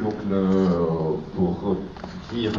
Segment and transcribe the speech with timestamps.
[0.00, 0.14] Donc,
[1.34, 1.76] pour
[2.32, 2.52] dire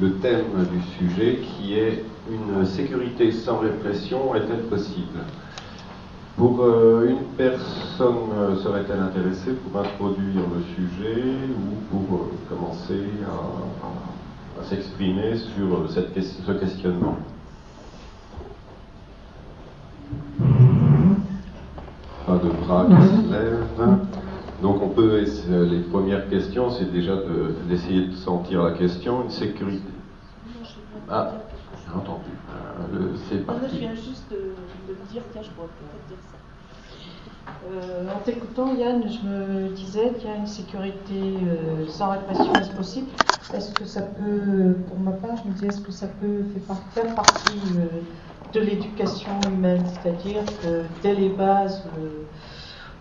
[0.00, 5.18] le, thème du sujet qui est une sécurité sans répression est-elle possible
[6.36, 13.04] Pour euh, une personne, euh, serait-elle intéressée pour introduire le sujet ou pour euh, commencer
[13.26, 17.16] à, s'exprimer sur ce questionnement?
[22.26, 24.11] Pas de bras qui se lèvent.
[25.24, 27.14] Peut, les premières questions, c'est déjà
[27.68, 29.82] d'essayer de, sentir la question, une sécurité.
[31.08, 31.32] Ah,
[31.84, 32.30] j'ai entendu.
[32.94, 33.66] Euh, c'est parti.
[33.72, 36.38] je viens juste de, me dire, tiens, je pourrais peut-être dire ça.
[37.70, 42.52] Euh, en t'écoutant, Yann, je me disais qu'il y a une sécurité euh, sans répression,
[42.54, 43.08] est-ce possible?
[43.52, 46.44] Est-ce que ça peut, pour ma part, je me disais, est-ce que ça peut
[46.94, 47.60] faire partie
[48.54, 49.84] de l'éducation humaine?
[49.86, 51.84] C'est-à-dire que dès les bases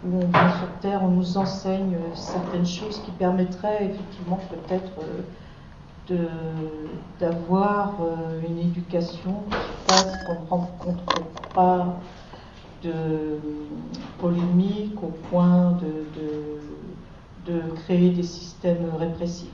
[0.05, 4.91] où on vient sur Terre, on nous enseigne certaines choses qui permettraient effectivement peut-être
[6.11, 6.27] euh,
[7.19, 11.21] d'avoir euh, une éducation qui fasse qu'on ne rencontre
[11.53, 11.99] pas
[12.83, 13.39] de
[14.19, 15.77] polémique au point
[17.45, 19.49] de, créer des systèmes répressifs.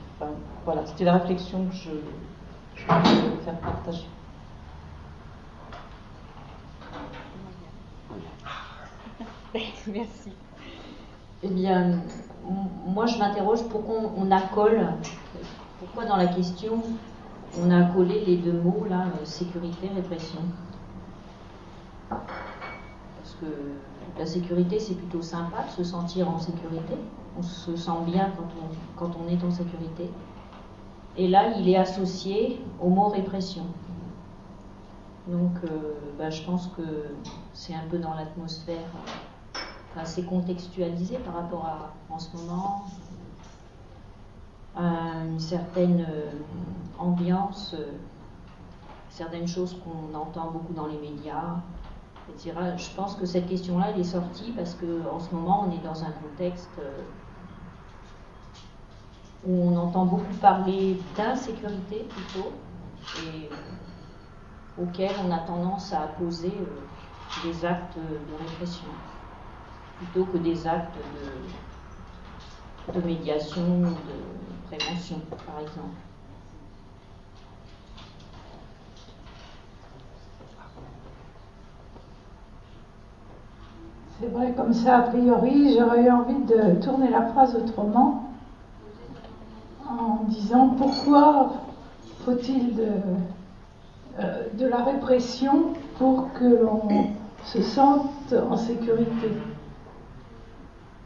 [0.64, 4.06] voilà, c'était la réflexion que je voulais faire partager.
[9.86, 10.32] Merci.
[11.42, 12.00] Eh bien,
[12.86, 14.86] moi je m'interroge pourquoi on, accole,
[15.78, 16.82] pourquoi dans la question
[17.58, 20.40] on a collé les deux mots là, euh, sécurité, répression?
[22.10, 23.46] Parce que
[24.18, 26.94] la sécurité c'est plutôt sympa de se sentir en sécurité,
[27.38, 30.10] on se sent bien quand on, quand on est en sécurité.
[31.16, 33.64] Et là il est associé au mot répression.
[35.28, 36.82] Donc euh, bah, je pense que
[37.54, 38.90] c'est un peu dans l'atmosphère
[40.04, 42.86] c'est contextualisé par rapport à, en ce moment,
[44.76, 46.30] à une certaine euh,
[46.98, 47.92] ambiance, euh,
[49.10, 51.56] certaines choses qu'on entend beaucoup dans les médias,
[52.28, 52.54] etc.
[52.76, 56.04] Je pense que cette question-là, elle est sortie parce qu'en ce moment, on est dans
[56.04, 57.02] un contexte euh,
[59.46, 62.52] où on entend beaucoup parler d'insécurité plutôt,
[63.24, 63.48] et
[64.80, 66.52] auquel on a tendance à opposer
[67.44, 68.88] des actes de répression
[69.98, 70.96] plutôt que des actes
[72.94, 75.96] de, médiation, de prévention, par exemple.
[84.20, 88.24] C'est vrai, comme ça, a priori, j'aurais eu envie de tourner la phrase autrement,
[89.88, 91.52] en disant pourquoi
[92.24, 92.88] faut-il de,
[94.18, 96.88] euh, la répression pour que l'on
[97.44, 99.30] se sente en sécurité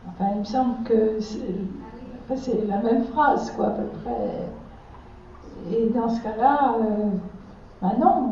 [0.09, 4.49] Enfin, il me semble que c'est la même phrase, quoi, à peu près.
[5.71, 7.09] Et dans ce cas-là, euh,
[7.81, 8.31] ben non,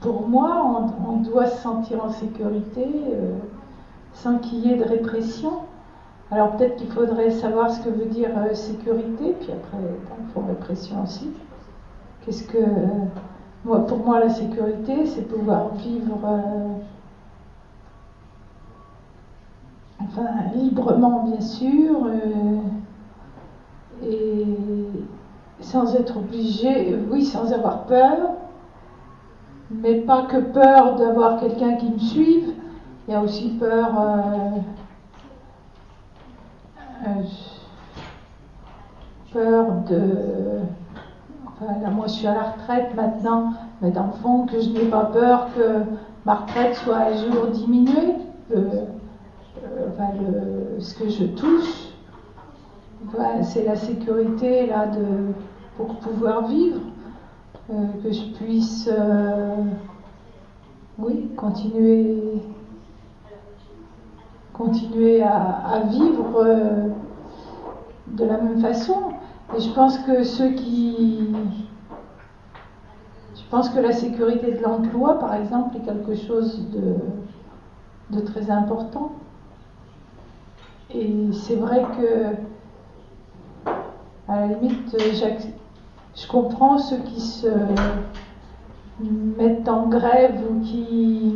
[0.00, 0.64] pour moi,
[1.06, 3.36] on, doit se sentir en sécurité euh,
[4.14, 5.52] sans qu'il y ait de répression.
[6.30, 10.40] Alors peut-être qu'il faudrait savoir ce que veut dire euh, sécurité, puis après, il faut
[10.46, 11.30] répression aussi.
[12.24, 12.58] Qu'est-ce que.
[13.64, 16.18] moi, pour moi, la sécurité, c'est pouvoir vivre
[20.06, 22.60] enfin librement bien sûr, euh,
[24.04, 24.46] et
[25.60, 28.34] sans être obligé, oui, sans avoir peur,
[29.70, 32.52] mais pas que peur d'avoir quelqu'un qui me suive,
[33.06, 33.88] il y a aussi peur.
[33.98, 34.58] Euh,
[37.06, 37.22] euh,
[39.32, 40.60] peur de.
[41.46, 44.86] Enfin, moi, je suis à la retraite maintenant, mais dans le fond, que je n'ai
[44.86, 45.82] pas peur que
[46.24, 48.16] ma retraite soit un jour diminuée
[50.78, 51.92] ce que je touche,
[53.42, 55.32] c'est la sécurité là de,
[55.76, 56.80] pour pouvoir vivre,
[57.70, 59.56] euh, que je puisse, euh,
[60.98, 62.42] oui, continuer,
[64.52, 66.88] continuer à, vivre euh,
[68.06, 69.12] de la même façon.
[69.56, 71.32] Et je pense que ceux qui,
[73.34, 76.66] je pense que la sécurité de l'emploi, par exemple, est quelque chose
[78.10, 79.12] de très important.
[80.98, 83.70] Et c'est vrai que,
[84.28, 84.96] à la limite,
[86.14, 87.48] je comprends ceux qui se
[89.36, 91.34] mettent en grève ou qui,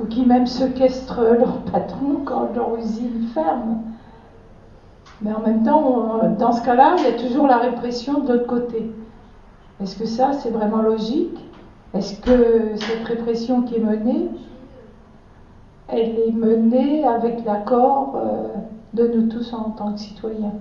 [0.00, 3.78] ou qui même séquestrent leur patron quand leur usine ferme.
[5.20, 8.48] Mais en même temps, dans ce cas-là, il y a toujours la répression de l'autre
[8.48, 8.92] côté.
[9.80, 11.38] Est-ce que ça, c'est vraiment logique?
[11.94, 14.30] Est-ce que cette répression qui est menée,
[15.92, 18.48] elle est menée avec l'accord euh,
[18.94, 20.54] de nous tous en tant que citoyens.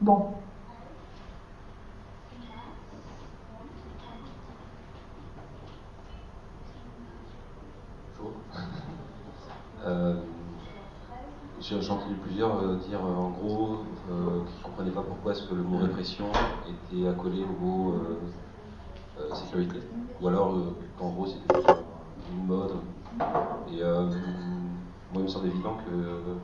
[0.00, 0.26] Bon.
[9.86, 10.14] Euh,
[11.58, 15.54] j'ai entendu plusieurs euh, dire euh, en gros qu'ils ne comprenaient pas pourquoi est-ce que
[15.54, 16.26] le mot répression
[16.68, 17.94] était accolé au mot
[19.32, 19.78] sécurité.
[20.20, 20.54] Ou alors
[20.98, 21.62] qu'en gros c'était
[22.30, 22.72] une mode.
[23.18, 26.36] Et moi il me semble évident que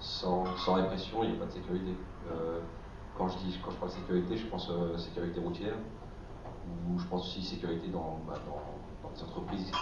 [0.00, 0.44] sans,
[0.74, 1.94] répression il n'y a pas de sécurité.
[3.16, 5.74] quand, je dis, quand je parle de sécurité, je pense à sécurité routière,
[6.88, 8.60] ou je pense aussi sécurité dans, bah, dans,
[9.14, 9.80] les entreprises, etc.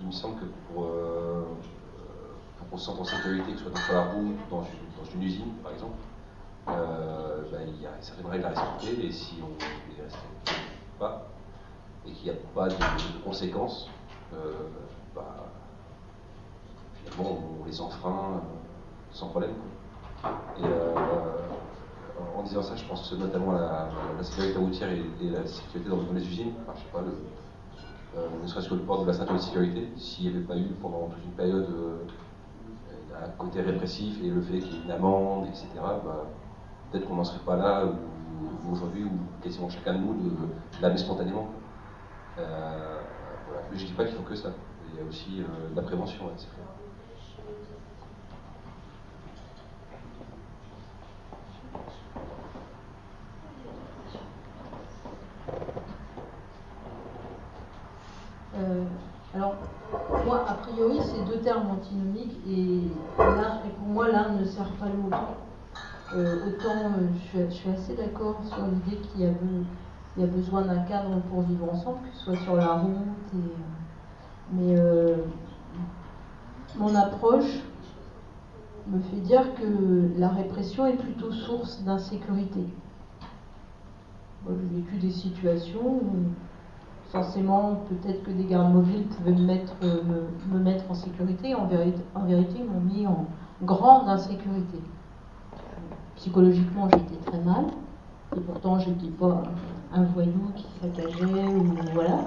[0.00, 1.44] il, me semble que pour, euh,
[2.70, 5.22] qu'on se sente en sécurité, que ce soit dans la route, dans une, dans une
[5.22, 5.98] usine par exemple,
[6.68, 10.54] euh, ben, il y a certaines règles à respecter et si on ne les respecte
[10.98, 11.28] pas
[12.08, 12.74] et qu'il n'y a pas de,
[13.24, 13.88] conséquences,
[14.34, 14.52] euh,
[15.14, 15.46] bah,
[17.04, 18.42] finalement on les enfreint
[19.12, 19.54] sans problème.
[20.58, 20.64] Et
[22.36, 26.26] en disant ça, je pense notamment à la, sécurité routière et, la sécurité dans, les
[26.26, 26.52] usines.
[26.62, 27.12] Enfin, je sais pas, le,
[28.16, 30.56] euh, ne serait-ce que le port de la ceinture de sécurité, s'il n'y avait pas
[30.56, 32.04] eu pendant toute une période euh,
[33.22, 36.26] un côté répressif et le fait qu'il y ait une amende, etc., bah,
[36.90, 37.84] peut-être qu'on n'en serait pas là
[38.70, 39.10] aujourd'hui où
[39.42, 40.16] quasiment chacun de nous
[40.80, 41.48] l'avait spontanément.
[42.38, 43.00] Euh,
[43.70, 44.50] Mais je ne dis pas qu'il faut que ça.
[44.90, 46.68] Il y a aussi de la prévention, clair.
[58.58, 58.84] Euh,
[59.34, 59.56] alors,
[60.24, 65.18] moi, a priori, c'est deux termes antinomiques et, pour moi, l'un ne sert pas l'autre.
[66.16, 69.30] Euh, autant euh, je, suis, assez d'accord sur l'idée qu'il y, a
[70.16, 72.92] besoin d'un cadre pour vivre ensemble, que ce soit sur la route.
[74.52, 74.74] mais
[76.78, 77.62] mon approche
[78.88, 82.64] me fait dire que la répression est plutôt source d'insécurité.
[84.46, 86.32] J'ai vécu des situations où
[87.10, 91.54] forcément, peut-être que des gardes mobiles pouvaient me mettre, euh, en sécurité.
[91.54, 93.26] En vérité, en vérité ils m'ont mis en
[93.62, 94.78] grande insécurité.
[96.16, 97.66] Psychologiquement, j'étais très mal.
[98.36, 99.42] Et pourtant, je n'étais pas
[99.92, 102.24] un voyou qui saccageait ou voilà.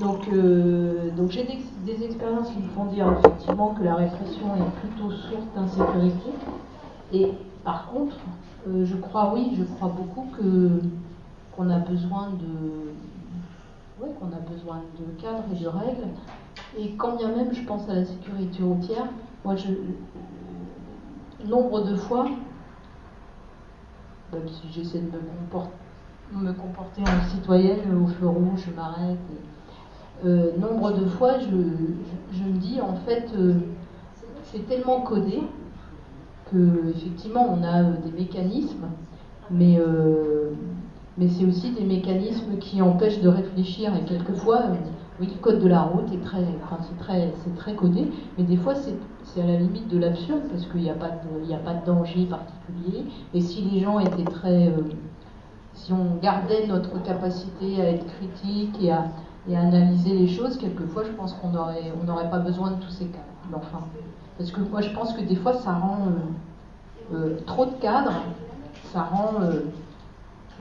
[0.00, 4.80] Donc, euh, donc j'ai des, expériences qui me font dire effectivement que la répression est
[4.80, 6.30] plutôt source d'insécurité.
[7.12, 7.32] Et
[7.62, 8.16] par contre,
[8.68, 10.80] euh, je crois, oui, je crois beaucoup que
[11.54, 12.92] qu'on a besoin de,
[14.00, 16.08] oui, qu'on a besoin de cadres et de règles.
[16.76, 19.06] Et quand bien même je pense à la sécurité routière,
[19.44, 19.68] moi, je,
[21.46, 22.26] nombre de fois,
[24.34, 25.06] même si j'essaie de
[26.36, 29.18] me, comporter en citoyenne au feu rouge, je m'arrête.
[30.24, 31.54] Euh, nombre de fois, je,
[32.44, 33.54] me dis, en fait, euh,
[34.44, 35.40] c'est tellement codé
[36.50, 38.88] que effectivement, on a euh, des mécanismes,
[39.50, 39.78] mais
[41.16, 43.94] mais c'est aussi des mécanismes qui empêchent de réfléchir.
[43.94, 44.62] Et quelquefois,
[45.20, 48.44] oui, le code de la route est très, enfin, c'est très, c'est très codé, mais
[48.44, 51.52] des fois c'est à la limite de l'absurde parce qu'il n'y a pas de, il
[51.54, 53.04] a pas de danger particulier.
[53.32, 54.82] Et si les gens étaient très, euh,
[55.74, 59.06] si on gardait notre capacité à être critique et à,
[59.48, 62.90] et analyser les choses, quelquefois je pense qu'on n'aurait on n'aurait pas besoin de tous
[62.90, 63.24] ces cadres.
[63.54, 63.84] Enfin,
[64.38, 66.08] parce que moi je pense que des fois ça rend
[67.12, 68.22] euh, trop de cadres,
[68.92, 69.34] ça rend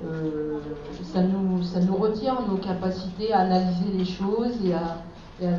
[0.03, 0.59] euh,
[1.03, 4.97] ça, nous, ça retire nos capacités à analyser les choses et à,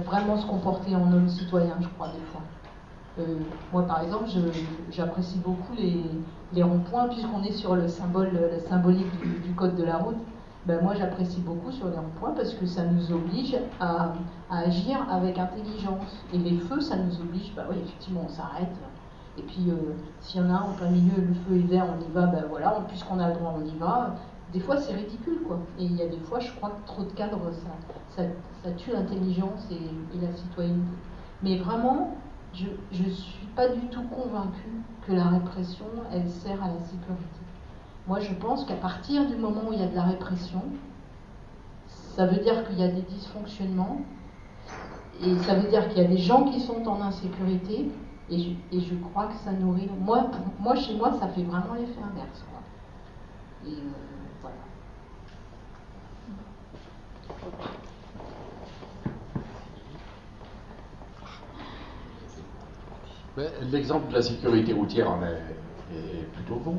[0.07, 2.41] vraiment se comporter en homme citoyen, je crois, des fois.
[3.19, 3.39] Euh,
[3.73, 4.29] moi, par exemple,
[4.91, 9.11] j'apprécie beaucoup les, ronds-points, puisqu'on est sur le symbole, la symbolique
[9.45, 10.17] du, code de la route.
[10.67, 14.15] Ben, moi, j'apprécie beaucoup sur les ronds-points parce que ça nous oblige à,
[14.51, 16.25] agir avec intelligence.
[16.33, 18.73] Et les feux, ça nous oblige, bah oui, effectivement, on s'arrête.
[19.37, 21.87] Et puis, euh, s'il y en a un en plein milieu, le feu est vert,
[21.87, 24.15] on y va, ben voilà, puisqu'on a le droit, on y va
[24.55, 25.59] des fois c'est ridicule quoi.
[25.79, 27.41] Et il y a des fois, je crois que trop de cadres,
[28.17, 28.23] ça,
[28.63, 30.97] ça, tue l'intelligence et, la citoyenneté.
[31.43, 32.17] Mais vraiment,
[32.55, 37.25] je ne suis pas du tout convaincue que la répression, elle sert à la sécurité.
[38.07, 40.63] Moi, je pense qu'à partir du moment où il y a de la répression,
[41.89, 43.99] ça veut dire qu'il y a des dysfonctionnements,
[45.23, 47.91] et ça veut dire qu'il y a des gens qui sont en insécurité,
[48.31, 49.91] et je, crois que ça nourrit.
[50.01, 52.45] Moi, chez moi, ça fait vraiment l'effet inverse.
[53.67, 54.05] Et, euh,
[63.73, 65.43] L'exemple de la sécurité routière en est,
[66.35, 66.79] plutôt bon.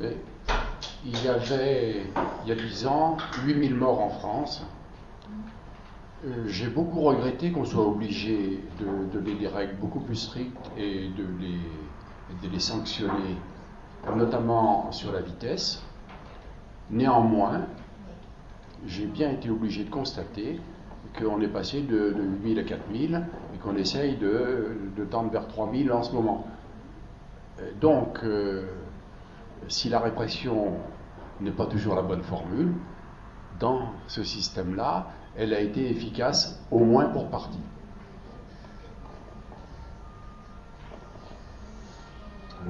[0.00, 2.02] il y avait,
[2.42, 4.66] il y a 10 ans, 8000 morts en France.
[6.24, 11.08] Euh, j'ai beaucoup regretté qu'on soit obligé de donner des règles beaucoup plus strictes et
[11.08, 13.36] de les, de sanctionner,
[14.16, 15.82] notamment sur la vitesse.
[16.90, 17.66] Néanmoins,
[18.86, 20.60] j'ai bien été obligé de constater
[21.18, 26.02] qu'on est passé de, 8000 à 4000 et qu'on essaye de, tendre vers 3000 en
[26.02, 26.46] ce moment.
[27.60, 28.66] Euh, donc, euh,
[29.68, 30.72] si la répression
[31.40, 32.72] n'est pas toujours la bonne formule,
[33.60, 37.58] dans ce système-là, elle a été efficace au moins pour partie.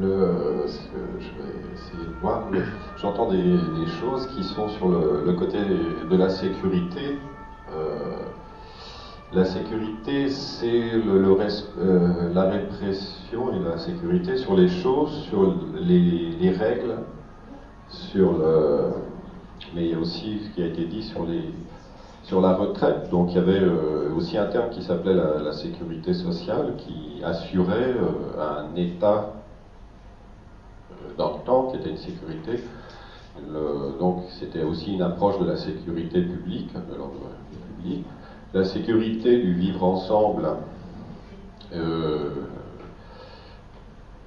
[0.01, 0.67] Je
[3.01, 3.59] j'entends des,
[4.01, 7.19] choses qui sont sur le, côté de la sécurité.
[7.73, 8.19] Euh,
[9.33, 16.99] la sécurité, c'est euh, la répression et la sécurité sur les choses, sur les, règles,
[17.89, 18.91] sur le,
[19.75, 21.51] mais il y a aussi ce qui a été dit sur les
[22.25, 23.11] sur la retraite.
[23.11, 27.95] Donc il y avait euh, aussi un terme qui s'appelait la, sécurité sociale, qui assurait
[27.95, 29.33] euh, un État
[31.17, 32.65] dans le temps, qui était une sécurité.
[34.01, 37.21] donc c'était aussi une approche de la sécurité publique, de l'ordre
[37.79, 38.05] public
[38.55, 40.47] la sécurité du vivre ensemble
[41.75, 42.31] euh,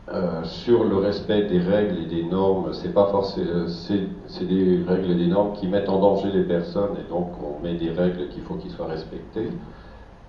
[0.09, 4.81] euh, sur le respect des règles et des normes, c'est pas forcément, euh, c'est des
[4.87, 7.91] règles et des normes qui mettent en danger les personnes et donc on met des
[7.91, 9.49] règles qu'il faut qu'ils soient respectées.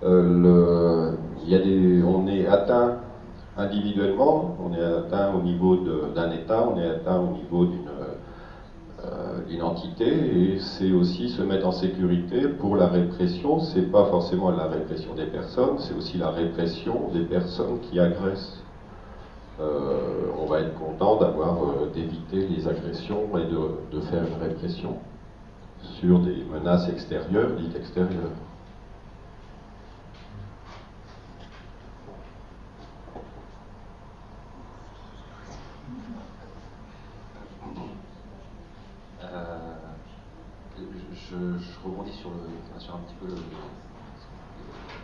[0.01, 1.13] le,
[1.45, 2.97] y a des, on est atteint
[3.57, 5.77] individuellement, on est atteint au niveau
[6.13, 7.89] d'un État, on est atteint au niveau d'une
[9.49, 13.59] une entité et c'est aussi se mettre en sécurité pour la répression.
[13.59, 18.58] C'est pas forcément la répression des personnes, c'est aussi la répression des personnes qui agressent.
[19.59, 24.97] Euh, on va être content d'avoir euh, d'éviter les agressions et de, faire une répression
[25.99, 28.31] sur des menaces extérieures, dites extérieures.
[41.31, 41.35] je,
[41.83, 43.27] rebondis sur, un petit peu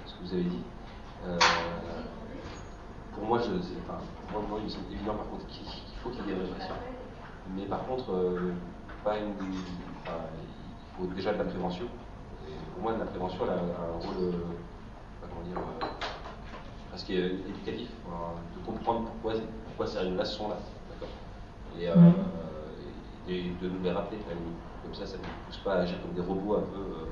[0.05, 0.63] ce que vous avez dit.
[1.27, 1.37] Euh,
[3.15, 3.99] pour moi, je, enfin,
[4.31, 5.65] moi, il me semble évident par contre qu'il
[6.03, 6.41] faut qu'il y ait des.
[7.55, 8.53] Mais par contre, euh,
[9.03, 11.85] pas une, il faut déjà de la prévention.
[12.47, 14.31] Et pour moi, la prévention elle a un rôle, euh,
[15.21, 15.61] comment dire,
[16.89, 19.33] presque éducatif, de comprendre pourquoi,
[19.67, 20.57] pourquoi ces règles-là sont là.
[21.79, 21.85] Et,
[23.27, 24.17] et, de nous les rappeler.
[24.83, 26.79] Comme ça, ça ne nous pousse pas à agir comme des robots un peu.
[26.79, 27.09] Euh,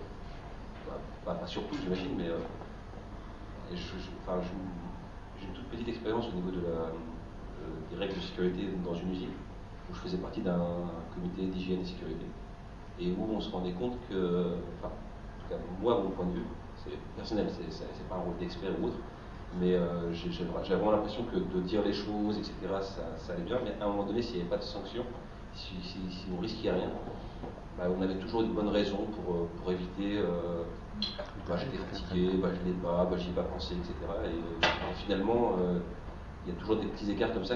[1.25, 2.27] bah, pas, surtout, j'imagine, mais.
[2.27, 2.37] Euh,
[5.73, 6.89] petite expérience au niveau euh,
[7.91, 9.35] des règles de sécurité dans une usine,
[9.89, 10.61] où je faisais partie d'un
[11.13, 12.25] comité d'hygiène et sécurité,
[12.99, 16.33] et où on se rendait compte que, enfin, en tout cas, moi, mon point de
[16.33, 16.45] vue,
[16.83, 18.97] c'est personnel, c'est pas un rôle d'expert ou autre,
[19.59, 19.77] mais
[20.11, 23.85] j'ai vraiment l'impression que de dire les choses, etc., ça, ça, allait bien, mais à
[23.85, 25.03] un moment donné, s'il n'y avait pas de sanction,
[25.53, 26.89] si, si, si on risquait rien,
[27.77, 30.63] bah, on avait toujours une bonne raison pour, euh, pour éviter euh,
[31.47, 33.93] bah, j'étais fatigué, bah, je l'ai pas, bah, j'y ai pas pensé, etc.
[34.25, 35.53] Et, euh, finalement,
[36.45, 37.55] il y a toujours des petits écarts comme ça.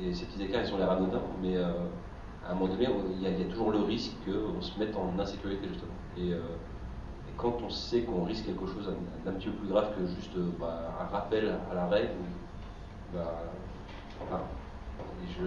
[0.00, 3.26] Et ces petits écarts, ils sont l'air anodins, mais à un moment donné, il y,
[3.26, 5.92] a, toujours le risque qu'on se mette en insécurité, justement.
[6.16, 6.32] Et,
[7.36, 8.92] quand on sait qu'on risque quelque chose
[9.24, 12.10] d'un petit peu plus grave que juste un rappel à la règle,
[15.38, 15.44] je,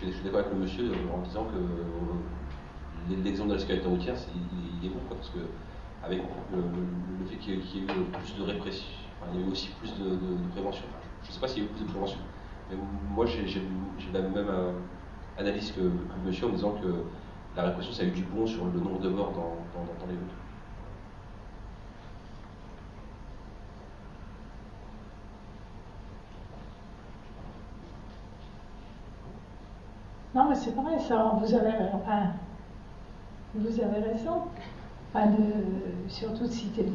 [0.00, 4.86] je, suis d'accord avec le monsieur en disant que l'exemple de la sécurité routière, il,
[4.86, 5.38] est bon, parce que
[6.06, 8.86] avec le, fait qu'il y, ait eu plus de répression,
[9.32, 10.18] il y a eu aussi plus de,
[10.52, 10.84] prévention.
[11.22, 12.18] je ne sais pas s'il y a eu plus de prévention,
[12.70, 12.76] mais
[13.14, 13.62] moi j'ai
[14.12, 14.72] la même euh,
[15.38, 15.80] analyse que,
[16.26, 17.04] monsieur en disant que
[17.56, 20.20] la répression, ça a eu du bon sur le nombre de morts dans, les routes.
[30.34, 31.70] Non, mais c'est vrai, ça, vous avez.
[31.92, 32.32] Enfin,
[33.54, 34.42] vous avez raison.
[35.22, 36.86] De, surtout citer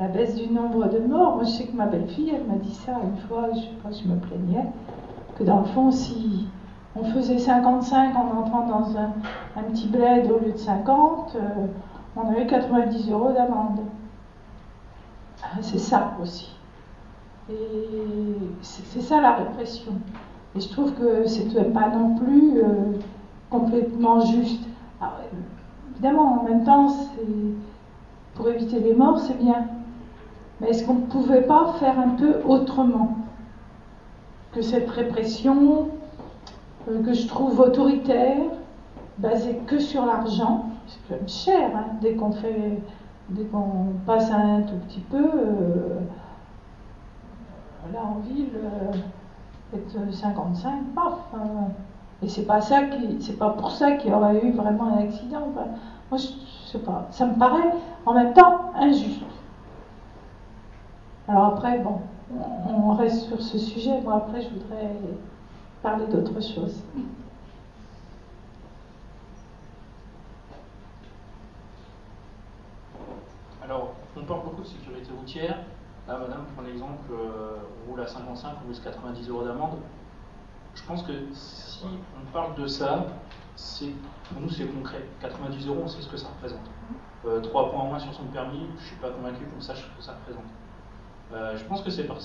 [0.00, 1.36] la baisse du nombre de morts.
[1.36, 3.90] Moi, je sais que ma belle-fille, elle m'a dit ça une fois, je sais pas,
[3.90, 4.66] je me plaignais,
[5.38, 6.48] que dans le fond, si
[6.94, 9.12] on faisait 55 en entrant dans un,
[9.70, 11.66] petit bled au lieu de 50, euh,
[12.16, 13.80] on avait 90 euros d'amende.
[15.42, 16.54] Ah, c'est ça aussi.
[17.50, 17.54] Et
[18.62, 19.92] c'est ça la répression.
[20.56, 22.98] Et je trouve que c'est pas non plus euh,
[23.50, 24.64] complètement juste.
[25.00, 25.20] Alors,
[25.96, 26.88] évidemment, en même temps,
[28.34, 29.66] pour éviter les morts, c'est bien.
[30.60, 33.16] Mais est-ce qu'on ne pouvait pas faire un peu autrement
[34.52, 35.88] que cette répression
[36.88, 38.36] euh, que je trouve autoritaire,
[39.18, 40.66] basée que sur l'argent?
[40.86, 42.78] C'est quand même cher hein, dès qu'on fait
[43.30, 45.98] dès qu'on passe un tout petit peu, euh,
[47.92, 48.50] là en ville,
[49.74, 51.14] être 55, paf.
[52.22, 55.04] Et c'est pas ça qui, c'est pas pour ça qu'il y aurait eu vraiment un
[55.04, 55.48] accident.
[56.10, 56.26] moi, je,
[56.70, 57.06] sais pas.
[57.10, 57.72] Ça me paraît
[58.06, 59.22] en même temps injuste.
[61.28, 62.00] Alors après, bon,
[62.68, 64.00] on reste sur ce sujet.
[64.00, 64.96] Moi, après, je voudrais
[65.82, 66.82] parler d'autre chose.
[73.62, 75.58] Alors, on parle beaucoup de sécurité routière.
[76.08, 77.56] Là, madame prend l'exemple, euh,
[77.88, 79.78] roule à 55, ou 90 euros d'amende.
[80.76, 83.06] Je pense que si on parle de ça,
[84.30, 85.04] pour nous c'est concret.
[85.20, 86.60] 90 euros, on sait ce que ça représente.
[87.22, 87.40] 3 euh,
[87.70, 90.02] points en moins sur son permis, je ne suis pas convaincu qu'on sache ce que
[90.02, 90.44] ça représente.
[91.32, 92.18] Euh, je pense que c'est par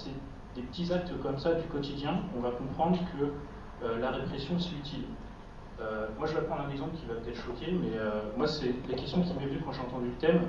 [0.55, 4.75] des petits actes comme ça du quotidien, on va comprendre que euh, la répression c'est
[4.75, 5.05] utile.
[6.19, 7.97] moi je vais prendre un exemple qui va peut-être choquer, mais
[8.37, 10.41] moi c'est la question qui m'est venue quand j'ai entendu le thème.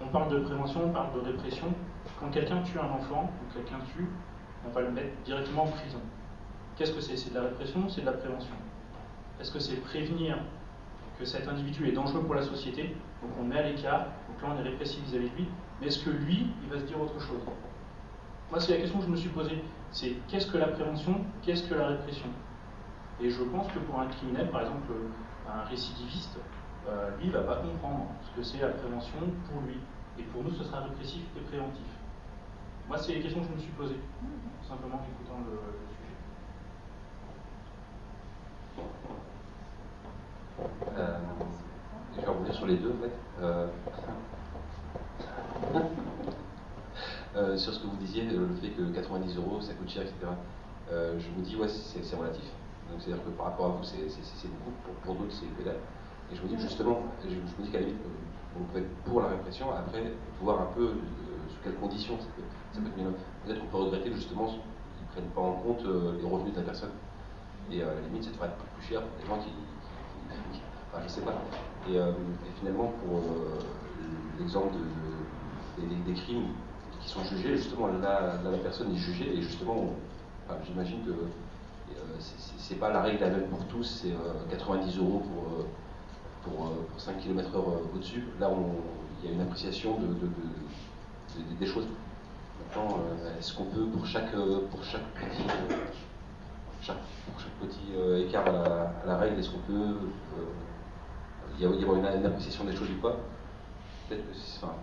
[0.00, 1.66] on parle de prévention, on parle de répression.
[2.20, 4.08] Quand quelqu'un tue un enfant, ou quelqu'un tue,
[4.64, 6.00] on va le mettre directement en prison.
[6.80, 7.18] Qu'est-ce que c'est?
[7.18, 8.54] C'est de la répression, c'est de la prévention?
[9.38, 10.38] Est-ce que c'est prévenir
[11.18, 12.96] que cet individu est dangereux pour la société?
[13.20, 16.02] Donc on met à l'écart, donc là on est répressif vis-à-vis de lui, mais est-ce
[16.02, 17.42] que lui, il va se dire autre chose?
[18.50, 19.62] Moi, c'est la question que je me suis posée.
[19.90, 22.28] C'est qu'est-ce que la prévention Qu'est-ce que la répression?
[23.20, 24.90] Et je pense que pour un criminel, par exemple
[25.46, 26.38] un récidiviste,
[26.88, 29.18] euh, lui, il ne va pas comprendre ce que c'est la prévention
[29.50, 29.76] pour lui.
[30.18, 31.84] Et pour nous, ce sera répressif et préventif.
[32.88, 34.00] Moi, c'est les questions que je me suis posées,
[34.66, 35.58] simplement en écoutant le,
[40.96, 41.18] Euh,
[42.14, 43.12] je vais revenir sur deux en fait.
[43.42, 43.66] Euh,
[47.36, 50.16] euh, sur ce que vous disiez, le fait que 90 euros ça coûte cher, etc.
[50.90, 52.44] je vous dis, ouais, c'est relatif.
[52.90, 53.98] Donc c'est-à-dire que par rapport à vous, c'est
[54.48, 54.72] beaucoup,
[55.04, 55.78] pour, d'autres, c'est pédale.
[56.32, 58.02] Et je vous dis justement, je, me dis qu'à la limite,
[58.56, 60.88] vous pouvez être pour la répression, après, voir un peu
[61.48, 63.14] sous quelles conditions ça peut, ça peut être mieux.
[63.44, 66.66] Peut-être qu'on peut regretter justement qu'ils ne prennent pas en compte les revenus de la
[66.66, 66.92] personne.
[67.70, 69.52] Et à la limite, ça devrait être plus cher pour des gens qui,
[71.02, 71.34] je sais pas.
[71.88, 72.12] Et, euh,
[72.58, 73.58] finalement, pour euh,
[74.38, 74.74] l'exemple
[75.78, 76.48] des, crimes
[77.00, 79.94] qui sont jugés, justement, là, la personne est jugée et justement,
[80.66, 84.14] j'imagine que euh, c'est pas la règle la même pour tous, c'est
[84.50, 85.22] 90 euros
[86.44, 87.58] pour, pour, 5 km/h
[87.94, 88.24] au-dessus.
[88.38, 88.50] Là,
[89.22, 91.86] il y a une appréciation de, des choses.
[92.58, 92.98] Maintenant,
[93.38, 96.82] est-ce qu'on peut, pour chaque, pour chaque petit, pour
[97.40, 99.96] chaque petit écart à la, règle, est-ce qu'on peut
[101.60, 103.16] il y avoir une, appréciation des choses ou pas
[104.08, 104.64] Peut-être que c'est.
[104.64, 104.74] Enfin,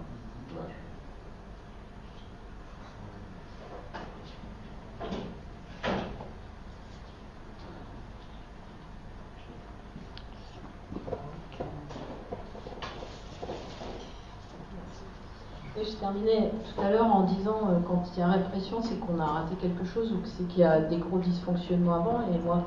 [15.83, 19.19] je terminais tout à l'heure en disant euh, quand il y a répression, c'est qu'on
[19.19, 22.21] a raté quelque chose ou que c'est qu'il y a des gros dysfonctionnements avant.
[22.33, 22.63] Et moi,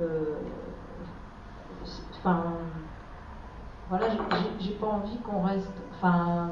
[0.00, 0.36] euh,
[2.18, 2.44] enfin,
[3.90, 4.06] voilà,
[4.60, 5.72] j'ai pas envie qu'on reste.
[5.96, 6.50] Enfin,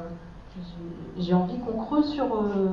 [1.17, 2.25] j'ai envie qu'on creuse sur.
[2.25, 2.67] Euh,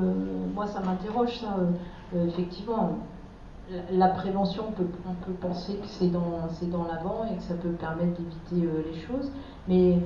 [0.53, 1.55] moi, ça m'interroge, ça.
[1.59, 1.71] Euh,
[2.17, 2.99] euh, effectivement,
[3.93, 7.55] la, prévention, on peut, on peut penser que c'est dans, dans l'avant et que ça
[7.55, 9.31] peut permettre d'éviter les choses.
[9.69, 10.01] Mais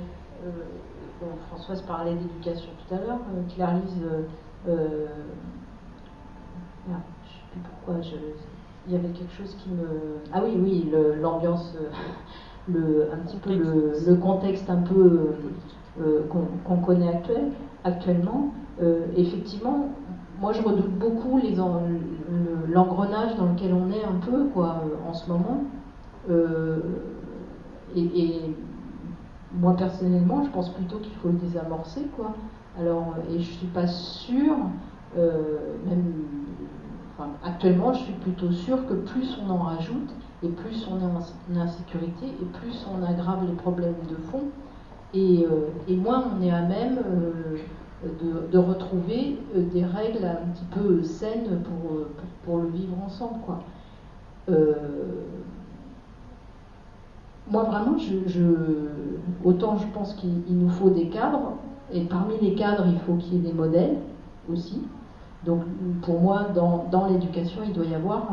[1.48, 3.18] Françoise parlait d'éducation tout à l'heure.
[3.54, 3.96] Clarisse,
[4.66, 4.86] je ne
[6.96, 8.02] sais plus pourquoi.
[8.02, 8.16] Je,
[8.86, 10.18] il y avait quelque chose qui me.
[10.32, 11.74] Ah oui, oui, l'ambiance
[12.72, 15.30] le, un petit peu le, contexte un peu
[16.00, 16.22] euh,
[16.64, 17.50] qu'on connaît actuel,
[17.84, 18.52] actuellement,
[18.82, 19.88] euh, effectivement,
[20.40, 21.40] moi je redoute beaucoup
[22.68, 25.64] l'engrenage dans lequel on est un peu quoi, en ce moment.
[26.30, 26.78] Euh,
[27.96, 28.54] et,
[29.52, 32.02] moi personnellement, je pense plutôt qu'il faut le désamorcer.
[32.16, 32.34] Quoi.
[32.78, 34.56] Alors, et je ne suis pas sûre,
[35.16, 36.04] même
[37.44, 41.60] actuellement, je suis plutôt sûre que plus on en rajoute, et plus on est en
[41.60, 44.44] insécurité, et plus on aggrave les problèmes de fond,
[45.12, 50.64] et, euh, moins on est à même euh, de, retrouver euh, des règles un petit
[50.70, 52.06] peu saines pour,
[52.44, 53.40] pour, le vivre ensemble.
[53.44, 53.60] Quoi.
[57.50, 57.96] moi vraiment,
[59.44, 61.54] autant je pense qu'il nous faut des cadres,
[61.92, 63.96] et parmi les cadres, il faut qu'il y ait des modèles
[64.50, 64.80] aussi.
[65.44, 65.62] Donc
[66.02, 68.28] pour moi, dans, dans l'éducation, il doit y avoir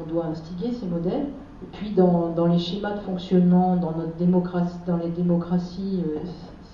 [0.00, 1.26] on doit instiguer ces modèles.
[1.62, 6.18] Et puis dans, les schémas de fonctionnement, dans, notre démocratie, dans les démocraties, euh,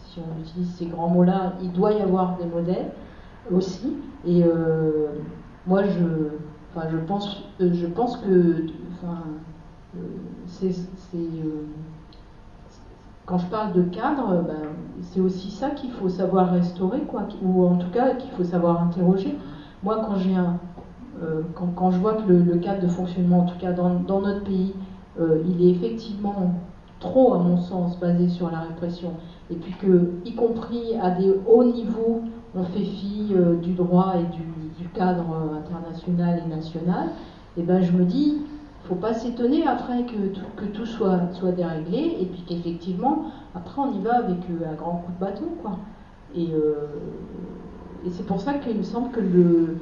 [0.06, 2.90] si on utilise ces grands mots-là, il doit y avoir des modèles
[3.52, 3.96] aussi.
[4.26, 5.08] Et euh,
[5.66, 6.04] moi, je,
[6.74, 9.22] enfin, je, pense, euh, je pense que enfin,
[10.46, 10.72] c'est
[13.26, 14.70] quand je parle de cadre, ben,
[15.02, 18.82] c'est aussi ça qu'il faut savoir restaurer, quoi, ou en tout cas qu'il faut savoir
[18.82, 19.38] interroger.
[19.84, 20.58] Moi, quand, j'ai un,
[21.22, 24.72] euh, quand, je vois que le, cadre de fonctionnement, en tout cas dans, notre pays,
[25.20, 26.54] euh, il est effectivement
[26.98, 29.12] trop, à mon sens, basé sur la répression,
[29.50, 32.22] et puis que, y compris à des hauts niveaux,
[32.54, 34.44] on fait fi euh, du droit et du,
[34.94, 37.10] cadre international et national,
[37.56, 38.38] et ben je me dis,
[38.84, 44.00] faut pas s'étonner après que, tout soit, soit déréglé et puis qu'effectivement, après on y
[44.00, 45.46] va avec un grand coup de bâton.
[45.62, 45.78] Quoi.
[46.34, 46.48] Et,
[48.06, 49.76] et c'est pour ça qu'il me semble que le,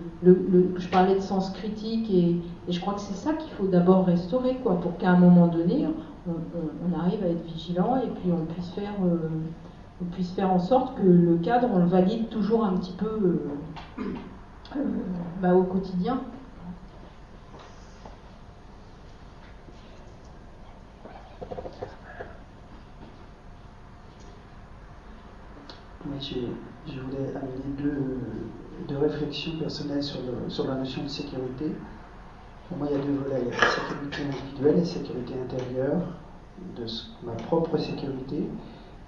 [0.76, 2.36] je parlais de sens critique et,
[2.68, 5.86] je crois que c'est ça qu'il faut d'abord restaurer, quoi, pour qu'à un moment donné,
[6.26, 9.28] on, arrive à être vigilant et puis on puisse faire, euh,
[10.02, 13.06] on puisse faire en sorte que le cadre, on le valide toujours un petit peu
[13.06, 14.04] euh,
[14.76, 14.84] euh,
[15.40, 16.20] bah, au quotidien.
[26.06, 26.48] Oui,
[26.94, 27.92] je voulais amener
[28.88, 31.72] deux, réflexions personnelles sur, sur, la notion de sécurité.
[32.68, 33.42] Pour moi, il y a deux volets.
[33.42, 36.00] Il y a la sécurité individuelle et la sécurité intérieure,
[36.76, 36.86] de
[37.24, 38.48] ma propre sécurité.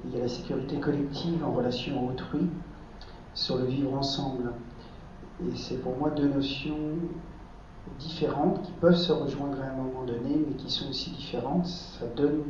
[0.05, 2.49] il y a la sécurité collective en relation à autrui,
[3.35, 4.53] sur le vivre ensemble.
[5.47, 6.77] Et c'est pour moi deux notions
[7.99, 11.67] différentes qui peuvent se rejoindre à un moment donné, mais qui sont aussi différentes.
[11.67, 12.43] Ça donne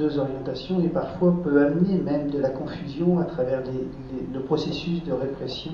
[0.00, 3.62] deux orientations et parfois peut amener même de la confusion à travers
[4.32, 5.72] le processus de répression.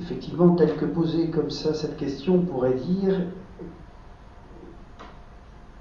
[0.00, 3.20] Effectivement, tel que posé comme ça, cette question pourrait dire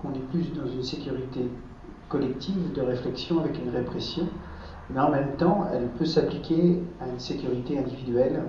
[0.02, 1.50] qu'on est plus dans une sécurité
[2.10, 4.28] collective de réflexion avec une répression,
[4.90, 8.44] mais en même temps, elle peut s'appliquer à une sécurité individuelle.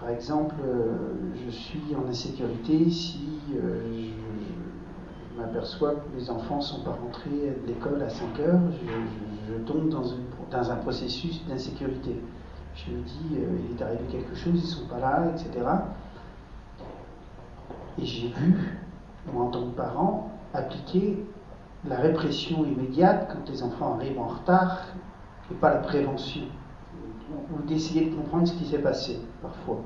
[0.00, 1.14] Par exemple, euh,
[1.46, 3.20] je suis en insécurité si
[3.54, 4.55] euh, je
[5.36, 8.60] je m'aperçois que les enfants ne sont pas rentrés de l'école à 5 heures,
[9.48, 12.16] je, tombe dans, un processus d'insécurité.
[12.74, 15.66] Je me dis, euh, il est arrivé quelque chose, ils ne sont pas là, etc.
[17.98, 18.78] Et j'ai vu,
[19.32, 21.24] moi en tant que parent, appliquer
[21.86, 24.82] la répression immédiate quand les enfants arrivent en retard
[25.50, 26.42] et pas la prévention,
[27.32, 29.80] ou d'essayer de comprendre ce qui s'est passé parfois.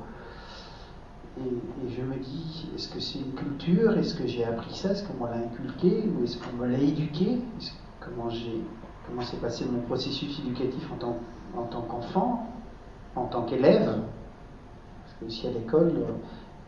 [1.38, 3.96] Et, je me dis, est-ce que c'est une culture?
[3.96, 4.90] Est-ce que j'ai appris ça?
[4.90, 6.04] Est-ce qu'on m'a inculqué?
[6.08, 7.38] Ou est-ce qu'on me l'a éduqué?
[8.00, 8.62] Comment j'ai
[9.06, 11.16] comment s'est passé mon processus éducatif en tant,
[11.56, 12.46] en tant qu'enfant,
[13.16, 13.86] en tant qu'élève?
[15.02, 15.92] Parce que aussi à l'école,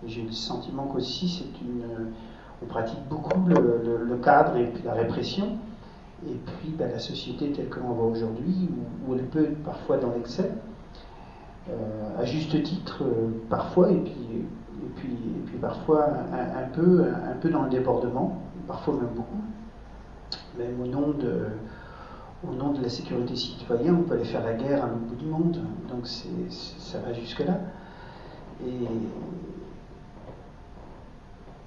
[0.07, 2.13] j'ai le sentiment qu'aussi c'est une,
[2.63, 5.59] on pratique beaucoup le, cadre et la répression.
[6.27, 8.69] Et puis ben, la société telle que l'on voit aujourd'hui,
[9.07, 10.72] où, elle peut parfois dans l'excès, euh,
[12.19, 14.47] à juste titre euh, parfois, et puis
[14.83, 19.43] et puis, et puis parfois un, peu, un peu dans le débordement, parfois même beaucoup,
[20.59, 21.47] même au nom de,
[22.49, 25.15] au nom de la sécurité citoyenne, on peut aller faire la guerre à l'autre bout
[25.15, 27.61] du monde, donc ça va jusque-là.
[28.65, 28.87] Et,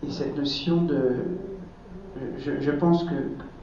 [0.06, 1.16] et, cette notion de...
[2.38, 3.14] Je, pense que,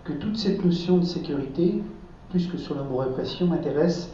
[0.05, 1.83] que, toute cette notion de sécurité,
[2.31, 4.11] plus que sur le mot répression, m'intéresse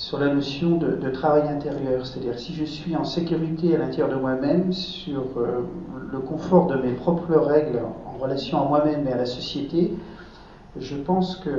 [0.00, 4.14] sur la notion de, travail intérieur, c'est-à-dire si je suis en sécurité à l'intérieur de
[4.14, 5.60] moi-même, sur euh,
[6.10, 9.92] le confort de mes propres règles en relation à moi-même et à la société,
[10.78, 11.50] je pense que,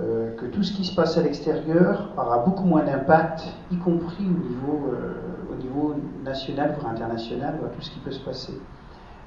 [0.00, 4.24] euh, que tout ce qui se passe à l'extérieur aura beaucoup moins d'impact, y compris
[4.24, 5.12] au niveau, euh,
[5.52, 8.54] au niveau national, voire international, voire tout ce qui peut se passer.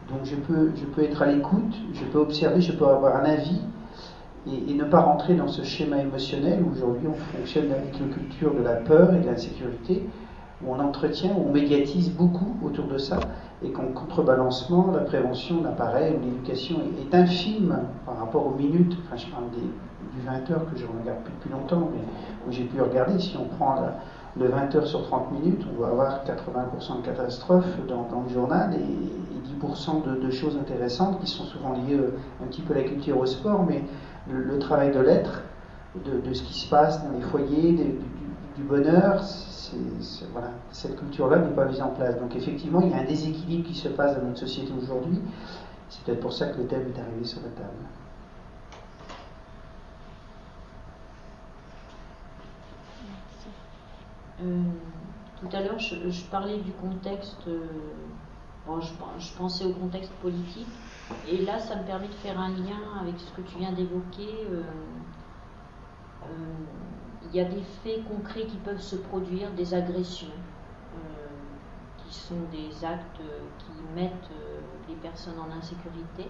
[0.09, 3.25] Donc je peux, je peux être à l'écoute, je peux observer, je peux avoir un
[3.25, 3.61] avis,
[4.47, 8.53] et, ne pas rentrer dans ce schéma émotionnel où aujourd'hui on fonctionne avec une culture
[8.53, 10.07] de la peur et de l'insécurité,
[10.63, 13.27] où on entretient, où on médiatise beaucoup autour de ça,
[13.63, 19.27] et qu'en contrebalancement, la prévention l'appareil l'éducation est, infime par rapport aux minutes, enfin je
[19.27, 22.01] parle des, du 20 heures que je regarde depuis longtemps, mais
[22.47, 23.75] où j'ai pu regarder, si on prend
[24.37, 28.73] le 20 heures sur 30 minutes, on va avoir 80% de catastrophes dans, le journal
[28.73, 29.21] et,
[29.59, 32.83] 10% de, de, choses intéressantes qui sont souvent liées euh, un petit peu à la
[32.83, 33.83] culture au sport, mais
[34.27, 35.41] le, travail de l'être,
[35.95, 37.73] de, ce qui se passe dans les foyers,
[38.55, 39.23] du, bonheur,
[40.71, 42.19] cette culture-là n'est pas mise en place.
[42.19, 45.19] Donc effectivement, il y a un déséquilibre qui se passe dans notre société aujourd'hui.
[45.89, 47.77] C'est peut-être pour ça que le thème est arrivé sur la table.
[54.43, 54.61] Euh,
[55.39, 57.65] tout à l'heure, je, parlais du contexte, euh,
[58.67, 60.67] je, pensais au contexte politique,
[61.27, 64.47] et là, ça me permet de faire un lien avec ce que tu viens d'évoquer.
[64.49, 64.63] Euh,
[66.23, 66.55] euh,
[67.25, 71.27] il y a des faits concrets qui peuvent se produire, des agressions, euh,
[71.97, 73.21] qui sont des actes
[73.59, 74.31] qui mettent
[74.89, 76.29] les personnes en insécurité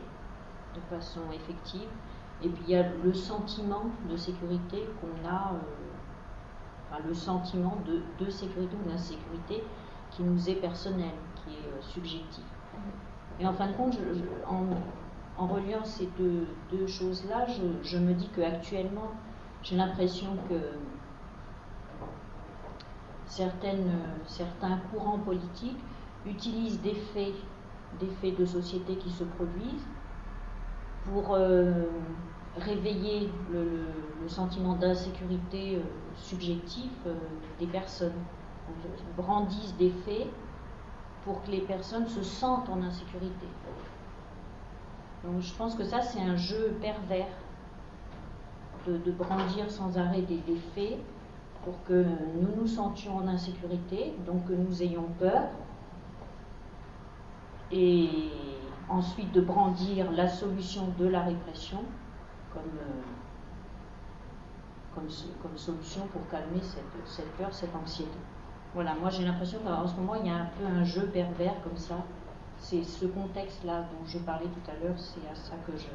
[0.75, 1.89] de façon effective.
[2.43, 5.53] Et puis il y a le sentiment de sécurité qu'on a,
[6.89, 9.63] enfin, le sentiment de, sécurité ou d'insécurité
[10.11, 11.13] qui nous est personnel,
[11.43, 12.43] qui est subjectif.
[13.41, 13.97] Et en fin de compte,
[14.47, 17.47] en, reliant ces deux, choses-là,
[17.83, 19.11] je, me dis qu'actuellement,
[19.63, 20.55] j'ai l'impression que
[23.25, 25.79] certains courants politiques
[26.27, 27.33] utilisent des faits,
[27.99, 29.87] des faits de société qui se produisent
[31.05, 31.85] pour euh,
[32.57, 33.87] réveiller le,
[34.27, 35.79] sentiment d'insécurité euh,
[36.15, 37.15] subjectif euh,
[37.59, 38.13] des personnes.
[38.69, 40.27] Ils brandissent des faits
[41.25, 43.47] pour que les personnes se sentent en insécurité.
[45.23, 47.27] Donc je pense que ça, c'est un jeu pervers
[48.87, 50.41] de, brandir sans arrêt des,
[50.73, 50.97] faits
[51.63, 55.43] pour que nous nous sentions en insécurité, donc que nous ayons peur.
[57.71, 58.09] Et
[58.89, 61.83] ensuite de brandir la solution de la répression
[62.53, 62.63] comme,
[65.05, 65.07] euh,
[65.55, 68.17] solution pour calmer cette, peur, cette anxiété.
[68.73, 71.61] Voilà, moi j'ai l'impression qu'en ce moment il y a un peu un jeu pervers
[71.63, 71.97] comme ça.
[72.57, 75.87] C'est ce contexte-là dont je parlais tout à l'heure, c'est à ça que je,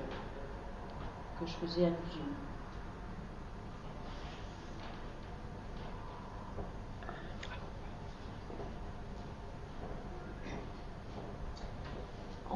[1.41, 2.27] que je faisais allusion.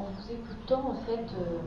[0.01, 1.59] en vous écoutant, en fait, euh,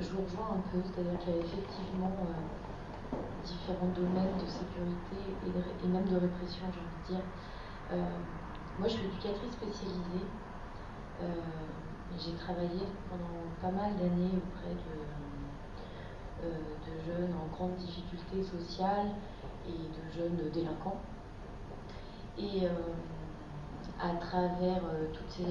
[0.00, 5.16] je vous rejoins un peu, c'est-à-dire qu'il y a effectivement euh, différents domaines de sécurité
[5.46, 7.24] et, même de répression, j'ai envie de dire.
[7.92, 7.96] Euh,
[8.78, 10.26] moi, je suis éducatrice spécialisée.
[12.18, 19.08] j'ai travaillé pendant pas mal d'années auprès de, de, jeunes en grande difficulté sociale
[19.66, 21.00] et de jeunes délinquants.
[22.38, 22.66] Et
[24.02, 25.44] à travers euh, toutes ces,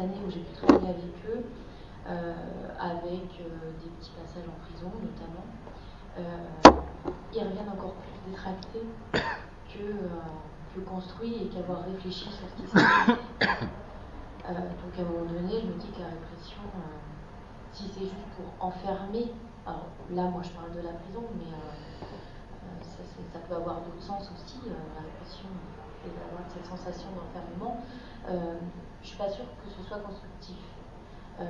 [0.00, 1.44] années où j'ai pu travailler avec eux,
[2.06, 2.34] euh,
[2.78, 5.46] avec euh, des petits passages en prison notamment,
[7.34, 8.86] ils reviennent encore plus détractés
[9.72, 9.94] que,
[10.74, 13.12] que construits et qu'avoir réfléchi sur ce qui s'est passé.
[14.48, 16.60] donc à un moment donné, je me dis que la répression,
[17.72, 19.32] si c'est juste pour enfermer,
[19.66, 21.50] alors là moi je parle de la prison, mais
[22.82, 22.98] ça,
[23.32, 25.48] ça, peut avoir d'autres sens aussi, la répression
[26.06, 27.80] et d'avoir cette sensation d'enfermement,
[28.28, 28.58] euh,
[29.00, 30.56] je ne suis pas sûre que ce soit constructif.
[31.40, 31.44] Euh,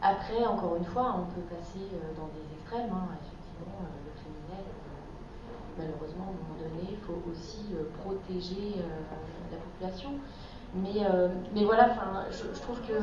[0.00, 2.90] après, encore une fois, on peut passer euh, dans des extrêmes.
[2.92, 3.14] Hein.
[3.22, 3.86] effectivement,
[5.78, 7.64] malheureusement, à un moment donné, il faut aussi
[8.02, 8.76] protéger
[9.50, 10.10] la population.
[10.74, 11.04] Mais,
[11.54, 11.94] mais voilà,
[12.30, 12.94] je, je, trouve que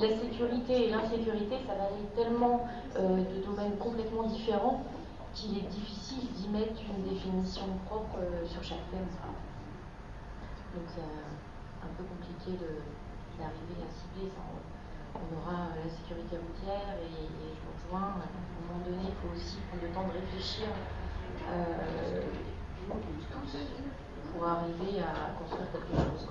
[0.00, 4.82] la sécurité et l'insécurité, ça varie tellement de domaines complètement différents
[5.34, 9.06] qu'il est difficile d'y mettre une définition propre euh, sur chaque thème.
[10.74, 12.58] Donc c'est un peu compliqué
[13.38, 14.42] d'arriver à cibler ça.
[15.14, 19.34] On aura la sécurité routière et, je vous rejoins, à un moment donné, il faut
[19.34, 20.99] aussi prendre le temps de réfléchir euh,
[24.32, 26.28] pour arriver à construire quelque chose.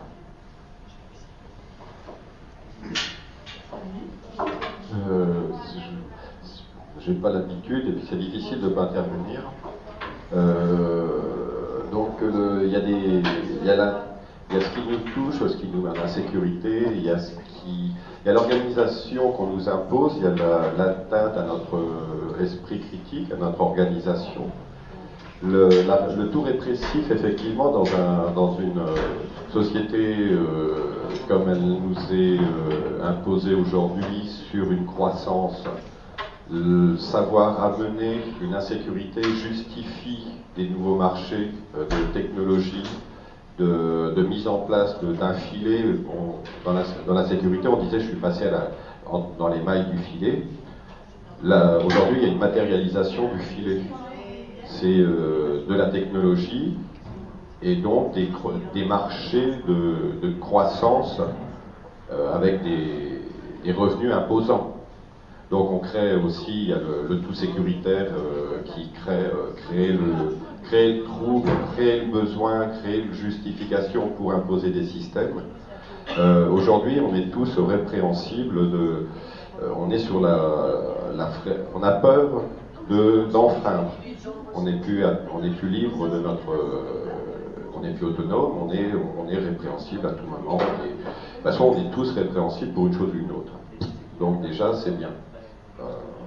[5.10, 5.50] Euh,
[7.00, 9.42] j'ai pas l'habitude et puis c'est difficile de pas intervenir.
[10.34, 13.22] Euh, donc il y, a des,
[13.64, 17.04] y, a y a ce qui nous touche, ce qui nous met en insécurité, il
[17.04, 17.92] y a ce qui,
[18.26, 20.36] il l'organisation qu'on nous impose, il y a
[20.78, 24.52] l'atteinte à notre esprit critique, à notre organisation.
[25.42, 28.96] Le, le, tout répressif, effectivement, dans, un, dans une euh,
[29.54, 30.74] société euh,
[31.30, 32.40] comme elle nous est
[33.02, 35.64] imposée aujourd'hui, sur une croissance
[36.52, 42.84] le savoir amener une insécurité justifie des nouveaux marchés euh, de technologie,
[43.60, 45.84] de, mise en place d'un filet.
[46.66, 48.72] Dans la, dans la, sécurité, on disait je suis passé à la,
[49.38, 50.44] dans les mailles du filet.
[51.44, 53.82] Aujourd'hui, il y a une matérialisation du filet.
[54.72, 56.78] C'est euh, de la technologie
[57.62, 61.20] et donc des, marchés de, croissance
[62.12, 64.76] euh, avec des, revenus imposants.
[65.50, 70.38] Donc on crée aussi, il y a le, tout sécuritaire euh, qui crée, le,
[70.72, 75.42] le trouble, crée le besoin, crée une justification pour imposer des systèmes.
[76.52, 79.06] Aujourd'hui, on est tous répréhensibles de,
[79.78, 80.40] on est sur la,
[81.16, 81.30] la,
[81.76, 82.44] on a peur
[82.90, 83.92] de d'enfreindre.
[84.56, 86.54] On n'est plus, est plus libre de notre,
[87.76, 88.72] on n'est plus autonome, on
[89.30, 90.58] est, répréhensible à tout moment.
[90.58, 93.54] de toute façon, on est tous répréhensibles pour une chose ou une autre.
[94.20, 95.12] Donc déjà, c'est bien.
[95.80, 95.84] Euh,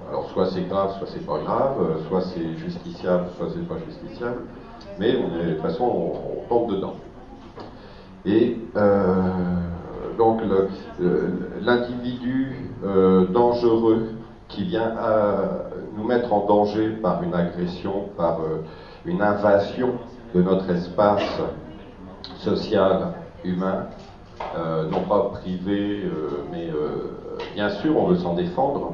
[0.08, 3.76] alors soit c'est grave, soit c'est pas grave, euh, soit c'est justiciable, soit c'est pas
[3.86, 4.42] justiciable,
[4.98, 6.94] mais on de toute façon on, tombe dedans.
[8.24, 9.30] Et euh,
[10.16, 10.40] donc
[11.60, 12.70] l'individu
[13.30, 14.08] dangereux
[14.52, 14.92] qui vient
[15.96, 18.38] nous mettre en danger par une agression, par
[19.04, 19.94] une invasion
[20.34, 21.40] de notre espace
[22.38, 23.86] social, humain,
[24.90, 26.04] non pas privé,
[26.50, 26.68] mais
[27.54, 28.92] bien sûr, on veut s'en défendre.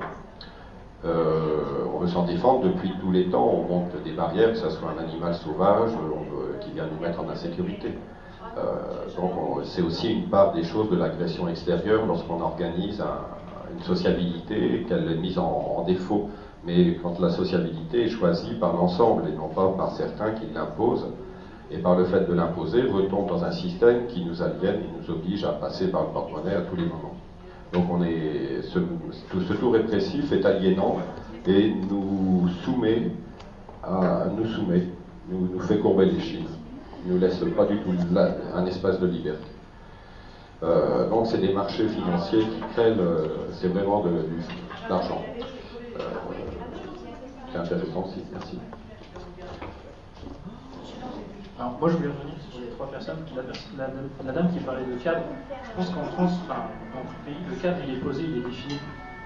[1.05, 3.47] on veut s'en défendre depuis tous les temps.
[3.47, 5.91] On monte des barrières, que ce soit un animal sauvage
[6.61, 7.99] qui vient nous mettre en insécurité.
[9.17, 9.33] donc
[9.65, 13.03] c'est aussi une part des choses de l'agression extérieure lorsqu'on organise
[13.77, 16.29] une sociabilité qu'elle est mise en, défaut.
[16.67, 21.07] Mais quand la sociabilité est choisie par l'ensemble et non pas par certains qui l'imposent,
[21.71, 25.11] et par le fait de l'imposer, retombe dans un système qui nous aliène et nous
[25.11, 27.15] oblige à passer par le porte-monnaie à tous les moments.
[27.73, 28.79] Donc on est, ce,
[29.47, 30.97] ce tout répressif est aliénant
[31.47, 33.11] et nous soumet,
[34.37, 34.85] nous soumet,
[35.31, 36.13] nous, fait courber les
[37.07, 37.91] ne nous laisse pas du tout
[38.55, 39.47] un espace de liberté.
[40.63, 42.97] Euh, donc c'est des marchés financiers qui créent,
[43.53, 44.11] c'est vraiment de,
[44.89, 45.23] l'argent.
[45.99, 46.03] Euh,
[47.53, 48.59] c'est intéressant aussi, merci.
[51.59, 53.19] Alors moi je voulais revenir sur les trois personnes,
[53.77, 55.23] la, dame qui parlait de cadre.
[55.63, 56.63] Je pense qu'en France, enfin,
[56.95, 58.79] dans tout pays, le cadre il est posé, il est défini.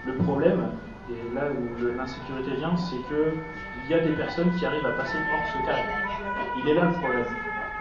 [0.05, 0.67] Le problème,
[1.09, 5.17] et là où l'insécurité vient, c'est qu'il y a des personnes qui arrivent à passer
[5.17, 5.89] hors ce cadre.
[6.59, 7.25] Il est là le problème.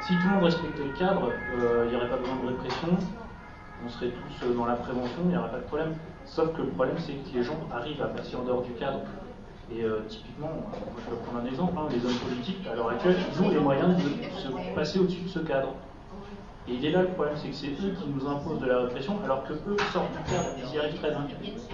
[0.02, 2.98] Si tout le monde respectait le cadre, euh, il n'y aurait pas besoin de répression,
[3.86, 5.94] on serait tous euh, dans la prévention, il n'y aurait pas de problème.
[6.26, 9.00] Sauf que le problème, c'est que les gens arrivent à passer en dehors du cadre.
[9.74, 10.52] Et euh, typiquement,
[10.98, 13.60] je peux prendre un exemple, hein, les hommes politiques, à l'heure actuelle, ils ont les
[13.60, 14.02] moyens de
[14.38, 15.74] se passer au-dessus de ce cadre.
[16.68, 18.82] Et il est là le problème, c'est que c'est eux qui nous imposent de la
[18.82, 21.26] répression, alors que eux sortent du cadre, ils y arrivent très bien.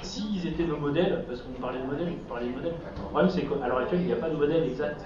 [0.02, 3.30] S'ils étaient nos modèles, parce qu'on parlait de modèles, on parlait de modèles, le problème
[3.30, 5.06] c'est qu'à l'heure actuelle, il n'y a pas de modèle exact.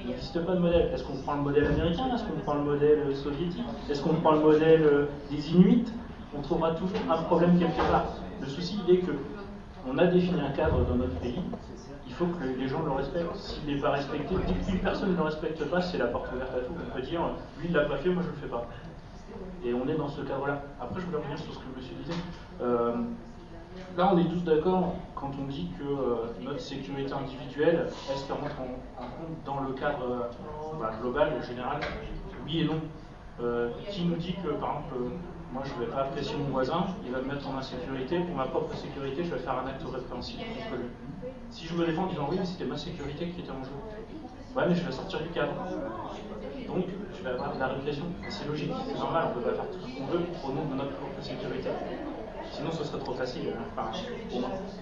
[0.00, 0.90] Il n'existe pas de modèle.
[0.92, 2.04] Est-ce qu'on prend le modèle américain?
[2.14, 3.64] Est-ce qu'on prend le modèle soviétique?
[3.88, 5.86] Est-ce qu'on prend le modèle euh, des Inuits?
[6.36, 8.06] On trouvera toujours un problème quelque part.
[8.40, 9.12] Le souci, il est que
[9.86, 11.40] on a défini un cadre dans notre pays,
[12.06, 13.34] il faut que les gens le respectent.
[13.36, 16.60] S'il n'est pas respecté, si personne ne le respecte pas, c'est la porte ouverte à
[16.60, 16.72] tout.
[16.72, 17.20] On peut dire,
[17.58, 18.66] lui il l'a pas fait, moi je ne le fais pas.
[19.64, 20.62] Et on est dans ce cadre-là.
[20.80, 22.18] Après, je voulais revenir sur ce que monsieur disait.
[22.60, 22.96] Euh,
[23.96, 28.36] là, on est tous d'accord quand on dit que euh, notre sécurité individuelle, est-ce qu'elle
[28.36, 31.80] rentre en, compte dans le cadre euh, bah, global, général
[32.46, 32.80] Oui et non.
[33.90, 35.12] qui nous dit que, par exemple,
[35.54, 38.34] moi je ne vais pas apprécier mon voisin, il va me mettre en insécurité, pour
[38.34, 40.88] ma propre sécurité, je vais faire un acte répréhensible contre lui.
[41.50, 43.70] Si je me défends en disant oui, mais c'était ma sécurité qui était en jeu,
[44.56, 45.52] ouais, mais je vais sortir du cadre.
[46.66, 46.86] Donc,
[47.16, 48.04] je vais avoir de la répression.
[48.28, 50.64] C'est logique, c'est normal, on ne peut pas faire tout ce qu'on veut au nom
[50.64, 51.68] de notre propre sécurité.
[52.50, 53.54] Sinon, ce serait trop facile.
[53.78, 53.90] Hein.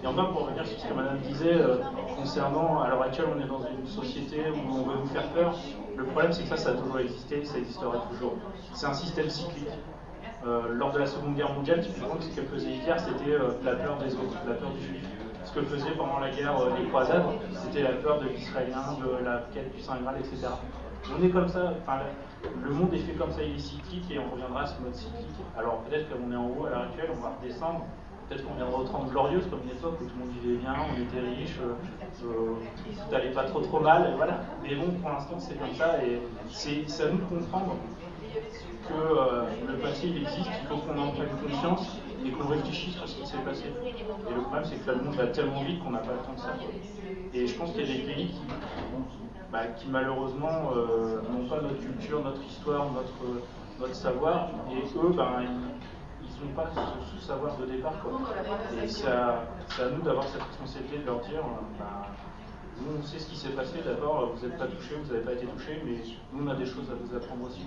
[0.03, 1.77] et enfin, pour revenir sur ce que madame disait, euh,
[2.17, 5.55] concernant, à l'heure actuelle, on est dans une société où on veut vous faire peur.
[5.97, 8.35] Le problème, c'est que ça, ça a toujours existé, ça existera toujours.
[8.75, 9.69] C'est un système cyclique.
[10.45, 13.77] Euh, lors de la Seconde Guerre mondiale, typiquement, ce que faisait Hitler, c'était euh, la
[13.77, 15.07] peur des autres, la peur du juif.
[15.45, 19.45] Ce que faisait pendant la guerre des croisades, c'était la peur de l'Israélien, de la
[19.53, 20.49] quête du Saint Graal, etc.
[21.11, 22.01] On est comme ça, enfin,
[22.63, 24.95] le monde est fait comme ça, il est cyclique et on reviendra à ce mode
[24.95, 25.29] cyclique.
[25.59, 27.85] Alors peut-être qu'on est en haut à l'heure actuelle, on va redescendre,
[28.29, 30.75] peut-être qu'on viendra aux 30 glorieuses comme une époque où tout le monde vivait bien,
[30.89, 32.55] on était riche, euh, euh,
[33.09, 34.41] tout allait pas trop trop mal, voilà.
[34.63, 37.77] Mais bon, pour l'instant c'est comme ça et c'est à nous de comprendre
[38.89, 42.95] que euh, le passé il existe, il faut qu'on en prenne conscience et qu'on réfléchisse
[42.97, 43.65] sur ce qui s'est passé.
[43.67, 46.35] Et le problème c'est que le monde va tellement vite qu'on n'a pas le temps
[46.35, 46.55] de ça.
[47.35, 48.41] Et je pense qu'il y a des pays qui,
[49.53, 53.43] bah, malheureusement euh, n'ont pas notre culture, notre histoire, notre,
[53.81, 55.45] notre savoir, et eux, ben,
[56.23, 56.71] ils n'ont pas
[57.15, 57.95] ce, savoir de départ.
[58.83, 59.45] Et c'est à,
[59.95, 61.43] nous d'avoir cette responsabilité de leur dire,
[61.79, 61.85] ben,
[62.81, 65.33] nous on sait ce qui s'est passé, d'abord, vous n'êtes pas touché, vous n'avez pas
[65.33, 65.99] été touché, mais
[66.33, 67.63] nous on a des choses à vous apprendre aussi.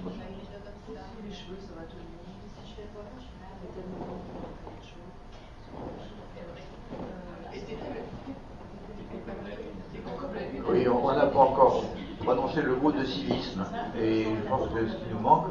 [10.69, 11.83] Oui, on n'a pas encore
[12.23, 13.65] prononcé le mot de civisme.
[13.99, 15.47] Et je pense que ce qui nous manque,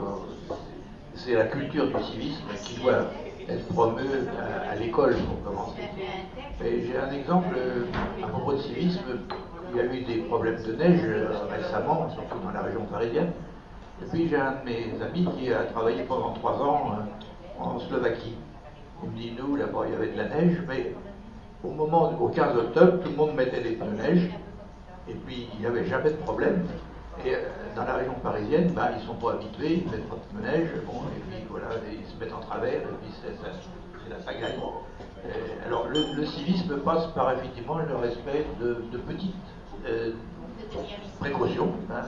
[1.14, 3.06] c'est la culture du civisme qui doit
[3.48, 4.02] être promue
[4.70, 5.82] à, l'école pour commencer.
[6.60, 7.56] J'ai un exemple
[8.22, 9.02] à propos de civisme.
[9.72, 11.02] Il y a eu des problèmes de neige
[11.50, 13.32] récemment, surtout dans la région parisienne.
[14.02, 17.78] Et puis j'ai un de mes amis qui a travaillé pendant trois ans euh, en
[17.78, 18.34] Slovaquie.
[19.02, 20.94] Il me dit, nous, là-bas, il y avait de la neige, mais
[21.62, 24.30] au moment, au 15 octobre, tout le monde mettait des pneus neige,
[25.08, 26.64] et puis il n'y avait jamais de problème.
[27.24, 27.38] Et euh,
[27.76, 30.50] dans la région parisienne, ben, ils ne sont pas habitués, ils mettent pas de pneus
[30.50, 34.58] neige, bon, et puis voilà, ils se mettent en travers, et puis c'est la pagaille.
[35.26, 35.30] Euh,
[35.66, 39.34] alors le, civisme passe par effectivement le respect de, petites
[41.20, 41.72] précautions.
[41.90, 42.02] Hein,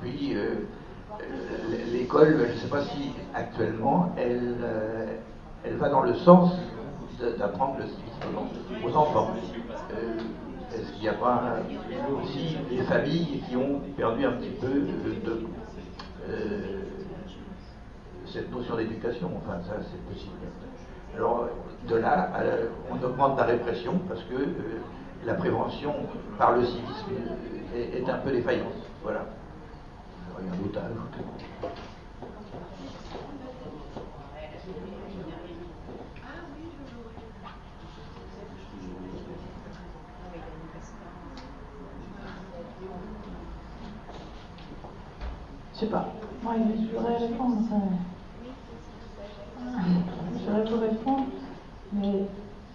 [0.00, 0.36] puis
[1.92, 4.56] l'école, je ne sais pas si actuellement elle,
[5.64, 6.52] elle va dans le sens
[7.38, 9.30] d'apprendre le civisme aux enfants.
[10.74, 11.58] Est-ce qu'il n'y a pas
[12.22, 14.68] aussi des familles qui ont perdu un petit peu
[18.26, 19.30] cette notion d'éducation?
[19.36, 20.36] Enfin, ça, c'est possible.
[21.14, 21.48] Alors,
[21.88, 22.30] de là,
[22.90, 24.48] on augmente la répression parce que
[25.26, 25.94] la prévention
[26.38, 27.10] par le civisme
[27.74, 28.72] est, un peu défaillante.
[29.02, 29.26] Voilà.
[30.38, 31.24] Rien d'autre à ajouter.
[45.74, 46.12] Je sais pas.
[46.42, 47.58] Moi, je voudrais répondre.
[50.34, 51.26] Je voudrais vous répondre,
[51.92, 52.26] mais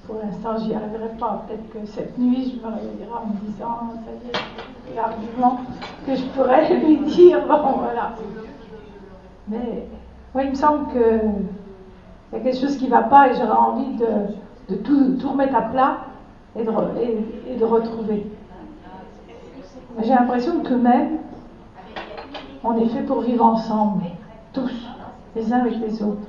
[0.07, 1.43] pour l'instant, j'y arriverai pas.
[1.47, 5.59] Peut-être que cette nuit, je me réveillerai en me disant, ça y est, l'argument
[6.05, 7.45] que je pourrais lui dire.
[7.45, 8.13] Bon, voilà.
[9.49, 9.87] Mais
[10.33, 11.43] moi, il me semble qu'il
[12.33, 15.55] y a quelque chose qui ne va pas et j'aurais envie de, tout, tout, remettre
[15.55, 15.97] à plat
[16.55, 16.71] et de,
[17.49, 18.25] et, de retrouver.
[20.01, 21.17] J'ai l'impression que même,
[22.63, 24.03] on est fait pour vivre ensemble,
[24.53, 24.71] tous,
[25.35, 26.27] les uns avec les autres.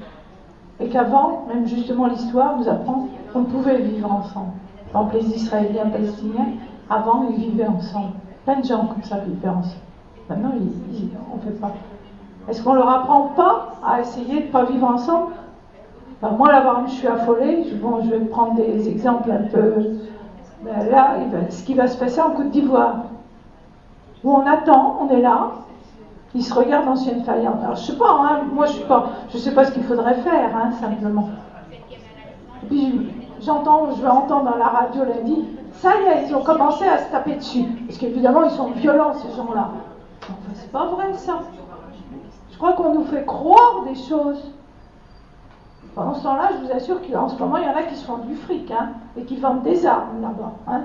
[0.80, 4.52] Et qu'avant, même justement l'histoire nous apprend qu'on pouvait vivre ensemble.
[4.88, 6.48] Exemple, les Israéliens palestiniens,
[6.88, 8.12] avant, ils vivaient ensemble.
[8.44, 9.82] Plein de gens comme ça vivaient ensemble.
[10.28, 10.52] Maintenant,
[11.32, 11.72] on ne fait pas.
[12.48, 15.32] Est-ce qu'on leur apprend pas à essayer de ne pas vivre ensemble?
[16.22, 17.64] Ben, Moi, là, je suis affolée.
[17.64, 19.74] Je vais prendre des exemples un peu.
[20.62, 21.16] Ben, là,
[21.50, 23.04] ce qui va se passer en Côte d'Ivoire,
[24.24, 25.52] où on attend, on est là,
[26.34, 27.62] ils se regardent ancienne faillante.
[27.62, 28.78] Alors, je sais pas, hein, moi, je
[29.34, 31.28] ne sais pas ce qu'il faudrait faire, hein, simplement.
[32.66, 36.84] Puis, j'entends, je vais entendre dans la radio lundi, ça y est, ils ont commencé
[36.86, 37.64] à se taper dessus.
[37.86, 39.70] Parce qu'évidemment, ils sont violents, ces gens-là.
[40.22, 41.40] Enfin, c'est pas vrai, ça.
[42.50, 44.52] Je crois qu'on nous fait croire des choses.
[45.94, 48.04] Pendant ce temps-là, je vous assure qu'en ce moment, il y en a qui se
[48.04, 50.52] font du fric, hein, et qui vendent des armes là-bas.
[50.66, 50.82] Hein.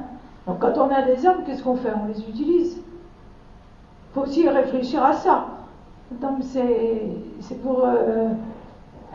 [0.47, 1.91] Donc, quand on a des armes, qu'est-ce qu'on fait?
[2.03, 2.84] On les utilise
[4.13, 5.45] faut aussi réfléchir à ça.
[6.11, 7.84] Donc c'est pour...
[7.84, 8.30] Euh,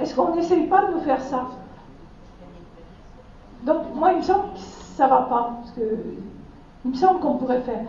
[0.00, 1.46] est-ce qu'on n'essaye pas de nous faire ça?
[3.64, 5.52] Donc moi, il me semble que ça ne va pas.
[5.60, 5.80] Parce que,
[6.84, 7.80] il me semble qu'on pourrait faire.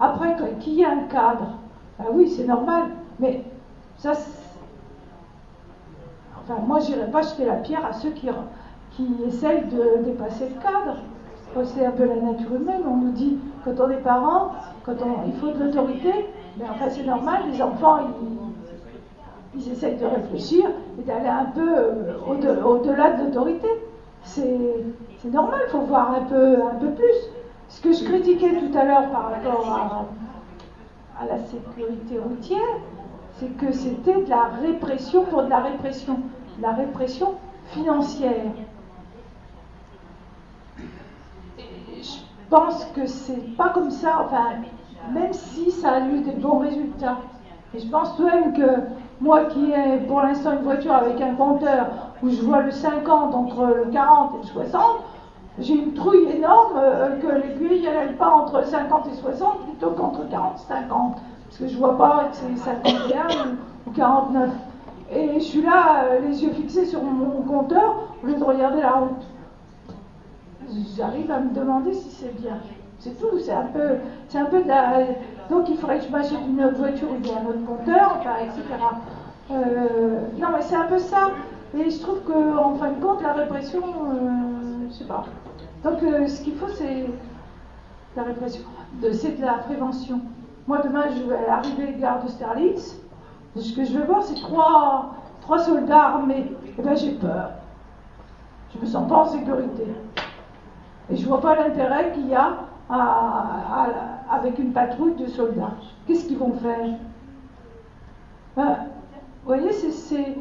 [0.00, 1.58] Après, qu'il y ait un cadre,
[1.98, 2.84] ben oui, c'est normal.
[3.18, 3.44] Mais
[3.96, 4.12] ça...
[6.42, 8.28] Enfin, moi, je n'irai pas jeter la pierre à ceux qui,
[8.92, 10.98] qui essayent de dépasser le cadre.
[11.64, 12.82] C'est un peu la nature humaine.
[12.86, 14.52] On nous dit, quand on est parent,
[14.84, 16.12] quand on, il faut de l'autorité,
[16.56, 17.98] mais enfin, c'est normal, les enfants,
[19.54, 20.66] ils, ils, essayent de réfléchir
[20.98, 23.68] et d'aller un peu euh, au-delà de l'autorité.
[24.22, 24.84] C'est
[25.24, 27.30] normal, il faut voir un peu, un peu plus.
[27.68, 30.06] Ce que je critiquais tout à l'heure par rapport
[31.20, 32.78] à, la sécurité routière,
[33.32, 36.20] c'est que c'était de la répression pour de la répression,
[36.58, 37.34] de la répression
[37.66, 38.52] financière.
[42.00, 44.62] je pense que c'est pas comme ça, enfin,
[45.12, 47.18] même si ça a eu des bons résultats.
[47.74, 48.84] Et je pense tout même que
[49.20, 53.34] moi qui ai pour l'instant une voiture avec un compteur où je vois le 50
[53.34, 54.82] entre le 40 et le 60,
[55.60, 60.28] j'ai une trouille énorme euh, que l'aiguille n'aille pas entre 50 et 60 plutôt qu'entre
[60.28, 61.16] 40 et 50.
[61.46, 63.56] Parce que je vois pas que c'est 51
[63.86, 64.50] ou 49.
[65.10, 68.82] Et je suis là, euh, les yeux fixés sur mon compteur, au lieu de regarder
[68.82, 69.24] la route.
[70.96, 72.58] J'arrive à me demander si c'est bien.
[73.00, 73.96] C'est tout, c'est un peu,
[74.28, 75.04] c'est un peu de la...
[75.48, 78.62] Donc il faudrait que je m'achète une autre voiture ou un autre compteur, etc.
[79.50, 81.30] Euh, non, mais c'est un peu ça.
[81.76, 85.26] Et je trouve qu'en fin de compte, la répression, euh, je sais pas.
[85.84, 87.06] Donc euh, ce qu'il faut, c'est
[88.16, 88.62] la répression.
[89.12, 90.20] C'est de la prévention.
[90.66, 93.00] Moi, demain, je vais arriver gare de Sterlitz.
[93.56, 96.52] Ce que je vais voir, c'est trois, trois soldats armés.
[96.78, 97.50] Eh bien, j'ai peur.
[98.74, 99.84] Je me sens pas en sécurité.
[101.10, 102.54] Et je vois pas l'intérêt qu'il y a
[104.30, 105.72] avec une patrouille de soldats.
[106.06, 106.96] Qu'est-ce qu'ils vont faire?
[108.56, 108.76] Ben,
[109.44, 110.36] Vous voyez, c'est.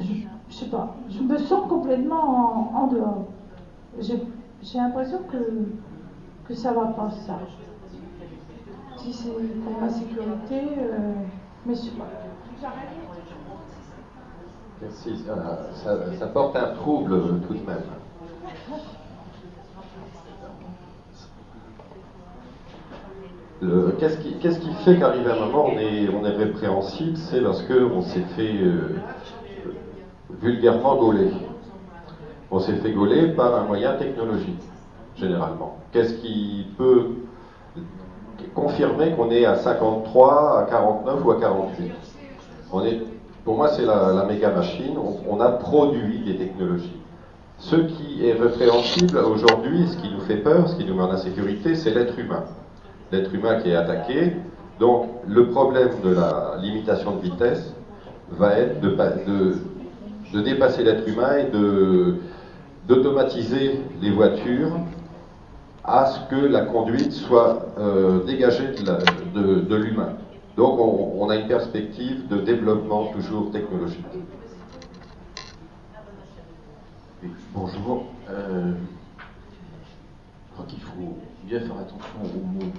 [0.00, 3.26] Je, ne sais pas, je me sens complètement en, dehors.
[4.00, 4.18] J'ai
[4.74, 5.68] l'impression que,
[6.48, 7.38] que ça va pas, ça.
[8.96, 11.12] Si c'est pour ma sécurité, euh,
[11.66, 12.08] mais je sais pas.
[14.82, 15.16] Merci.
[15.16, 17.84] Ça, ça, porte un trouble tout de même.
[23.98, 24.18] Qu'est-ce
[24.58, 27.16] qui, fait qu'arrivé à un moment on est, on est répréhensible?
[27.16, 28.96] C'est parce qu'on s'est fait euh,
[30.40, 31.30] vulgairement gauler.
[32.50, 34.62] On s'est fait gauler par un moyen technologique,
[35.16, 35.78] généralement.
[35.92, 37.08] Qu'est-ce qui peut
[38.54, 41.92] confirmer qu'on est à 53, à 49 ou à 48
[42.72, 43.00] on est,
[43.44, 44.96] Pour moi, c'est la, méga machine.
[45.28, 46.96] On, a produit des technologies.
[47.58, 51.10] Ce qui est répréhensible aujourd'hui, ce qui nous fait peur, ce qui nous met en
[51.10, 52.44] insécurité, c'est l'être humain.
[53.12, 54.36] L'être humain qui est attaqué.
[54.80, 57.74] Donc le problème de la limitation de vitesse
[58.30, 59.54] va être de, de,
[60.34, 61.50] de dépasser l'être humain et
[62.88, 64.76] d'automatiser les voitures
[65.84, 70.16] à ce que la conduite soit euh, dégagée de l'humain.
[70.56, 74.04] Donc on, a une perspective de développement toujours technologique.
[77.52, 78.04] bonjour.
[78.30, 78.72] Euh,
[80.48, 82.72] je crois qu'il faut bien faire attention aux mots.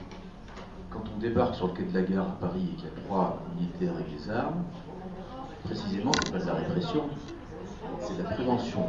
[0.90, 3.02] Quand on débarque sur le quai de la gare à Paris et qu'il y a
[3.06, 4.64] trois militaires avec des armes,
[5.66, 7.10] précisément, ce n'est pas de la répression,
[8.00, 8.86] c'est la prévention.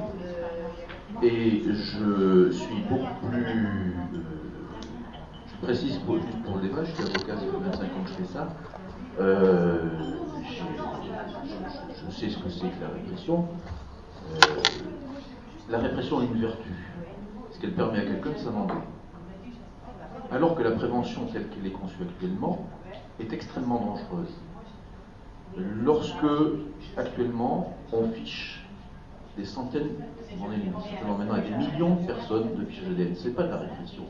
[1.22, 3.44] Et je suis beaucoup plus.
[3.44, 4.20] Euh,
[5.46, 8.10] je précise pour, juste pour le débat, je suis avocat, ça fait 25 ans que
[8.10, 8.48] je fais ça.
[9.18, 9.88] Euh,
[12.04, 13.46] je, sais ce que c'est que la répression.
[14.34, 14.38] Euh,
[15.70, 16.70] la répression est une vertu,
[17.50, 18.74] ce qu'elle permet à quelqu'un de s'amender.
[20.30, 22.66] Alors que la prévention telle qu'elle est conçue actuellement
[23.20, 24.34] est extrêmement dangereuse.
[25.56, 26.26] Lorsque,
[26.96, 28.65] actuellement, on fiche
[29.36, 29.90] des centaines,
[30.30, 33.58] est maintenant à des millions de personnes de fiches ADN, ce n'est pas de la
[33.58, 34.04] répression.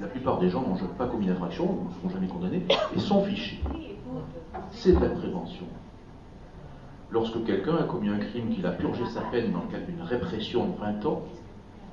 [0.00, 2.62] La plupart des gens n'ont pas commis d'infraction, ne sont jamais condamnés,
[2.94, 3.60] et sont fichés.
[4.70, 5.66] C'est de la prévention.
[7.10, 10.02] Lorsque quelqu'un a commis un crime, qu'il a purgé sa peine dans le cadre d'une
[10.02, 11.22] répression de 20 ans,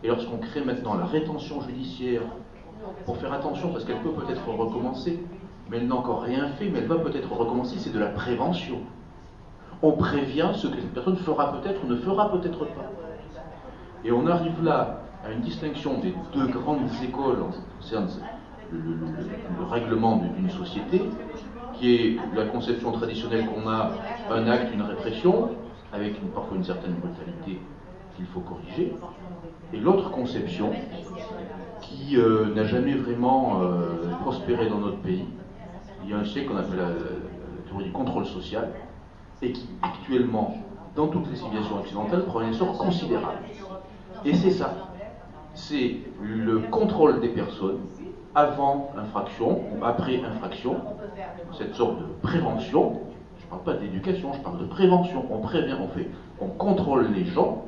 [0.03, 2.23] et lorsqu'on crée maintenant la rétention judiciaire
[3.05, 5.23] pour faire attention, parce qu'elle peut peut-être recommencer,
[5.69, 8.79] mais elle n'a encore rien fait, mais elle va peut-être recommencer, c'est de la prévention.
[9.83, 12.91] On prévient ce que cette personne fera peut-être ou ne fera peut-être pas.
[14.03, 18.07] Et on arrive là à une distinction des deux grandes écoles en ce qui concerne
[18.71, 21.01] le, règlement d'une société,
[21.73, 23.91] qui est la conception traditionnelle qu'on a
[24.31, 25.49] un acte, une répression,
[25.93, 27.59] avec parfois une certaine brutalité
[28.15, 28.93] qu'il faut corriger,
[29.73, 30.71] et l'autre conception
[31.81, 35.25] qui euh, n'a jamais vraiment euh, prospéré dans notre pays.
[36.03, 38.69] Il y a un siècle qu'on appelle la, la, théorie du contrôle social,
[39.41, 40.55] et qui actuellement,
[40.95, 43.39] dans toutes les civilisations occidentales, prend un essor considérable.
[44.25, 44.91] Et c'est ça
[45.53, 47.79] c'est le contrôle des personnes
[48.33, 50.77] avant infraction ou après infraction,
[51.57, 53.01] cette sorte de prévention.
[53.39, 55.25] Je ne parle pas d'éducation, je parle de prévention.
[55.29, 56.07] On prévient, on fait,
[56.39, 57.65] on contrôle les gens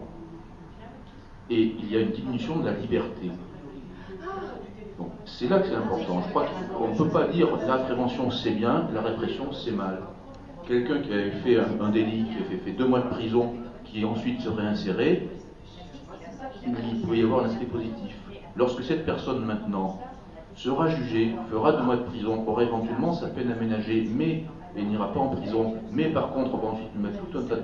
[1.50, 3.32] et il y a une diminution de la liberté.
[5.26, 6.22] C'est là que c'est important.
[6.22, 6.46] Je crois
[6.78, 10.00] qu'on ne peut pas dire la prévention c'est bien, la répression c'est mal.
[10.68, 13.54] Quelqu'un qui avait fait un, délit, qui avait fait deux mois de prison,
[13.84, 15.28] qui ensuite se réinsérait,
[16.66, 18.16] il peut y avoir un aspect positif.
[18.56, 20.00] Lorsque cette personne maintenant
[20.56, 24.44] sera jugée, fera deux mois de prison, aura éventuellement sa peine aménagée, mais
[24.76, 27.56] et n'ira pas en prison, mais par contre on va ensuite mettre tout un tas
[27.58, 27.62] de,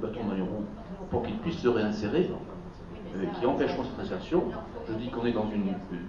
[0.00, 0.64] bâtons dans les roues
[1.10, 2.30] pour qu'il puisse se réinsérer,
[3.16, 4.44] euh, qui empêcheront cette insertion,
[4.88, 5.44] je dis qu'on est dans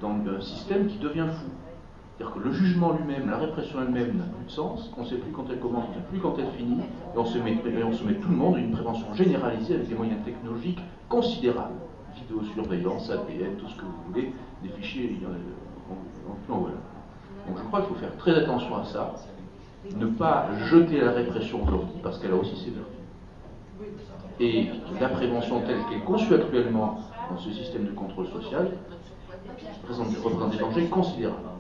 [0.10, 1.50] un système qui devient fou.
[2.24, 5.18] C'est-à-dire que le jugement lui-même, la répression elle-même n'a plus de sens, on ne sait
[5.18, 7.52] plus quand elle commence, on ne sait plus quand elle finit, et on se met,
[7.52, 10.80] et on se met tout le monde à une prévention généralisée avec des moyens technologiques
[11.10, 11.76] considérables
[12.16, 15.20] vidéosurveillance, ADN, tout ce que vous voulez, des fichiers,
[16.50, 16.76] en, voilà.
[17.48, 19.16] Donc je crois qu'il faut faire très attention à ça,
[19.94, 24.00] ne pas jeter la répression aujourd'hui, parce qu'elle a aussi ses vertus.
[24.40, 24.70] Et
[25.02, 27.00] la prévention telle qu'elle est conçue actuellement
[27.30, 28.72] dans ce système de contrôle social
[29.82, 31.53] représente des dangers considérables.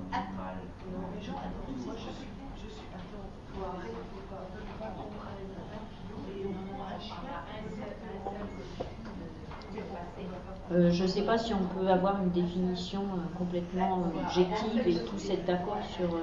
[10.71, 14.87] Euh, je ne sais pas si on peut avoir une définition euh, complètement euh, objective
[14.87, 16.17] et tous être d'accord sur,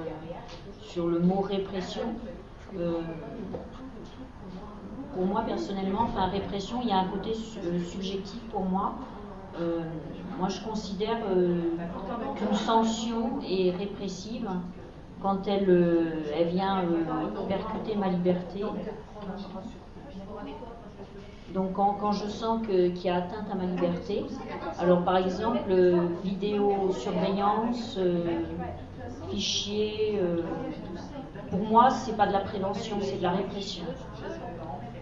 [0.81, 2.01] sur le mot répression.
[5.13, 8.95] pour moi personnellement, enfin répression, il y a un côté subjectif pour moi.
[10.39, 11.17] moi, je considère
[12.35, 14.49] qu'une sanction est répressive
[15.21, 16.83] quand elle, elle vient
[17.47, 18.63] percuter ma liberté
[21.53, 24.23] donc quand, je sens qu'il y a atteinte à ma liberté,
[24.79, 28.43] alors par exemple euh, vidéosurveillance, euh,
[29.29, 30.43] fichier, euh,
[31.49, 33.83] pour moi c'est pas de la prévention, c'est de la répression.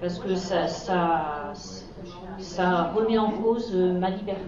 [0.02, 1.54] Parce que ça
[2.96, 4.42] remet en cause ma liberté.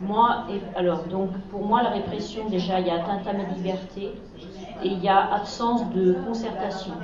[0.00, 0.44] Moi,
[0.76, 4.14] alors donc pour moi la répression déjà il y a atteinte à ma liberté
[4.82, 6.94] et il y a absence de concertation.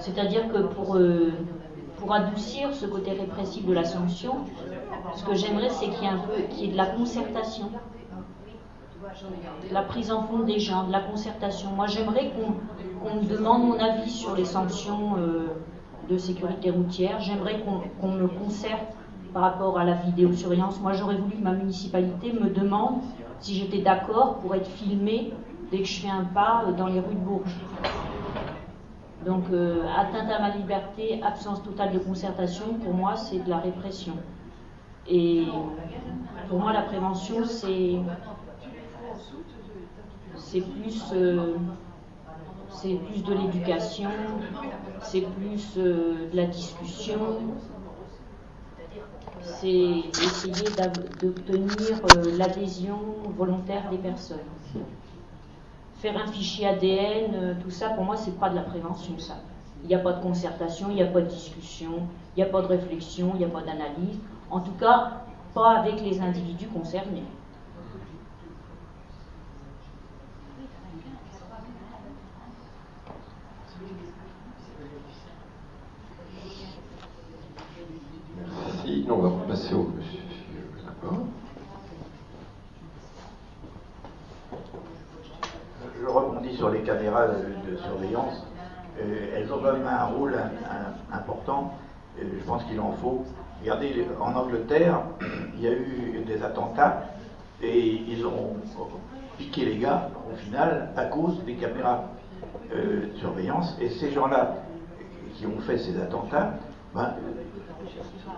[0.00, 1.32] C'est-à-dire que pour, euh,
[1.98, 4.38] pour adoucir ce côté répressif de la sanction,
[5.14, 7.70] ce que j'aimerais, c'est qu'il y ait un peu qu'il y ait de la concertation,
[9.70, 11.70] la prise en compte des gens, de la concertation.
[11.70, 15.46] Moi, j'aimerais qu'on me demande mon avis sur les sanctions, euh,
[16.08, 17.20] de sécurité routière.
[17.20, 17.62] J'aimerais
[18.00, 18.94] qu'on me concerte
[19.34, 20.80] par rapport à la vidéosurveillance.
[20.80, 23.00] Moi, j'aurais voulu que ma municipalité me demande
[23.40, 25.32] si j'étais d'accord pour être filmé
[25.70, 27.56] dès que je fais un pas dans les rues de Bourges.
[29.26, 33.58] Donc, euh, atteinte à ma liberté, absence totale de concertation, pour moi, c'est de la
[33.58, 34.14] répression.
[35.08, 35.46] Et
[36.48, 37.96] pour moi, la prévention, c'est
[41.12, 41.54] euh,
[43.08, 44.10] plus de l'éducation,
[45.00, 47.18] c'est plus euh, de la discussion,
[49.44, 50.68] c'est essayer
[51.22, 52.98] d'obtenir euh, l'adhésion
[53.36, 54.38] volontaire des personnes.
[55.96, 59.36] Faire un fichier ADN, tout ça, pour moi, c'est pas de la prévention, ça.
[59.82, 62.50] Il n'y a pas de concertation, il n'y a pas de discussion, il n'y a
[62.50, 64.18] pas de réflexion, il n'y a pas d'analyse.
[64.50, 65.24] En tout cas,
[65.54, 67.22] pas avec les individus concernés.
[78.86, 79.78] On va au monsieur.
[85.98, 88.46] Je rebondis sur les caméras de, surveillance.
[89.00, 90.34] Euh, elles ont quand même un rôle
[91.10, 91.72] important.
[92.18, 93.24] je pense qu'il en faut.
[93.62, 95.00] Regardez, en Angleterre,
[95.54, 97.04] il y a eu des attentats
[97.62, 98.56] et ils ont
[99.38, 102.04] piqué les gars, au final, à cause des caméras
[102.74, 103.78] euh, de surveillance.
[103.80, 104.56] Et ces gens-là
[105.36, 106.52] qui ont fait ces attentats,
[106.94, 107.14] ben,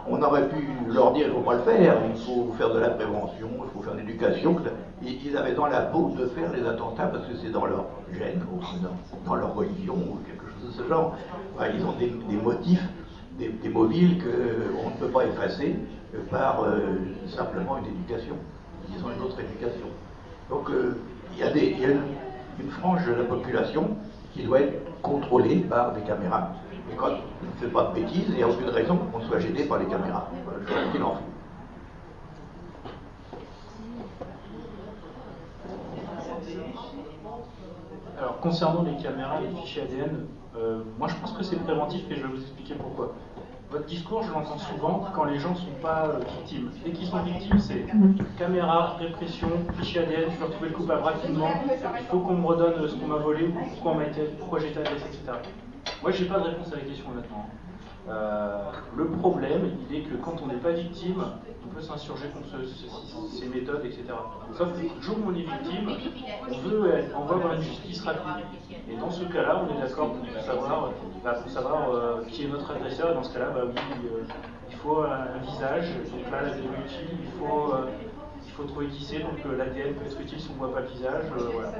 [0.08, 2.78] on aurait pu leur dire qu'il ne faut pas le faire, il faut faire de
[2.78, 4.56] la prévention, il faut faire de l'éducation.
[5.02, 8.40] Ils avaient dans la peau de faire les attentats parce que c'est dans leur gène,
[9.26, 11.16] dans, leur religion, ou quelque chose de ce genre.
[11.74, 12.88] ils ont des, motifs,
[13.38, 15.76] des, mobiles qu'on ne peut pas effacer
[16.30, 16.98] par euh,
[17.28, 18.36] simplement une éducation.
[18.88, 19.86] Ils ont une autre éducation.
[20.48, 20.96] Donc euh,
[21.32, 21.88] il y a,
[22.58, 23.96] une frange de la population
[24.32, 26.52] qui doit être contrôlée par des caméras.
[26.92, 29.38] Et quand on ne fait pas de bêtises, il n'y a aucune raison qu'on soit
[29.40, 30.28] gêné par les caméras.
[30.60, 31.22] Je crois qu'il en faut.
[38.18, 40.26] Alors, concernant les caméras et les fichiers ADN,
[40.56, 43.12] euh, moi je pense que c'est préventif et je vais vous expliquer pourquoi.
[43.70, 46.70] Votre discours, je l'entends souvent quand les gens ne sont pas euh, victimes.
[46.84, 47.84] Dès qu'ils sont victimes, c'est
[48.38, 52.88] caméra, répression, fichier ADN, je veux retrouver le coupable rapidement, il faut qu'on me redonne
[52.88, 53.50] ce qu'on m'a volé,
[54.38, 55.40] pourquoi, agressé, etc.
[56.02, 57.48] Moi, j'ai pas de réponse à la question honnêtement.
[58.08, 61.24] Euh, le problème, il est que quand on n'est pas victime,
[61.64, 62.64] on peut s'insurger contre
[63.32, 64.04] ces méthodes, etc.
[64.56, 65.90] Sauf que le jour où on est victime,
[66.48, 68.44] on veut, on veut avoir une justice rapide.
[68.88, 70.92] Et dans ce cas-là, on est d'accord pour savoir,
[71.24, 73.10] bah, pour savoir euh, qui est notre agresseur.
[73.10, 73.74] Et dans ce cas-là, bah, oui,
[74.04, 74.22] euh,
[74.70, 75.88] il faut un, visage.
[76.12, 77.74] Donc là, la vidéo utile, il faut,
[78.46, 78.62] il faut.
[78.62, 81.24] Donc l'ADN peut être utile si on ne voit pas le visage.
[81.52, 81.72] voilà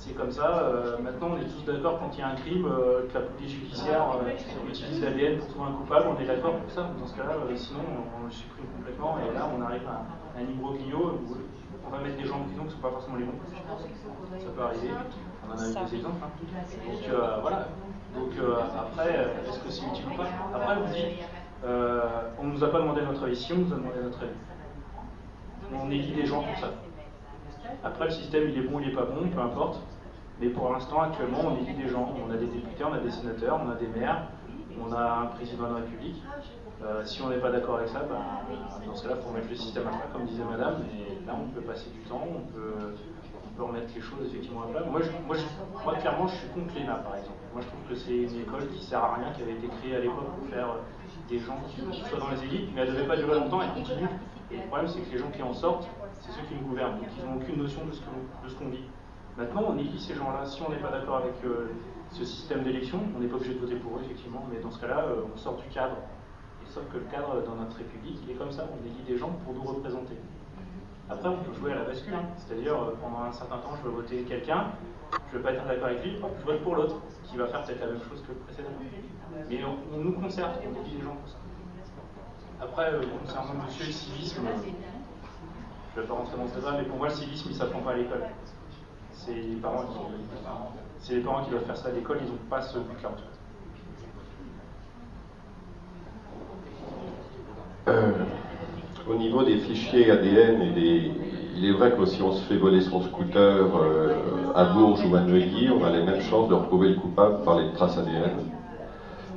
[0.00, 0.62] c'est comme ça.
[0.62, 3.20] Euh, maintenant, on est tous d'accord quand il y a un crime, euh, que la
[3.20, 6.88] police judiciaire euh, utilise l'ADN pour trouver un coupable, on est d'accord pour ça.
[6.98, 7.80] Dans ce cas-là, sinon,
[8.18, 11.36] on, le supprime complètement et là, on arrive à, un imbroglio où
[11.86, 13.32] on va mettre des gens en prison qui ne sont pas forcément les bons.
[14.38, 14.88] Ça peut arriver.
[15.44, 16.24] On en a eu des exemples.
[16.24, 16.30] Hein.
[16.86, 17.68] Donc voilà.
[18.14, 18.32] Donc
[18.78, 20.28] après, est-ce que c'est utile ou pas?
[20.54, 21.18] Après, vous dites,
[22.38, 23.36] on ne nous a pas demandé notre avis.
[23.36, 24.32] Si on nous a demandé notre avis,
[25.74, 26.70] on élit des gens pour ça.
[27.84, 29.80] Après, le système, il est bon, il n'est pas bon, peu importe.
[30.40, 32.14] Mais pour l'instant, actuellement, on élit des gens.
[32.26, 34.28] On a des députés, on a des sénateurs, on a des maires,
[34.80, 36.22] on a un président de la République.
[36.82, 38.16] Euh, si on n'est pas d'accord avec ça, ben,
[38.86, 40.84] dans ce cas-là, il faut remettre le système à plat, comme disait madame.
[40.96, 42.96] Et là, on peut passer du temps, on peut,
[43.58, 44.80] remettre les choses effectivement à plat.
[44.90, 45.36] Moi, moi,
[45.84, 47.36] moi, clairement, je suis contre l'ENA, par exemple.
[47.52, 49.96] Moi, je trouve que c'est une école qui sert à rien, qui avait été créée
[49.96, 50.76] à l'époque pour faire
[51.28, 53.74] des gens qui, soient dans les élites, mais elle ne devait pas durer longtemps, elle
[53.74, 54.08] continue.
[54.50, 55.86] Et le problème, c'est que les gens qui en sortent,
[56.20, 58.88] c'est ceux qui nous gouvernent, donc ils n'ont aucune notion de ce qu'on dit.
[59.40, 60.44] Maintenant, on élit ces gens-là.
[60.44, 61.70] Si on n'est pas d'accord avec euh,
[62.12, 64.78] ce système d'élection, on n'est pas obligé de voter pour eux, effectivement, mais dans ce
[64.78, 65.96] cas-là, euh, on sort du cadre.
[66.66, 69.30] Sauf que le cadre dans notre République, il est comme ça, on élit des gens
[69.42, 70.16] pour nous représenter.
[71.08, 73.94] Après, on peut jouer à la bascule, c'est-à-dire euh, pendant un certain temps, je veux
[73.94, 74.72] voter quelqu'un,
[75.10, 77.64] je ne veux pas être d'accord avec lui, je vote pour l'autre, qui va faire
[77.64, 78.68] peut-être la même chose que le précédent.
[79.48, 81.38] Mais on, nous concerte, on élit des gens pour ça.
[82.60, 82.92] Après,
[83.24, 84.42] concernant monsieur le civisme,
[85.94, 87.58] je ne vais pas rentrer dans ce débat, mais pour moi, le civisme, il ne
[87.58, 88.22] s'apprend pas à l'école.
[89.26, 89.84] C'est les parents
[91.02, 91.88] qui, doivent faire ça.
[91.88, 93.10] À l'école, ils n'ont pas ce but-là.
[97.88, 98.12] Euh,
[99.06, 101.12] au niveau des fichiers ADN et des,
[101.56, 105.14] il est vrai que si on se fait voler son scooter euh, à Bourges ou
[105.14, 108.50] à Neuilly, on a les mêmes chances de retrouver le coupable par les traces ADN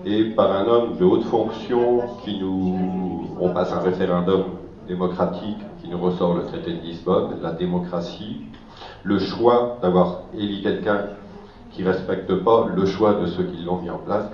[0.06, 4.46] et par un homme de haute fonction qui nous, on passe un référendum
[4.88, 8.44] démocratique qui nous ressort le traité de Lisbonne, la démocratie,
[9.04, 11.02] le choix d'avoir élu quelqu'un
[11.72, 14.26] qui ne respecte pas le choix de ceux qui l'ont mis en place.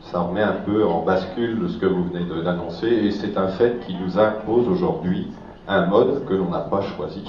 [0.00, 3.80] ça remet un peu en bascule ce que vous venez d'annoncer, et c'est un fait
[3.86, 5.28] qui nous impose aujourd'hui
[5.66, 7.24] un mode que l'on n'a pas choisi.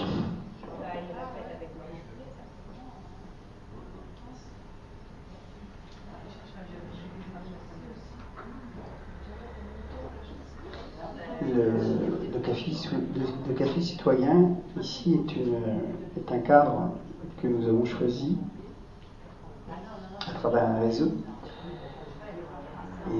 [11.41, 12.14] Le,
[12.45, 15.55] café, citoyen, ici, est, une,
[16.17, 16.91] est un cadre
[17.41, 18.37] que nous avons choisi
[20.27, 21.11] à travers un réseau.
[23.11, 23.13] Et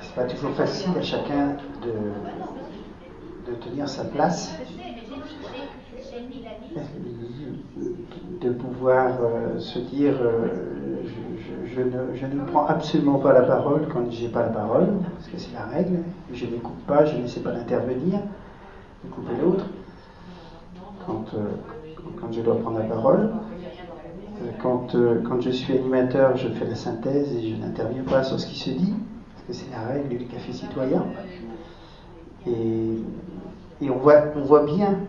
[0.00, 4.54] c'est pas toujours facile à chacun de, de tenir sa place,
[8.40, 10.87] de pouvoir euh, se dire euh,
[12.14, 15.52] je, ne, prends absolument pas la parole quand j'ai pas la parole, parce que c'est
[15.52, 15.98] la règle,
[16.32, 18.20] je n'écoute pas, je n'essaie pas d'intervenir,
[19.04, 19.64] de couper l'autre.
[21.06, 21.48] Quand, euh,
[22.20, 23.30] quand je dois prendre la parole,
[24.60, 24.94] quand,
[25.26, 28.58] quand je suis animateur, je fais la synthèse et je n'interviens pas sur ce qui
[28.58, 28.94] se dit
[29.52, 31.04] c'est la règle du café citoyen.
[32.46, 33.00] Et,
[33.90, 35.00] on, voit, bien,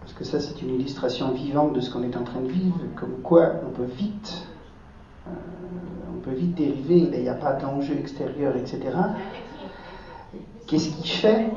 [0.00, 2.76] parce que ça c'est une illustration vivante de ce qu'on est en train de vivre,
[2.96, 4.53] comme quoi on peut vite, euh,
[5.26, 8.80] on peut vite dériver, il n'y a pas d'enjeu extérieur, etc.
[10.66, 11.50] Qu'est-ce qui fait,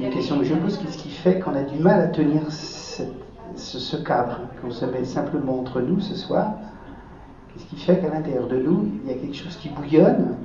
[0.00, 3.96] une question que je pose, qu'est-ce qui fait qu'on a du mal à tenir ce,
[3.96, 6.52] cadre, qu'on se met simplement entre nous ce soir?
[7.52, 10.36] Qu'est-ce qui fait qu'à l'intérieur de nous, il y a quelque chose qui bouillonne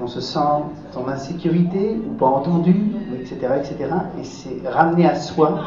[0.00, 2.76] on se sent en insécurité ou pas entendu,
[3.14, 3.90] etc., etc.
[4.20, 5.58] Et c'est ramener à soi?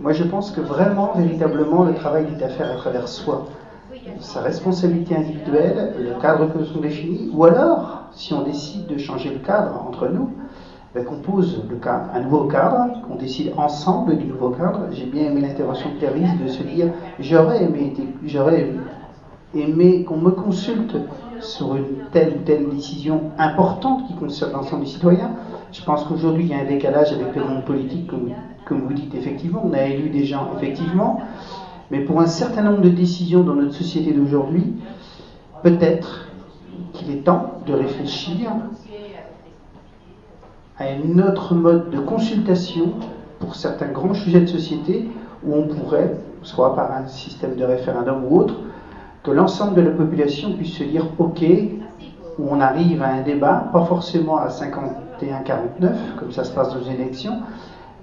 [0.00, 3.46] Moi, je pense que vraiment, véritablement, le travail est à faire à travers soi.
[4.20, 8.98] Sa responsabilité individuelle, le cadre que nous avons défini, ou alors, si on décide de
[8.98, 10.30] changer le cadre entre nous,
[10.94, 14.86] ben, qu'on pose un nouveau cadre, qu'on décide ensemble du nouveau cadre.
[14.92, 16.88] J'ai bien aimé l'intervention de Thérèse de se dire
[17.18, 17.92] j'aurais aimé,
[18.24, 18.70] j'aurais
[19.54, 20.96] aimé qu'on me consulte
[21.40, 25.32] sur une telle ou telle décision importante qui concerne l'ensemble des citoyens.
[25.72, 28.08] Je pense qu'aujourd'hui, il y a un décalage avec le monde politique,
[28.64, 29.62] comme, vous dites effectivement.
[29.64, 31.20] On a élu des gens, effectivement.
[31.90, 34.74] Mais pour un certain nombre de décisions dans notre société d'aujourd'hui,
[35.62, 36.28] peut-être
[36.92, 38.50] qu'il est temps de réfléchir
[40.78, 42.94] à un autre mode de consultation
[43.38, 45.08] pour certains grands sujets de société
[45.44, 48.54] où on pourrait, soit par un système de référendum ou autre,
[49.22, 51.44] que l'ensemble de la population puisse se dire OK,
[52.38, 56.82] où on arrive à un débat, pas forcément à 51-49, comme ça se passe dans
[56.82, 57.40] une élection,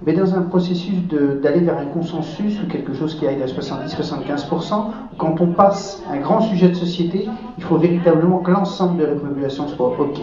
[0.06, 0.94] mais dans un processus
[1.42, 4.72] d'aller vers un consensus ou quelque chose qui aille à 70-75%.
[5.18, 7.28] Quand on passe un grand sujet de société,
[7.58, 10.20] il faut véritablement que l'ensemble de la population soit OK.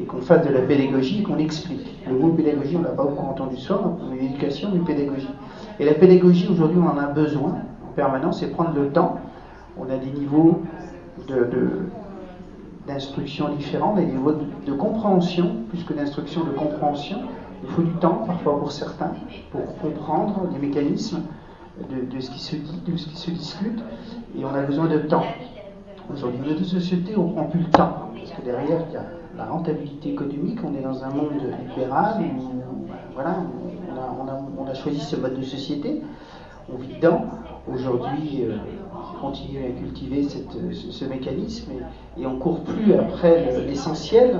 [0.00, 1.98] Et qu'on fasse de la pédagogie, qu'on explique.
[2.06, 3.80] Le mot pédagogie, on l'a pas beaucoup entendu ce soir,
[4.18, 5.28] l'éducation, une pédagogie.
[5.78, 9.18] Et la pédagogie, aujourd'hui, on en a besoin en permanence, c'est prendre le temps
[9.78, 10.62] on a des niveaux
[12.86, 17.18] d'instruction de, différents, des niveaux de, compréhension, plus que d'instruction, de compréhension.
[17.62, 19.12] Il faut du temps, parfois pour certains,
[19.50, 21.22] pour comprendre les mécanismes
[21.88, 23.80] de, ce qui se dit, de ce qui se discute,
[24.36, 25.24] et on a besoin de temps.
[26.12, 29.04] Aujourd'hui, notre société, on prend plus le temps, parce que derrière, il y a
[29.36, 33.36] la rentabilité économique, on est dans un monde libéral où, voilà,
[34.58, 36.02] on a, choisi ce mode de société,
[36.72, 37.26] on vit dedans.
[37.72, 38.56] Aujourd'hui, euh,
[39.20, 41.70] continuer à cultiver ce, mécanisme
[42.18, 44.36] et, on on court plus après l'essentiel,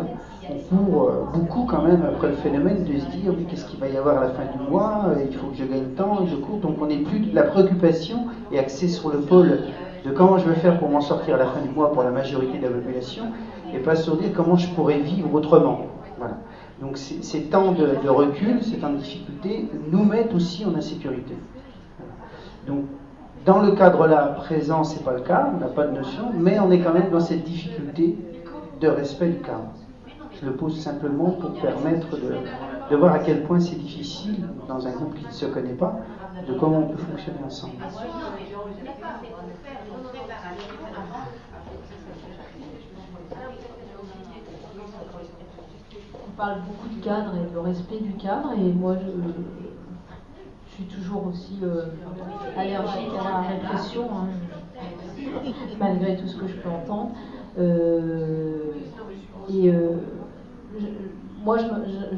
[0.50, 3.78] on court euh, beaucoup quand même après le phénomène de se dire mais qu'est-ce qu'il
[3.78, 6.26] va y avoir à la fin du mois, euh, il faut que je gagne temps,
[6.26, 9.60] je cours, donc on n'est plus la préoccupation est axée sur le pôle
[10.04, 12.10] de comment je vais faire pour m'en sortir à la fin du mois pour la
[12.10, 13.24] majorité de la population
[13.72, 15.86] et pas sur dire comment je pourrais vivre autrement.
[16.18, 16.36] Voilà.
[16.80, 21.34] Donc ces temps de, recul, ces temps de difficulté nous mettent aussi en insécurité.
[22.66, 22.84] Donc
[23.46, 26.70] dans le cadre-là présent, c'est pas le cas, on n'a pas de notion, mais on
[26.70, 28.16] est quand même dans cette difficulté
[28.80, 29.70] de respect du cadre.
[30.42, 34.90] Je le pose simplement pour permettre de, voir à quel point c'est difficile, dans un
[34.90, 36.00] groupe qui ne se connaît pas,
[36.48, 37.74] de comment on peut fonctionner ensemble.
[46.14, 51.28] On parle beaucoup de cadre et de respect du cadre, et moi je, suis toujours
[51.28, 51.84] aussi euh,
[52.56, 54.26] allergique à la répression, hein,
[55.78, 57.12] malgré tout ce que je peux entendre.
[57.58, 58.72] Euh,
[59.52, 59.96] et euh,
[61.44, 61.56] moi,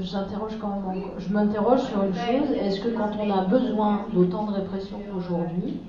[0.01, 4.47] j'interroge quand même, je m'interroge sur une chose est-ce que quand on a besoin d'autant
[4.47, 5.81] de répression qu'aujourd'hui,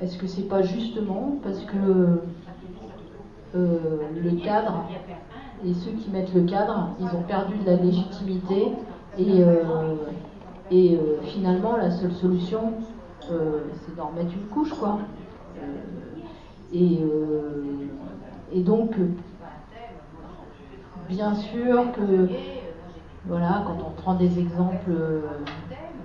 [0.00, 2.20] est-ce que c'est pas justement parce que
[3.54, 4.84] le cadre
[5.64, 8.68] et ceux qui mettent le cadre, ils ont perdu de la légitimité
[9.18, 9.42] et
[10.70, 12.74] et euh, finalement, la seule solution,
[13.30, 14.98] euh, c'est d'en mettre une couche, quoi.
[16.74, 16.98] Euh,
[18.52, 18.90] et, donc,
[21.08, 22.28] bien sûr que,
[23.26, 24.92] voilà, quand on prend des exemples,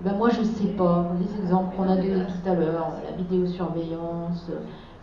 [0.03, 4.51] ben moi je sais pas, les exemples qu'on a donnés tout à l'heure, la vidéosurveillance,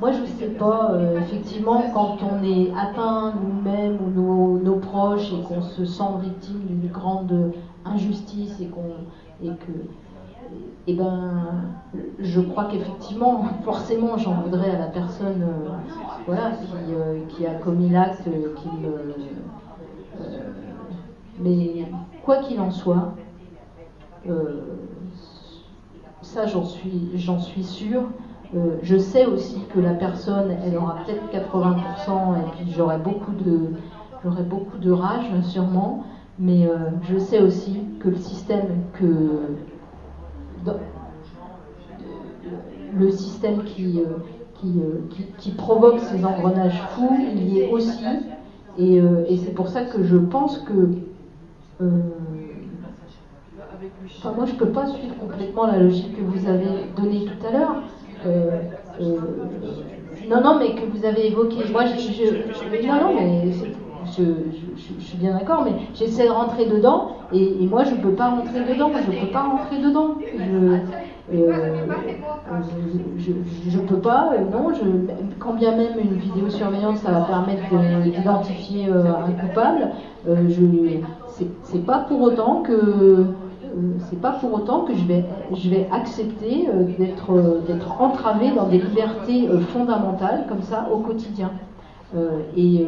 [0.00, 5.42] moi, je sais pas, euh, effectivement, quand on est atteint nous-mêmes ou nos, proches et
[5.42, 7.52] qu'on se sent victime d'une grande
[7.84, 8.94] injustice et, qu'on,
[9.42, 9.72] et que,
[10.86, 11.44] eh ben,
[12.18, 15.68] je crois qu'effectivement, forcément, j'en voudrais à la personne euh,
[16.26, 16.52] voilà,
[16.88, 18.68] euh, qui, a commis l'acte, qui.
[21.38, 21.86] Mais
[22.24, 23.14] quoi qu'il en soit,
[26.22, 27.64] ça j'en suis, j'en suis
[28.56, 31.76] euh, je sais aussi que la personne, elle aura peut-être 80%
[32.36, 33.70] et puis j'aurai beaucoup de,
[34.42, 36.04] beaucoup de rage sûrement,
[36.38, 39.54] mais euh, je sais aussi que le système que
[42.98, 44.18] le système qui, euh,
[44.54, 48.04] qui, qui, provoque ces engrenages fous, il y est aussi,
[48.78, 48.96] et,
[49.28, 50.88] et c'est pour ça que je pense que
[54.18, 57.46] Enfin, moi, je ne peux pas suivre complètement la logique que vous avez donnée tout
[57.46, 57.76] à l'heure.
[58.26, 58.60] Euh,
[59.00, 59.16] euh,
[60.28, 61.56] non, non, mais que vous avez évoqué.
[61.72, 63.50] Moi, je, je, non, non, mais
[64.16, 64.22] je,
[64.76, 68.28] je, suis bien d'accord, mais j'essaie de rentrer dedans, et, moi, je ne peux pas
[68.28, 68.90] rentrer dedans.
[68.94, 70.16] Je ne peux pas rentrer dedans.
[70.20, 70.76] Je,
[71.32, 71.86] euh,
[73.86, 74.72] peux pas, non.
[74.74, 77.62] Je, quand bien même une vidéosurveillance, ça va permettre
[78.02, 79.90] d'identifier un coupable,
[80.26, 81.00] je,
[81.62, 83.26] c'est pas pour autant que
[83.70, 85.24] euh, c'est pas pour autant que je vais,
[85.54, 90.98] je vais accepter euh, d'être, euh, d'être entravé dans des libertés fondamentales comme ça au
[90.98, 91.50] quotidien.
[92.56, 92.86] et,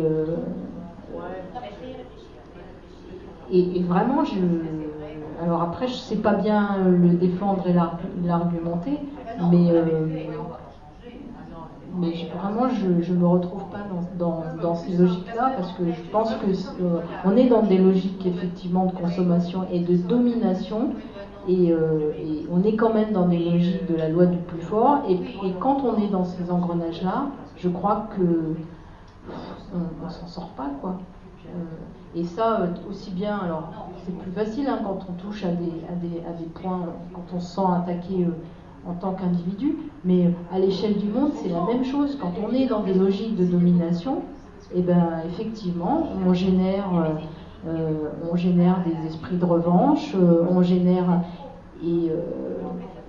[3.53, 4.33] et, vraiment, je,
[5.43, 7.73] alors après, je sais pas bien le défendre et
[8.27, 8.99] l'argumenter,
[9.51, 9.73] mais
[11.95, 13.85] mais vraiment, je ne me retrouve pas
[14.19, 16.47] dans, dans, ces logiques-là parce que je pense que
[16.83, 20.95] euh, on est dans des logiques effectivement de consommation et de domination
[21.49, 22.13] et, euh,
[22.51, 25.15] on est quand même dans des logiques de la loi du plus fort et,
[25.47, 27.27] et quand on est dans ces engrenages-là,
[27.57, 28.55] je crois que
[29.75, 30.99] on, ne s'en sort pas quoi.
[32.15, 35.73] Euh, et ça aussi bien, alors c'est plus facile hein, quand on touche à des,
[35.89, 38.27] à des, à des points, quand on se sent attaqué
[38.87, 42.19] en tant qu'individu, mais à l'échelle du monde, c'est la même chose.
[42.21, 44.23] Quand on est dans des logiques de domination,
[44.75, 50.47] et eh ben, effectivement, on génère, euh, euh, on génère des esprits de revanche, euh,
[50.51, 51.23] on génère.
[51.85, 52.11] Et,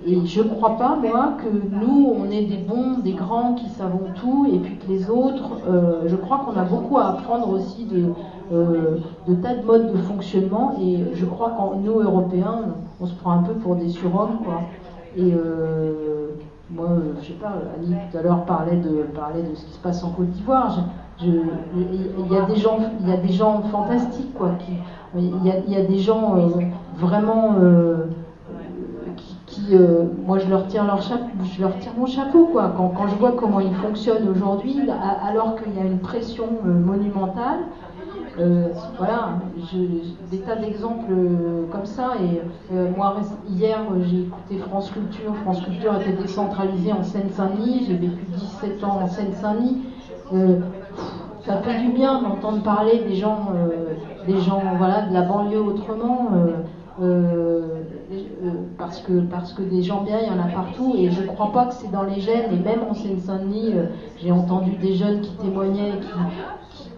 [0.06, 3.70] et je ne crois pas, moi, que nous, on est des bons, des grands qui
[3.70, 5.60] savons tout, et puis que les autres,
[6.08, 8.14] je crois qu'on a beaucoup à apprendre aussi de,
[8.52, 12.60] de tas de modes de fonctionnement, et je crois qu'en nous, Européens,
[13.00, 14.62] on se prend un peu pour des surhommes, quoi.
[15.16, 16.30] Et euh,
[16.72, 19.74] moi, euh, je sais pas, Annie tout à l'heure parlait de, parlait de ce qui
[19.74, 20.76] se passe en Côte d'Ivoire.
[21.22, 24.52] il y a des gens, il y a des gens fantastiques, quoi.
[25.16, 26.50] Il, y a, y a des gens euh,
[26.98, 27.56] vraiment
[29.46, 29.76] qui,
[30.26, 32.74] moi, je leur tire leur chapeau, je leur tire mon chapeau, quoi.
[32.76, 34.80] Quand, quand je vois comment ils fonctionnent aujourd'hui,
[35.24, 37.60] alors qu'il y a une pression monumentale.
[38.40, 39.38] Euh, voilà,
[40.32, 42.14] des tas d'exemples euh, comme ça.
[42.20, 42.42] Et
[42.74, 43.16] euh, moi,
[43.48, 45.36] hier, j'ai écouté France Culture.
[45.44, 47.86] France Culture était décentralisée en Seine-Saint-Denis.
[47.88, 49.84] J'ai vécu 17 ans en Seine-Saint-Denis.
[51.46, 53.52] ça fait du bien d'entendre parler des gens,
[54.26, 56.30] des gens, voilà, de la banlieue autrement.
[58.78, 61.52] parce que parce que des gens bien il y en a partout et je crois
[61.52, 63.74] pas que c'est dans les gènes et même en Seine-Saint-Denis
[64.22, 66.08] j'ai entendu des jeunes qui témoignaient qui,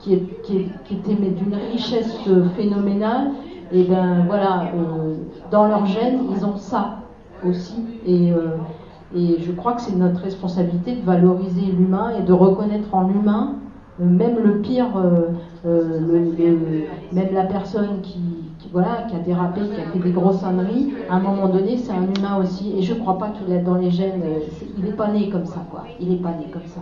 [0.05, 2.15] qui, était d'une richesse
[2.55, 3.31] phénoménale,
[3.71, 5.15] et ben voilà, euh,
[5.51, 6.99] dans leur gène, ils ont ça
[7.45, 7.75] aussi.
[8.05, 8.57] Et, euh,
[9.15, 13.55] et je crois que c'est notre responsabilité de valoriser l'humain et de reconnaître en l'humain,
[13.99, 14.87] euh, même le pire,
[15.63, 18.19] même la personne qui,
[18.71, 21.91] voilà, qui a dérapé, qui a fait des grosses âneries, à un moment donné, c'est
[21.91, 22.75] un humain aussi.
[22.77, 24.21] Et je crois pas qu'il est dans les gènes,
[24.77, 25.85] il n'est pas né comme ça, quoi.
[25.99, 26.81] Il n'est pas né comme ça.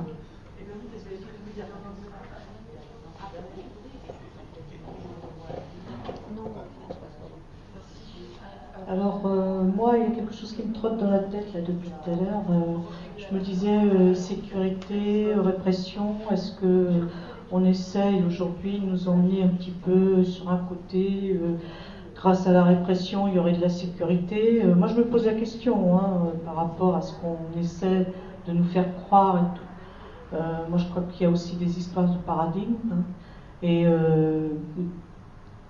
[8.90, 11.62] Alors, euh, moi, il y a quelque chose qui me trotte dans la tête là,
[11.62, 12.44] depuis tout à l'heure.
[12.50, 12.76] Euh,
[13.18, 17.08] je me disais, euh, sécurité, répression, est-ce que
[17.52, 21.40] on essaye aujourd'hui de nous emmener un petit peu sur un côté
[22.16, 24.64] grâce à la répression, il y aurait de la sécurité?
[24.76, 28.08] moi, je me pose la question hein, par rapport à ce qu'on essaie
[28.48, 30.38] de nous faire croire et tout.
[30.70, 32.74] moi, je crois qu'il y a aussi des histoires de paradigme.
[32.92, 33.04] Hein.
[33.62, 33.86] et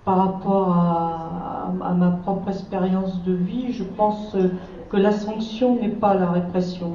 [0.04, 4.36] par rapport à, ma propre expérience de vie, je pense
[4.90, 6.92] que la sanction n'est pas la répression.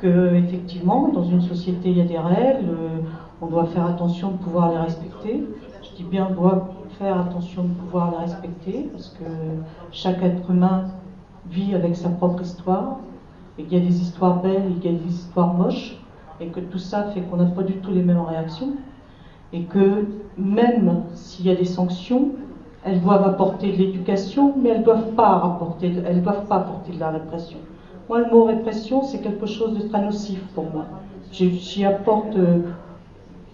[0.00, 2.76] Que effectivement, dans une société, il y a des règles,
[3.42, 5.44] on doit faire attention de pouvoir les respecter.
[5.82, 9.24] Je dis bien doit faire attention de pouvoir la respecter, parce que
[9.90, 10.84] chaque être humain
[11.50, 12.98] vit avec sa propre histoire,
[13.58, 15.98] et qu'il y a des histoires belles et y a des histoires moches,
[16.40, 18.74] et que tout ça fait qu'on n'a pas du tout les mêmes réactions,
[19.52, 22.32] et que même s'il y a des sanctions,
[22.84, 27.10] elles doivent apporter de l'éducation, mais elles ne doivent, pas apporter, doivent pas de la
[27.10, 27.58] répression.
[28.08, 30.86] Moi, le mot répression, c'est quelque chose de très nocif pour moi.
[31.30, 32.62] J'y apporte euh,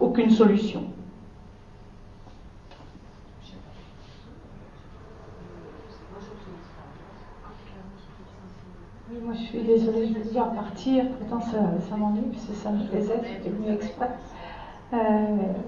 [0.01, 0.85] aucune solution.
[9.11, 11.05] Oui, moi je suis désolée, je vais devoir partir.
[11.19, 14.09] Pourtant, ça, m'ennuie, puisque ça me plaisait, j'étais venue exprès.
[14.93, 14.97] Euh,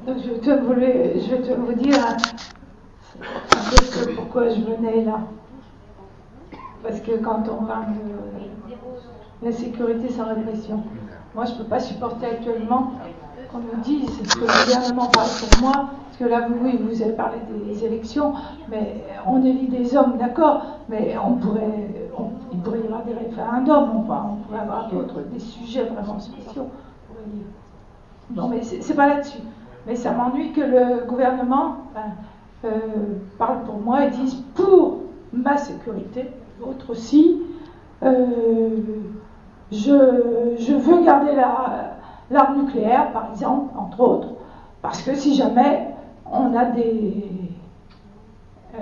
[0.07, 1.99] donc, je vais, te, je te vous dire
[4.17, 5.21] pourquoi je venais là.
[6.83, 10.85] Parce que quand on parle de la sécurité sans répression,
[11.35, 12.93] moi je ne peux pas supporter actuellement
[13.51, 17.03] qu'on nous dise ce que le gouvernement parle pour moi, parce que là, oui, vous
[17.03, 18.35] avez parlé des élections,
[18.69, 22.07] mais on élit des hommes, d'accord, mais on pourrait,
[22.53, 26.69] il pourrait y avoir des référendums, enfin, on pourrait avoir d'autres, des sujets vraiment spéciaux.
[28.35, 29.39] Non, mais c'est pas là-dessus.
[29.87, 31.77] Mais ça m'ennuie que le gouvernement
[32.65, 32.69] euh,
[33.39, 34.99] parle pour moi et dise pour
[35.33, 37.43] ma sécurité, l'autre aussi,
[38.03, 38.71] euh,
[39.71, 41.35] je, veux garder
[42.31, 44.29] l'arme nucléaire, par exemple, entre autres,
[44.83, 45.89] parce que si jamais
[46.31, 47.25] on a des...
[48.75, 48.79] Euh,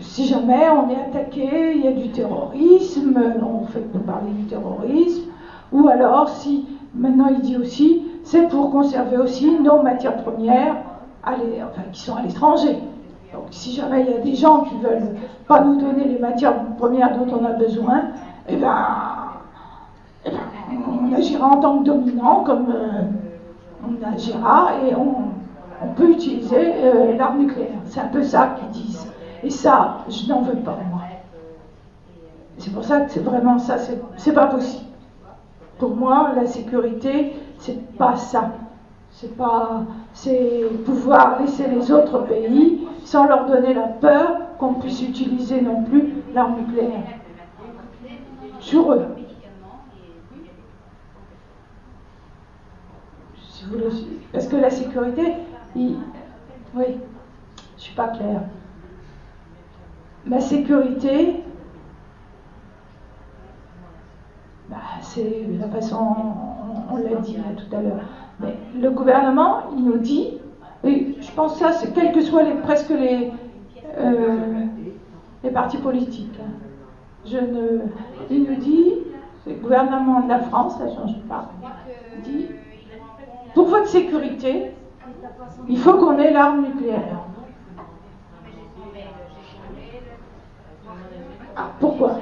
[0.00, 4.44] si jamais on est attaqué, il y a du terrorisme, on fait nous parler du
[4.44, 5.30] terrorisme,
[5.70, 10.76] ou alors si, maintenant il dit aussi, c'est pour conserver aussi nos matières premières
[11.92, 12.78] qui sont à l'étranger.
[13.32, 15.16] Donc si jamais il y a des gens qui veulent
[15.46, 18.02] pas nous donner les matières premières dont on a besoin,
[18.48, 18.86] eh ben,
[20.26, 20.38] eh ben
[20.88, 23.02] on agira en tant que dominant, comme euh,
[23.86, 25.32] on agira, et on,
[25.96, 27.80] peut utiliser euh, l'arme nucléaire.
[27.86, 29.06] C'est un peu ça qu'ils disent.
[29.42, 31.00] Et ça, je n'en veux pas, moi.
[32.58, 33.76] C'est pour ça que c'est vraiment ça,
[34.16, 34.91] c'est pas possible.
[35.82, 38.52] Pour moi, la sécurité, c'est pas ça.
[39.10, 45.02] C'est pas, c'est pouvoir laisser les autres pays sans leur donner la peur qu'on puisse
[45.02, 47.02] utiliser non plus l'arme nucléaire
[48.60, 49.06] sur eux.
[54.32, 55.32] Parce que la sécurité,
[55.74, 55.96] oui,
[56.76, 58.42] je suis pas claire.
[60.28, 61.42] La sécurité,
[64.72, 66.16] bah, c'est la façon,
[66.90, 68.00] on, l'a dit tout à l'heure,
[68.40, 70.38] mais le gouvernement, il nous dit,
[70.82, 73.30] et je pense ça, c'est quels que soient presque les,
[73.98, 74.64] euh,
[75.44, 76.40] les partis politiques.
[76.40, 76.52] Hein.
[77.26, 77.80] Je ne,
[78.30, 78.94] il nous dit,
[79.46, 81.50] le gouvernement de la France, ça change pas,
[82.24, 82.46] dit,
[83.52, 84.70] pour votre sécurité,
[85.68, 87.18] il faut qu'on ait l'arme nucléaire.
[91.54, 92.16] Ah, pourquoi?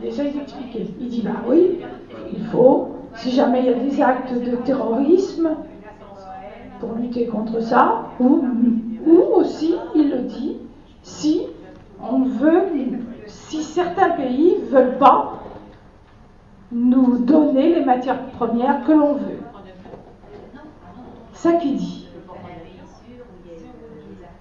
[0.00, 0.94] Il essaye d'expliquer.
[1.00, 1.80] Il dit, bah oui,
[2.32, 5.56] il faut si jamais il y a des actes de terrorisme,
[6.80, 8.44] pour lutter contre ça, ou,
[9.06, 10.58] ou aussi, il le dit,
[11.02, 11.46] si
[12.00, 12.62] on veut,
[13.26, 15.40] si certains pays ne veulent pas
[16.70, 19.38] nous donner les matières premières que l'on veut.
[21.32, 22.08] Ça qui dit.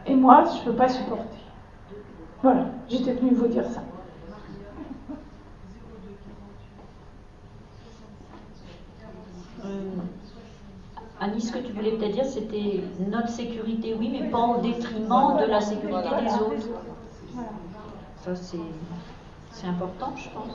[0.08, 1.38] Et moi, je ne peux pas supporter.
[2.44, 3.82] Voilà, j'étais venu vous dire ça.
[11.20, 15.38] Annie, ce que tu voulais peut-être dire, c'était notre sécurité, oui, mais pas au détriment
[15.40, 16.68] de la sécurité des autres.
[18.24, 20.50] Ça, c'est important, je pense.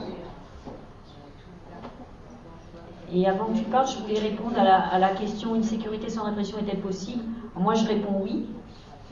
[3.13, 6.57] Et avant que tu parles, je voulais répondre à la, question une sécurité sans répression
[6.59, 7.23] est-elle possible?
[7.55, 8.45] Moi, je réponds oui,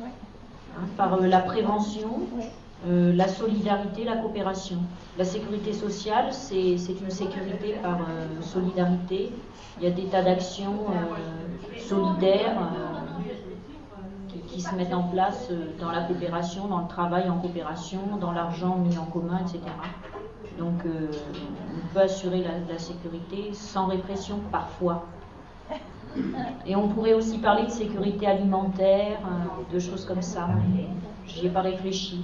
[0.02, 2.10] hein, par euh, la prévention,
[2.88, 4.78] euh, la solidarité, la coopération.
[5.18, 9.34] La sécurité sociale, c'est une sécurité par euh, solidarité.
[9.78, 12.72] Il y a des tas d'actions euh, solidaires
[14.48, 15.50] qui, se mettent en place
[15.80, 19.60] dans la coopération, dans le travail en coopération, dans l'argent mis en commun, etc.
[20.58, 25.06] Donc on peut assurer la, la sécurité sans répression parfois.
[26.66, 29.20] Et on pourrait aussi parler de sécurité alimentaire,
[29.72, 30.50] de choses comme ça.
[31.26, 32.22] J'y ai pas réfléchi.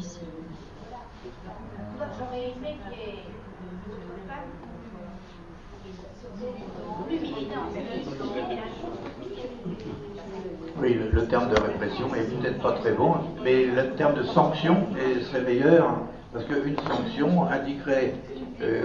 [10.77, 14.87] Oui, le, terme de répression est peut-être pas très bon, mais le terme de sanction
[15.21, 15.99] serait meilleur,
[16.33, 18.15] parce qu'une sanction indiquerait
[18.61, 18.83] euh,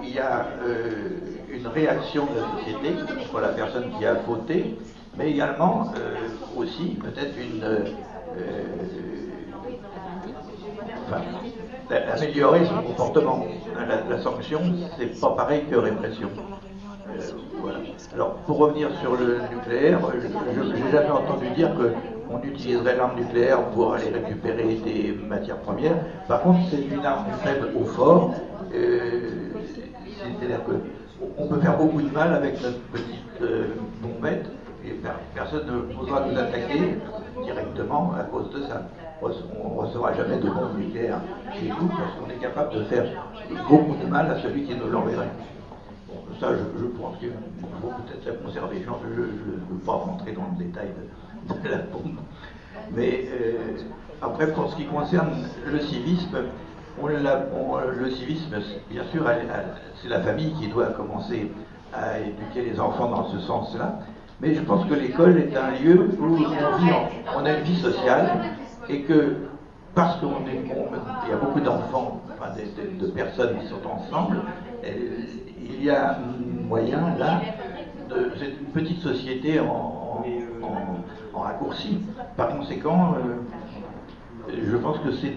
[0.00, 1.18] qu'il y a euh,
[1.50, 4.78] une réaction de la société contre la personne qui a voté,
[5.16, 5.92] mais également
[6.56, 7.64] aussi peut-être une
[11.90, 13.44] améliorer son comportement.
[14.08, 14.60] La, sanction,
[14.98, 16.28] c'est pas pareil que répression.
[18.14, 20.00] Alors, pour revenir sur le nucléaire,
[20.54, 25.96] je n'ai jamais entendu dire qu'on utiliserait l'arme nucléaire pour aller récupérer des matières premières.
[26.28, 28.34] Par contre, c'est une arme faible au fort.
[28.74, 29.30] Euh,
[30.18, 33.68] c'est-à-dire qu'on peut faire beaucoup de mal avec notre petite euh,
[34.02, 34.46] bombette
[35.34, 36.98] personne ne posera nous attaquer
[37.42, 38.82] directement à cause de ça.
[39.22, 41.20] On ne recevra jamais de bombes nucléaires
[41.54, 43.04] chez nous parce qu'on est capable de faire
[43.68, 45.30] beaucoup de mal à celui qui nous l'enverrait
[46.40, 47.30] ça, je, pense qu'il
[47.80, 48.82] faut peut-être la conserver.
[48.84, 50.88] Je ne veux pas rentrer dans le détail
[51.64, 52.18] de, la bombe.
[52.92, 53.76] Mais euh,
[54.22, 55.30] après, pour ce qui concerne
[55.66, 56.38] le civisme,
[57.02, 58.56] le civisme,
[58.90, 59.24] bien sûr,
[60.02, 61.50] c'est la famille qui doit commencer
[61.92, 63.98] à éduquer les enfants dans ce sens-là.
[64.40, 66.36] Mais je pense que l'école est un lieu où
[67.36, 68.30] on, a une vie sociale
[68.88, 69.36] et que
[69.94, 72.50] parce qu'il y a beaucoup d'enfants, enfin,
[73.00, 74.42] de, personnes qui sont ensemble,
[75.58, 76.18] il y a
[76.68, 77.40] moyen là,
[78.10, 80.22] de, c'est une petite société en,
[81.34, 82.00] raccourci.
[82.36, 85.34] Par conséquent, euh, je pense que c'est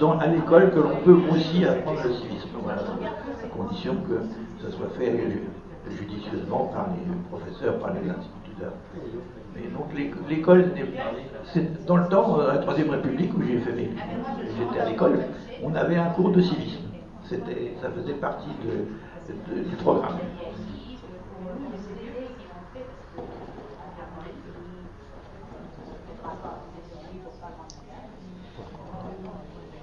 [0.00, 4.88] dans, à l'école que l'on peut aussi apprendre le civisme, à condition que ça soit
[4.98, 5.12] fait
[5.90, 8.72] judicieusement par les professeurs, par les instituteurs.
[9.54, 9.86] Mais donc
[10.28, 10.72] l'école,
[11.52, 13.90] c'est dans le temps, la Troisième République où j'ai fait mes,
[14.58, 15.20] j'étais à l'école,
[15.62, 16.82] on avait un cours de civisme.
[17.24, 18.50] C'était, ça faisait partie
[19.28, 20.18] du programme.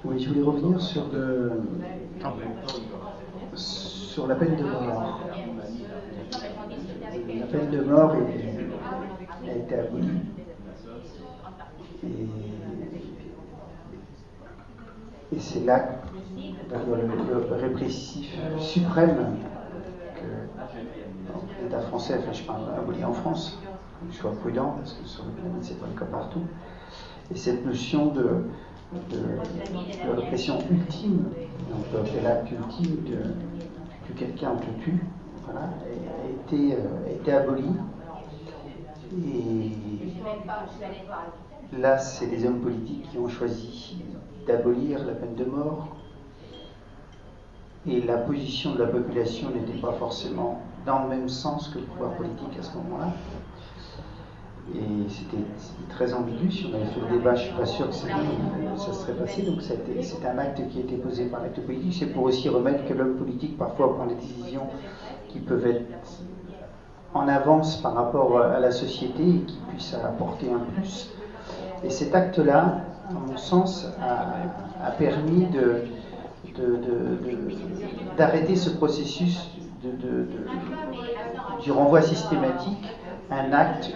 [0.05, 1.03] Oui, je voulais revenir sur,
[3.55, 5.21] sur la peine de mort.
[7.43, 10.07] La peine de mort a été abolie.
[15.33, 15.89] Et, c'est là
[16.71, 19.35] le, répressif suprême
[20.15, 23.59] que l'État français, enfin je parle aboli en France,
[24.09, 25.31] je sois prudent parce que sur le
[25.61, 26.43] c'est pas cas partout,
[27.29, 28.45] et cette notion de,
[29.11, 31.25] de, répression ultime,
[31.93, 33.17] donc l'acte ultime de,
[34.07, 35.03] que quelqu'un te tue,
[35.45, 35.67] voilà,
[36.23, 37.65] a, été, euh, été aboli.
[39.15, 39.71] Et
[41.77, 43.97] là, c'est les hommes politiques qui ont choisi
[44.47, 45.95] d'abolir la peine de mort
[47.87, 51.85] et la position de la population n'était pas forcément dans le même sens que le
[51.85, 53.13] pouvoir politique à ce moment-là.
[54.73, 55.43] Et c'était
[55.89, 56.49] très ambigu.
[56.49, 59.41] Si on avait fait le débat, je ne suis pas sûr que ça serait passé.
[59.41, 61.93] Donc c'est un acte qui a été posé par l'acte politique.
[61.99, 64.67] C'est pour aussi remettre que l'homme politique parfois prend des décisions
[65.33, 65.81] qui peuvent être
[67.15, 71.09] en avance par rapport à la société et qui puissent apporter un plus.
[71.83, 72.77] Et cet acte-là,
[73.09, 75.47] à mon sens, a permis
[78.17, 79.49] d'arrêter ce processus
[81.63, 82.87] du renvoi systématique
[83.31, 83.93] un acte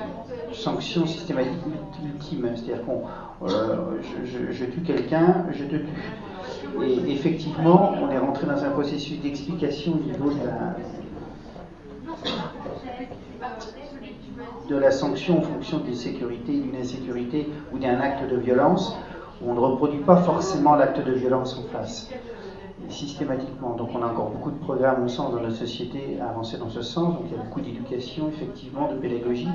[0.50, 1.62] de sanction systématique
[2.04, 2.50] ultime.
[2.56, 3.04] C'est-à-dire qu'on
[3.48, 4.00] euh,
[4.52, 6.84] je, tue quelqu'un, je te tue.
[6.84, 10.76] Et effectivement, on est rentré dans un processus d'explication au niveau de la,
[14.70, 18.96] de la sanction en fonction d'une sécurité, d'une insécurité ou d'un acte de violence,
[19.46, 22.10] on ne reproduit pas forcément l'acte de violence en face
[22.90, 23.76] systématiquement.
[23.76, 26.70] Donc on a encore beaucoup de programmes au sens dans notre société à avancer dans
[26.70, 27.16] ce sens.
[27.16, 29.50] Donc il y a beaucoup d'éducation, effectivement, de pédagogie.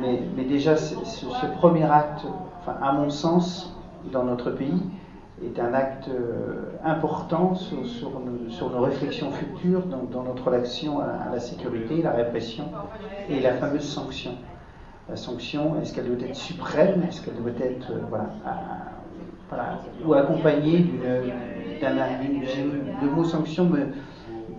[0.00, 2.24] Mais, déjà, ce, premier acte,
[2.60, 3.74] enfin, à mon sens,
[4.12, 4.80] dans notre pays,
[5.44, 12.02] est un acte euh, important sur, nos, réflexions futures dans, notre relation à, la sécurité,
[12.02, 12.64] la répression
[13.28, 14.32] et la fameuse sanction.
[15.08, 17.02] La sanction, est-ce qu'elle doit être suprême?
[17.08, 18.00] Est-ce qu'elle doit être euh,
[19.48, 21.00] voilà, ou accompagnée d'une
[23.02, 23.88] le mot sanction me,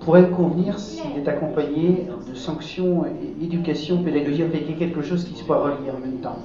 [0.01, 3.05] pourrait convenir s'il est accompagné de sanctions,
[3.41, 6.39] éducation, pédagogie, avec quelque chose qui soit relié en même temps.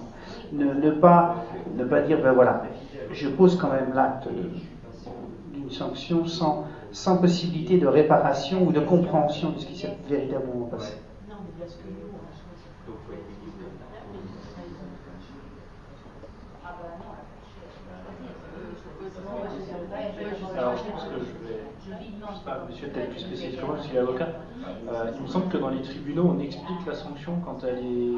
[0.53, 1.45] Ne, pas,
[1.77, 2.65] ne pas dire, ben voilà,
[3.13, 4.29] je pose quand même l'acte
[5.53, 10.67] d'une sanction sans, sans possibilité de réparation ou de compréhension de ce qui s'est véritablement
[10.67, 10.95] passé.
[20.57, 21.61] Alors, je pense que je vais.
[21.87, 24.29] Je sais pas, monsieur peut-être plus spécialiste que moi, parce qu'il est avocat.
[24.89, 28.15] Euh, il me semble que dans les tribunaux, on explique la sanction quand elle est.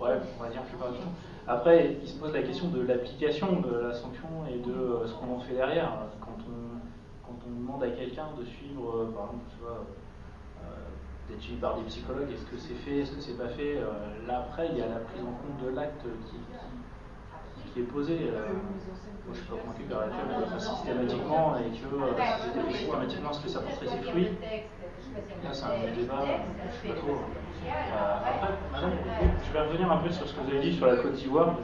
[0.00, 1.12] Ouais, on va dire plus du temps.
[1.46, 5.12] Après, il se pose la question de l'application de la sanction et de euh, ce
[5.14, 5.92] qu'on en fait derrière.
[6.20, 9.84] Quand on, quand on demande à quelqu'un de suivre, euh, par exemple, tu vois,
[11.28, 12.30] d'être suivi par des psychologues.
[12.32, 13.80] Est-ce que c'est fait, est-ce que c'est pas fait
[14.26, 16.04] Là, après, il y a la prise en compte de l'acte
[17.72, 18.18] qui, est posé.
[18.30, 23.60] moi, je suis pas convaincu l'heure actuelle, on systématiquement et que systématiquement, est-ce que ça
[23.60, 24.28] porterait ses fruits
[25.52, 26.24] c'est un débat,
[26.66, 27.16] je sais pas trop.
[28.26, 28.90] après, madame,
[29.46, 31.56] je vais revenir un peu sur ce que vous avez dit sur la Côte d'Ivoire.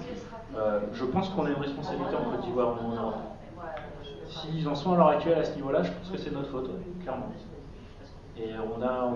[0.92, 3.14] je pense qu'on a une responsabilité en Côte d'Ivoire, en Europe.
[4.28, 6.70] S'ils en sont à l'heure actuelle à ce niveau-là, je pense que c'est notre faute,
[7.02, 7.32] clairement.
[8.38, 9.10] Et on a,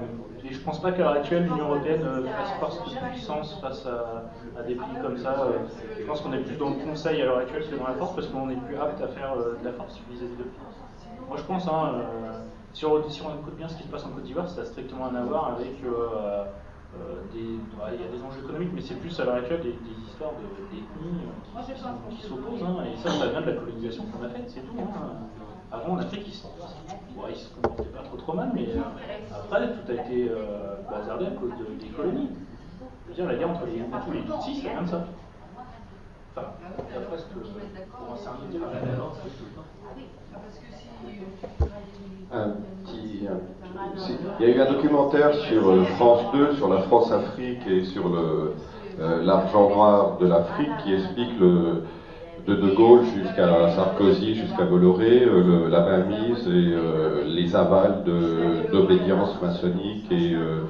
[0.44, 3.86] et je pense pas qu'à l'heure actuelle l'Union européenne euh, fasse force de puissance face
[3.86, 5.34] à, des pays comme ça.
[5.40, 5.58] Euh,
[5.98, 8.14] je pense qu'on est plus dans le conseil à l'heure actuelle que dans la force
[8.14, 10.44] parce qu'on est plus apte à faire euh, de la force vis-à-vis de
[11.26, 11.92] Moi je pense, hein,
[12.74, 15.20] si, on, écoute bien ce qui se passe en Côte d'Ivoire, ça a strictement rien
[15.20, 15.80] à voir avec
[17.32, 17.38] des.
[17.38, 19.76] il y a des enjeux économiques, mais c'est plus à l'heure actuelle des,
[20.08, 20.84] histoires d'ethnie
[22.10, 22.62] qui, s'opposent.
[22.62, 24.74] Hein, et ça, ça vient de la colonisation qu'on a faite, c'est tout.
[24.78, 25.24] Hein.
[25.72, 28.80] Avant, en Afrique, ils se, se comportaient pas trop, trop mal, mais euh,
[29.32, 32.30] après, tout a été euh, bazardé à cause des colonies.
[32.80, 35.04] Je veux dire, la guerre entre les Hutus et les Tutsis, c'est rien de ça.
[36.36, 36.48] Enfin,
[36.94, 37.38] d'après ce que.
[37.40, 38.16] Pour
[44.38, 48.10] il y a eu un documentaire sur euh, France 2 sur la France-Afrique et sur
[48.98, 51.38] l'argent noir de l'Afrique qui explique
[52.46, 58.04] de De Gaulle jusqu'à Sarkozy, jusqu'à Bolloré, euh, la mainmise et euh, les avals
[58.70, 60.64] d'obédience maçonnique et euh,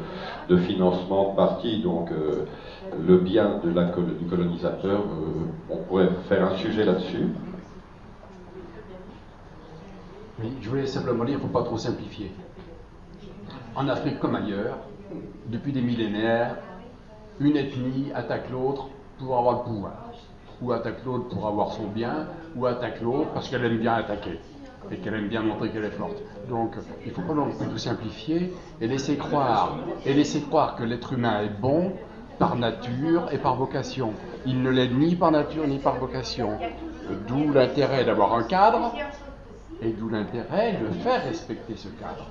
[0.48, 1.82] de financement de partis.
[1.82, 5.00] Donc le bien du colonisateur,
[5.68, 7.28] on pourrait faire un sujet là-dessus.
[10.40, 12.32] Oui, je voulais simplement dire qu'il ne faut pas trop simplifier.
[13.76, 14.78] En Afrique comme ailleurs,
[15.46, 16.56] depuis des millénaires,
[17.40, 18.88] une ethnie attaque l'autre
[19.18, 20.04] pour avoir le pouvoir
[20.62, 24.38] ou attaque l'autre pour avoir son bien, ou attaque l'autre parce qu'elle aime bien attaquer
[24.90, 26.22] et qu'elle aime bien montrer qu'elle est forte.
[26.48, 26.74] Donc,
[27.04, 30.84] il ne faut pas non plus tout simplifier et laisser croire, et laisser croire que
[30.84, 31.92] l'être humain est bon
[32.38, 34.12] par nature et par vocation.
[34.44, 36.58] Il ne l'est ni par nature ni par vocation.
[37.26, 38.92] D'où l'intérêt d'avoir un cadre
[39.84, 42.26] et d'où l'intérêt de faire respecter ce cadre.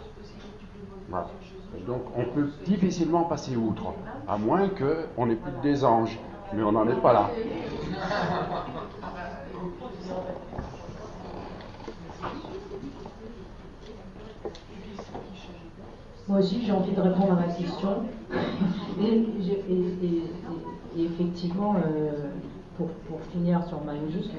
[1.87, 3.93] donc, on peut difficilement passer outre,
[4.27, 6.19] à moins qu'on n'ait plus que des anges
[6.55, 7.29] mais on n'en est pas là.
[16.27, 18.03] Moi aussi, j'ai envie de répondre à la question.
[19.01, 19.27] Et,
[20.97, 22.29] effectivement, euh,
[22.77, 22.89] pour,
[23.31, 24.29] finir sur Marius,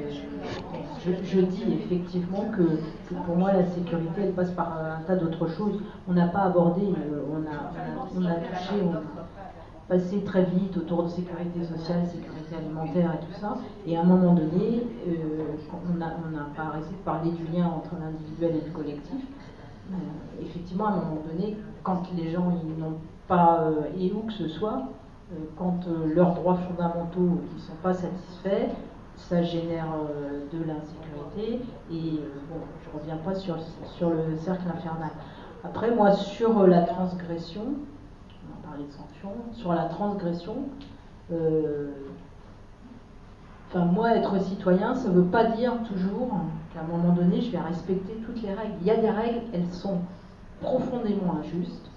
[1.04, 5.48] je, je, dis effectivement que, pour moi, la sécurité, elle passe par un tas d'autres
[5.48, 5.80] choses.
[6.08, 7.72] On n'a pas abordé, euh, on, a,
[8.16, 8.82] on, a, touché,
[9.88, 13.56] passer très vite autour de sécurité sociale, sécurité alimentaire et tout ça.
[13.86, 15.12] Et à un moment donné, euh,
[15.72, 19.24] on, a, on a parlé du lien entre l'individuel et le collectif.
[19.92, 19.96] Euh,
[20.42, 22.98] effectivement, à un moment donné, quand les gens n'ont
[23.28, 24.88] pas, et où que ce soit,
[25.56, 25.80] quand
[26.14, 28.70] leurs droits fondamentaux ne sont pas satisfaits,
[29.16, 29.86] ça génère
[30.52, 31.64] de l'insécurité.
[31.90, 32.20] Et
[32.50, 33.56] bon, je ne reviens pas sur,
[34.10, 35.10] le cercle infernal.
[35.62, 37.62] Après, moi, sur la transgression,
[38.78, 40.56] de sanctions, sur la transgression.
[41.32, 41.90] Euh,
[43.74, 46.30] moi, être citoyen, ça ne veut pas dire toujours
[46.72, 48.74] qu'à un moment donné, je vais respecter toutes les règles.
[48.80, 49.98] Il y a des règles, elles sont
[50.60, 51.90] profondément injustes.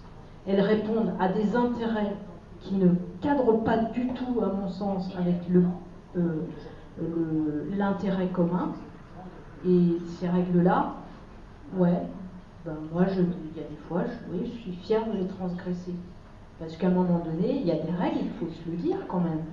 [0.48, 2.16] Elles répondent à des intérêts
[2.62, 2.90] qui ne
[3.22, 5.36] cadrent pas du tout, à mon sens, avec
[6.16, 8.74] euh, l'intérêt commun.
[9.66, 10.94] Et ces règles-là,
[11.76, 12.02] ouais,
[12.66, 15.96] ben moi, il y a des fois, je, oui, je suis fière de les transgresser.
[16.60, 18.98] Parce qu'à un moment donné, il y a des règles, il faut se le dire
[19.08, 19.44] quand même.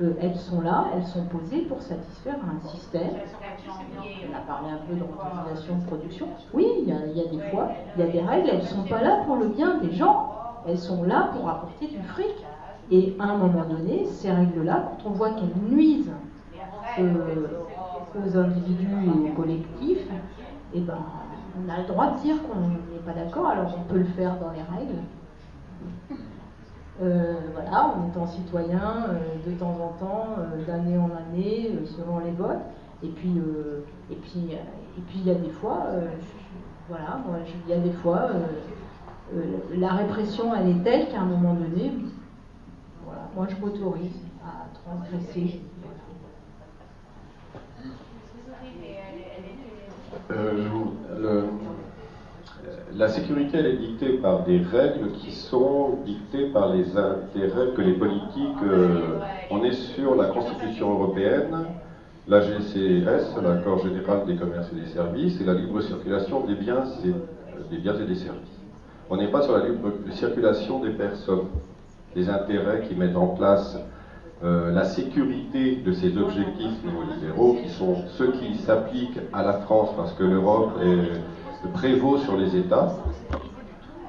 [0.00, 3.12] Euh, elles sont là, elles sont posées pour satisfaire un système.
[4.28, 6.28] On a parlé un peu d'organisation de production.
[6.52, 9.02] Oui, il y, a, des fois, il y a des règles, elles ne sont pas
[9.02, 10.32] là pour le bien des gens.
[10.66, 12.34] Elles sont là pour apporter du fric.
[12.90, 16.12] Et à un moment donné, ces règles-là, quand on voit qu'elles nuisent
[16.98, 17.46] euh,
[18.14, 20.06] aux individus et aux collectifs,
[20.74, 20.98] eh ben,
[21.56, 24.36] on a le droit de dire qu'on n'est pas d'accord, alors on peut le faire
[24.38, 25.00] dans les règles.
[27.02, 30.26] Euh, voilà, en étant citoyen euh, de temps en temps,
[30.66, 32.62] d'année en année, selon les votes.
[33.02, 33.34] Et puis,
[34.10, 35.86] et puis, et puis il y a des fois,
[36.88, 37.18] voilà,
[37.66, 38.28] il y a des fois,
[39.76, 41.92] la répression, elle est telle qu'à un moment donné,
[43.34, 45.60] moi je m'autorise à transgresser.
[50.30, 51.44] Le,
[52.96, 57.82] la sécurité, elle est dictée par des règles qui sont dictées par les intérêts que
[57.82, 58.62] les politiques.
[58.62, 59.18] Euh,
[59.50, 61.66] on est sur la Constitution européenne,
[62.28, 66.84] la GCS, l'accord général des commerces et des services, et la libre circulation des biens
[67.70, 68.60] des, biens et des services.
[69.10, 71.48] On n'est pas sur la libre circulation des personnes,
[72.14, 73.78] des intérêts qui mettent en place
[74.42, 79.90] euh, la sécurité de ces objectifs néolibéraux, qui sont ceux qui s'appliquent à la France
[79.96, 80.72] parce que l'Europe
[81.72, 82.96] prévaut sur les États,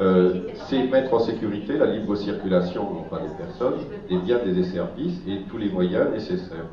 [0.01, 3.79] euh, c'est mettre en sécurité la libre circulation, non pas des personnes,
[4.09, 6.65] des biens, des services et tous les moyens nécessaires.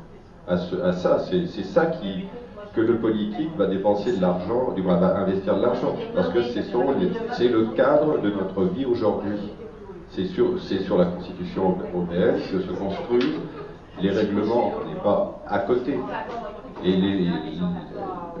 [0.45, 1.89] À, ça, c'est ça
[2.75, 7.67] que le politique va dépenser de l'argent, va investir de l'argent, parce que c'est le
[7.75, 9.37] cadre de notre vie aujourd'hui.
[10.15, 13.39] C'est sur, la Constitution européenne que se construisent
[13.99, 15.97] les règlements, on n'est pas à côté.
[16.85, 16.95] Et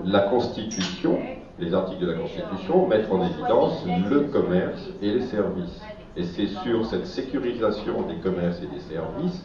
[0.05, 1.17] la Constitution,
[1.57, 5.81] les articles de la Constitution mettent en évidence le commerce et les services.
[6.15, 9.43] Et c'est sur cette sécurisation des commerces et des services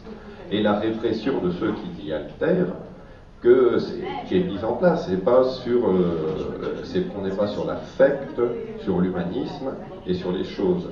[0.51, 2.75] et la répression de ceux qui y altèrent
[3.41, 3.77] que
[4.27, 5.07] qui est mise en place.
[5.09, 6.83] C'est pas sur, euh,
[7.17, 8.39] on n'est pas sur l'affect,
[8.83, 9.73] sur l'humanisme
[10.05, 10.89] et sur les choses.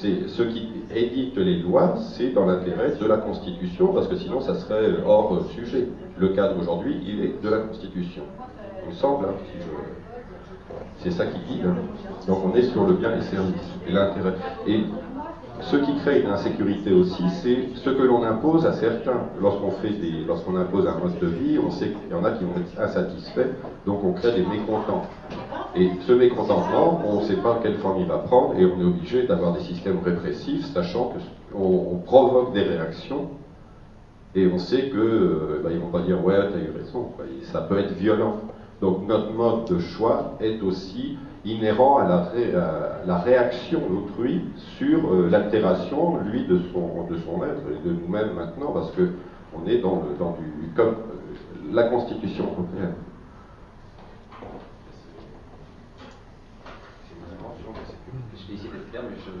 [0.00, 4.40] C'est ce qui édite les lois, c'est dans l'intérêt de la Constitution, parce que sinon
[4.40, 5.88] ça serait hors sujet.
[6.16, 8.22] Le cadre aujourd'hui, il est de la Constitution.
[8.82, 9.34] Il me semble, hein,
[11.00, 11.60] c'est ça qui dit.
[11.66, 11.76] Hein.
[12.26, 14.34] Donc on est sur le bien et services et l'intérêt.
[14.66, 14.84] Et
[15.62, 19.20] ce qui crée une insécurité aussi, c'est ce que l'on impose à certains.
[19.40, 19.90] Lorsqu'on fait
[20.56, 23.50] impose un mode de vie, on sait qu'il y en a qui vont être insatisfaits,
[23.86, 25.02] donc on crée des mécontents.
[25.76, 28.84] Et ce mécontentement, on ne sait pas quelle forme il va prendre, et on est
[28.84, 31.12] obligé d'avoir des systèmes répressifs, sachant
[31.52, 33.28] qu'on provoque des réactions,
[34.34, 37.10] et on sait que euh, bah, ils vont pas dire ouais, tu as eu raison.
[37.52, 38.36] Ça peut être violent.
[38.80, 42.32] Donc notre mode de choix est aussi inhérent à
[43.06, 44.44] la, réaction d'autrui
[44.78, 49.66] sur euh, l'altération, lui, de son, de son être et de nous-mêmes maintenant, parce qu'on
[49.66, 52.94] est dans, le, dans du, comme euh, la Constitution européenne.
[58.36, 59.32] Je vais essayer mais je suis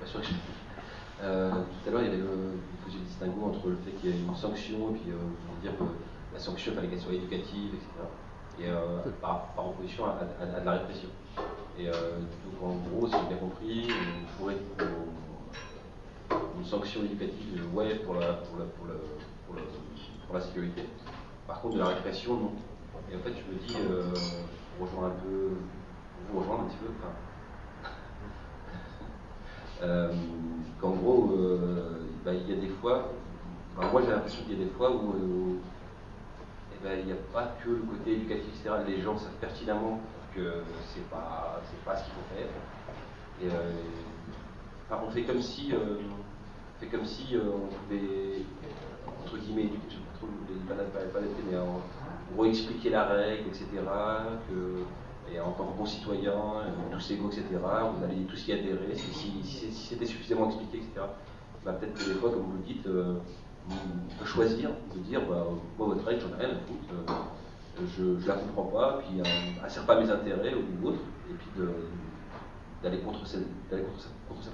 [0.00, 0.26] pas sûr que.
[1.22, 4.12] Euh, tout à l'heure, il y avait le, le distinguo entre le fait qu'il y
[4.12, 5.84] ait une sanction et puis euh, dire que
[6.32, 8.08] la sanction, il fallait qu'elle soit éducative, etc
[8.60, 11.08] et, euh, par, opposition à, à, la répression.
[11.78, 14.56] Et euh, donc en gros, si j'ai bien compris, on pourrait
[16.58, 18.94] une sanction éducative, ouais, pour la, pour, la, pour, la,
[19.46, 19.62] pour, la,
[20.28, 20.84] pour sécurité.
[21.46, 22.52] Par contre, de la répression, non.
[23.10, 24.02] Et en fait, je me dis, euh,
[24.78, 25.50] pour rejoindre un peu,
[26.30, 26.92] vous rejoindre un petit peu,
[29.82, 30.12] euh,
[30.80, 33.10] qu'en gros, euh, bah, il y a des fois,
[33.76, 35.58] moi j'ai l'impression qu'il y a des fois où euh,
[36.82, 38.76] ben, il n'y a pas que le côté éducatif, etc.
[38.86, 40.00] Les gens savent pertinemment
[40.34, 42.48] que c'est pas, pas ce qu'il faut faire.
[43.42, 43.72] Et, euh,
[44.90, 45.98] on fait comme si, euh,
[46.80, 48.42] fait comme si euh, on pouvait,
[49.24, 51.56] entre guillemets, je sais pas trop, pas, mais
[52.34, 53.66] gros expliquer la règle, etc.
[54.48, 54.84] Que,
[55.32, 56.32] et en tant que bon citoyen,
[56.90, 61.06] tous égaux, etc., vous allez tous y adhérer, si, si, c'était suffisamment expliqué, etc.
[61.64, 62.86] Bah, peut-être que des fois, comme vous le dites,
[64.20, 65.46] de choisir, de dire bah,
[65.78, 67.12] moi votre règle j'en ai rien euh,
[67.96, 71.00] je ne la comprends pas, puis elle ne sert pas mes intérêts ou d'une autre,
[71.30, 71.48] et puis
[72.82, 74.48] d'aller contre, cette, contre.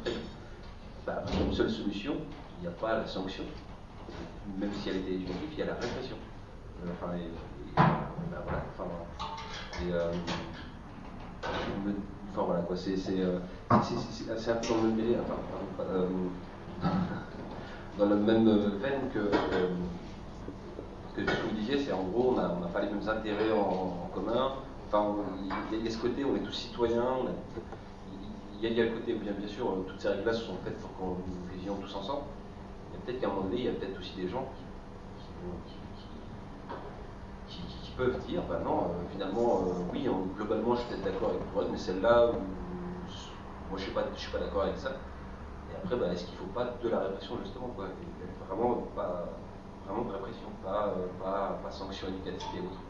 [1.06, 2.16] Bah, une seule solution,
[2.58, 3.44] il n'y a pas la sanction,
[4.58, 6.16] même si elle était éducative, il y a la répression.
[6.84, 7.12] Euh, enfin,
[7.76, 8.90] bah, voilà, enfin,
[9.82, 10.12] et, euh,
[12.34, 15.38] voilà quoi, c'est un peu dans le mêlé, enfin,
[15.80, 16.08] euh,
[17.98, 18.48] dans la même
[18.80, 19.30] veine que,
[21.24, 24.52] que vous disiez, c'est en gros, on n'a pas les mêmes intérêts en, commun.
[24.88, 25.14] Enfin,
[25.72, 27.04] il y, a ce côté, on est tous citoyens.
[28.62, 31.10] il, y a, le côté, bien, bien sûr, toutes ces règles-là sont faites pour qu'on
[31.10, 32.22] nous vivions tous ensemble.
[32.92, 34.46] Mais peut-être qu'à un moment donné, il y a peut-être aussi des gens
[35.66, 35.74] qui,
[37.96, 40.06] peuvent dire, bah non, euh, finalement, euh, oui,
[40.36, 42.40] globalement, je suis peut-être d'accord avec toi, mais celle-là, moi,
[43.70, 44.92] je ne suis pas, pas d'accord avec ça.
[45.82, 47.86] Après, bah, est-ce qu'il ne faut pas de la répression, justement quoi?
[48.48, 49.30] Vraiment, pas,
[49.86, 52.80] vraiment de répression, pas, pas, sanction éducative et autres.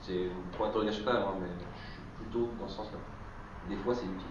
[0.00, 2.98] C'est une point d'interrogation quand même, mais je suis plutôt dans ce sens-là.
[3.68, 4.26] Des fois, c'est utile.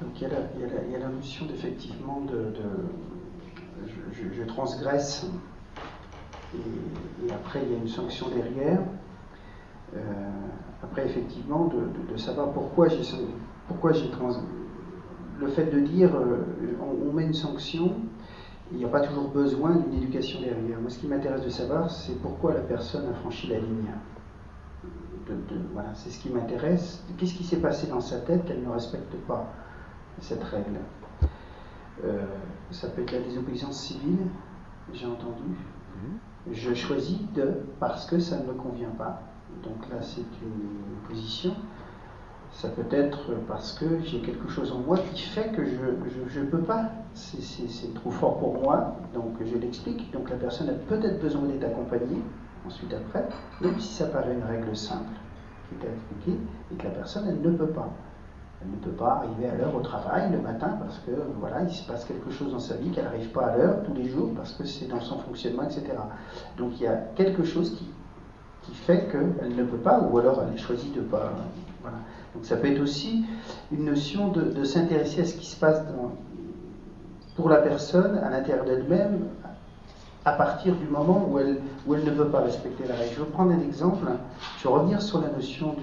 [0.00, 2.20] Donc il y, a la, il, y a la, il y a la, notion d'effectivement
[2.22, 2.62] de, de
[4.12, 5.26] je, transgresse
[6.54, 8.80] et, après il y a une sanction derrière.
[9.96, 10.00] Euh,
[10.82, 11.70] après, effectivement,
[12.10, 13.00] de, savoir pourquoi j'ai
[13.68, 14.30] pourquoi trans...
[15.44, 16.38] le fait de dire euh,
[16.80, 17.96] on, met une sanction,
[18.72, 20.80] il n'y a pas toujours besoin d'une éducation derrière.
[20.80, 23.90] Moi, ce qui m'intéresse de savoir, c'est pourquoi la personne a franchi la ligne.
[25.72, 27.04] voilà, c'est ce qui m'intéresse.
[27.18, 29.52] Qu'est-ce qui s'est passé dans sa tête qu'elle ne respecte pas
[30.20, 30.80] cette règle?
[32.04, 32.24] Euh,
[32.70, 34.26] Ça peut être la désobéissance civile,
[34.92, 35.54] j'ai entendu.
[36.52, 39.22] Je choisis de parce que ça ne me convient pas.
[39.62, 41.54] Donc là, c'est une position.
[42.54, 46.46] Ça peut être parce que j'ai quelque chose en moi qui fait que je ne
[46.46, 46.88] peux pas.
[47.14, 50.10] C'est trop fort pour moi, donc je l'explique.
[50.12, 52.22] Donc la personne a peut-être besoin d'être accompagnée,
[52.66, 53.28] ensuite après,
[53.60, 55.10] même si ça paraît une règle simple
[55.68, 56.38] qui est expliquée,
[56.72, 57.90] et que la personne, elle ne peut pas.
[58.62, 61.70] Elle ne peut pas arriver à l'heure au travail le matin parce que voilà, il
[61.70, 64.30] se passe quelque chose dans sa vie qu'elle n'arrive pas à l'heure tous les jours
[64.34, 65.82] parce que c'est dans son fonctionnement, etc.
[66.56, 67.90] Donc il y a quelque chose qui,
[68.62, 71.32] qui fait qu'elle ne peut pas, ou alors elle choisit de ne pas.
[72.34, 73.24] Donc ça peut être aussi
[73.72, 75.80] une notion de, s'intéresser à ce qui se passe
[77.36, 79.28] pour la personne à l'intérieur d'elle-même
[80.24, 83.12] à partir du moment où elle, ne veut pas respecter la règle.
[83.14, 84.06] Je vais prendre un exemple.
[84.58, 85.74] Je vais revenir sur la notion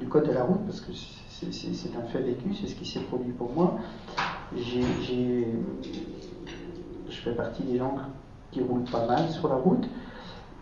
[0.00, 3.00] du, code de la route parce que c'est un fait vécu, c'est ce qui s'est
[3.00, 3.76] produit pour moi.
[4.56, 5.44] je
[7.10, 7.96] fais partie des gens
[8.50, 9.86] qui roulent pas mal sur la route.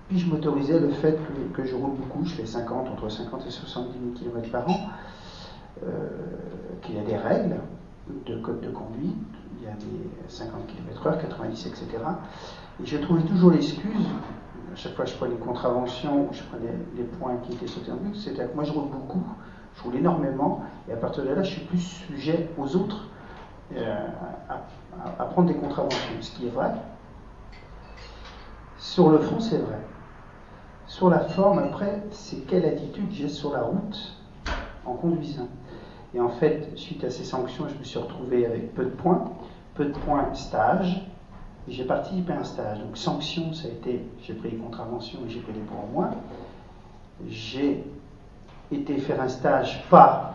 [0.08, 1.18] Puis je m'autorisais le fait
[1.54, 4.76] que, je roule beaucoup, je fais 50, entre 50 et 70 000 km par an,
[6.82, 7.56] qu'il y a des règles
[8.26, 9.16] de code de conduite,
[9.58, 11.86] il y a des 50 km/h, 90, etc.
[12.82, 14.06] Et j'ai trouvé toujours l'excuse,
[14.72, 17.92] à chaque fois que je prenais une contravention, je prenais les points qui étaient sautés
[17.92, 19.22] en but, c'était que moi je roule beaucoup,
[19.76, 23.06] je roule énormément, et à partir de là, je suis plus sujet aux autres
[23.76, 24.06] euh,
[25.18, 26.72] à, prendre des contraventions, ce qui est vrai.
[28.78, 29.78] Sur le fond, c'est vrai.
[30.86, 34.18] Sur la forme, après, c'est quelle attitude j'ai sur la route
[34.84, 35.48] en conduisant.
[36.14, 39.24] Et en fait, suite à ces sanctions, je me suis retrouvé avec peu de points,
[39.74, 41.06] peu de points stage,
[41.68, 42.80] j'ai participé à un stage.
[42.80, 45.92] Donc sanction, ça a été, j'ai pris les contraventions et j'ai pris les points en
[45.92, 46.10] moins.
[47.28, 47.84] J'ai
[48.70, 50.34] été faire un stage, pas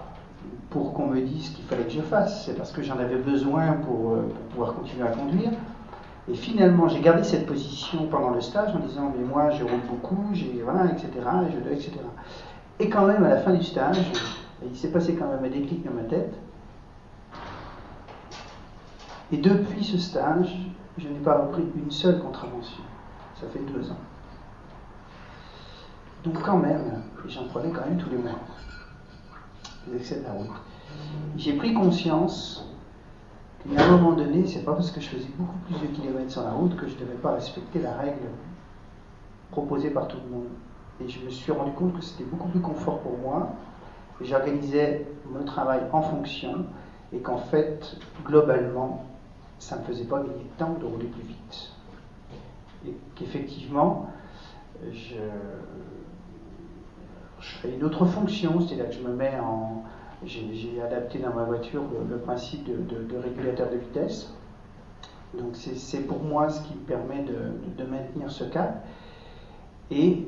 [0.70, 3.16] pour qu'on me dise ce qu'il fallait que je fasse, c'est parce que j'en avais
[3.16, 5.52] besoin pour, euh, pouvoir continuer à conduire.
[6.30, 9.80] Et finalement, j'ai gardé cette position pendant le stage en disant mais moi je roule
[9.90, 11.08] beaucoup, j'ai voilà, etc.
[11.48, 11.92] Et je etc.
[12.80, 13.98] Et quand même à la fin du stage,
[14.66, 16.34] il s'est passé quand même un déclic dans ma tête.
[19.32, 20.58] Et depuis ce stage,
[20.98, 22.84] je n'ai pas repris une seule contravention.
[23.40, 24.00] Ça fait deux ans.
[26.24, 28.40] Donc quand même, j'en prenais quand même tous les mois,
[29.88, 30.50] les excès de la route.
[31.38, 32.68] J'ai pris conscience
[33.64, 36.44] qu'à un moment donné, c'est pas parce que je faisais beaucoup plus de kilomètres sur
[36.44, 38.28] la route que je ne devais pas respecter la règle
[39.52, 40.48] proposée par tout le monde.
[41.00, 43.50] Et je me suis rendu compte que c'était beaucoup plus confort pour moi.
[44.22, 46.66] J'organisais mon travail en fonction
[47.14, 49.06] et qu'en fait, globalement,
[49.60, 51.72] ça ne me faisait pas gagner de temps de rouler plus vite.
[52.88, 54.08] Et qu'effectivement,
[54.92, 55.16] je,
[57.40, 59.84] fais une autre fonction, c'est-à-dire que je me mets en.
[60.26, 64.34] J'ai adapté dans ma voiture le, principe de, régulateur de vitesse.
[65.38, 68.84] Donc c'est pour moi ce qui me permet de, maintenir ce cap.
[69.92, 70.28] Et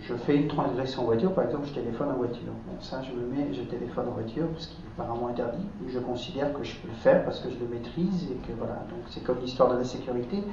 [0.00, 2.52] je, fais une transgression en voiture, par exemple, je téléphone en voiture.
[2.66, 5.66] Bon, ça, je me mets, je téléphone en voiture, ce qui est apparemment interdit.
[5.88, 8.74] Je considère que je peux le faire parce que je le maîtrise et que voilà.
[8.90, 10.44] Donc c'est comme l'histoire de la sécurité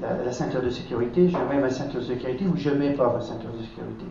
[0.00, 3.12] la, ceinture de sécurité, je mets ma ceinture de sécurité ou je ne mets pas
[3.12, 4.06] ma ceinture de sécurité.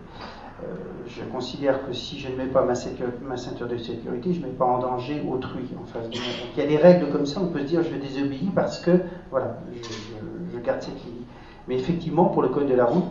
[0.63, 0.75] Euh,
[1.07, 4.51] je considère que si je ne mets pas ma, ceinture de sécurité, je ne mets
[4.51, 6.27] pas en danger autrui en face de moi.
[6.41, 8.79] Donc il y a des règles comme ça, on peut se dire je désobéis parce
[8.79, 8.91] que
[9.31, 11.23] voilà, je, garde cette ligne.
[11.67, 13.09] Mais effectivement, pour le code de la route,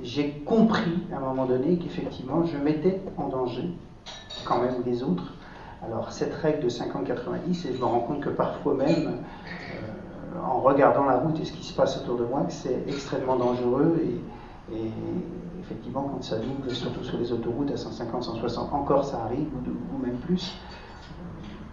[0.00, 3.68] j'ai compris à un moment donné qu'effectivement, je mettais en danger
[4.44, 5.34] quand même les autres.
[5.84, 10.60] Alors cette règle de 50-90, et je me rends compte que parfois même, euh, en
[10.60, 14.00] regardant la route et ce qui se passe autour de moi que c'est extrêmement dangereux
[14.04, 14.20] et,
[15.60, 19.48] effectivement quand ça double, surtout sur les autoroutes à 150, 160, encore ça arrive
[19.92, 20.54] ou, même plus.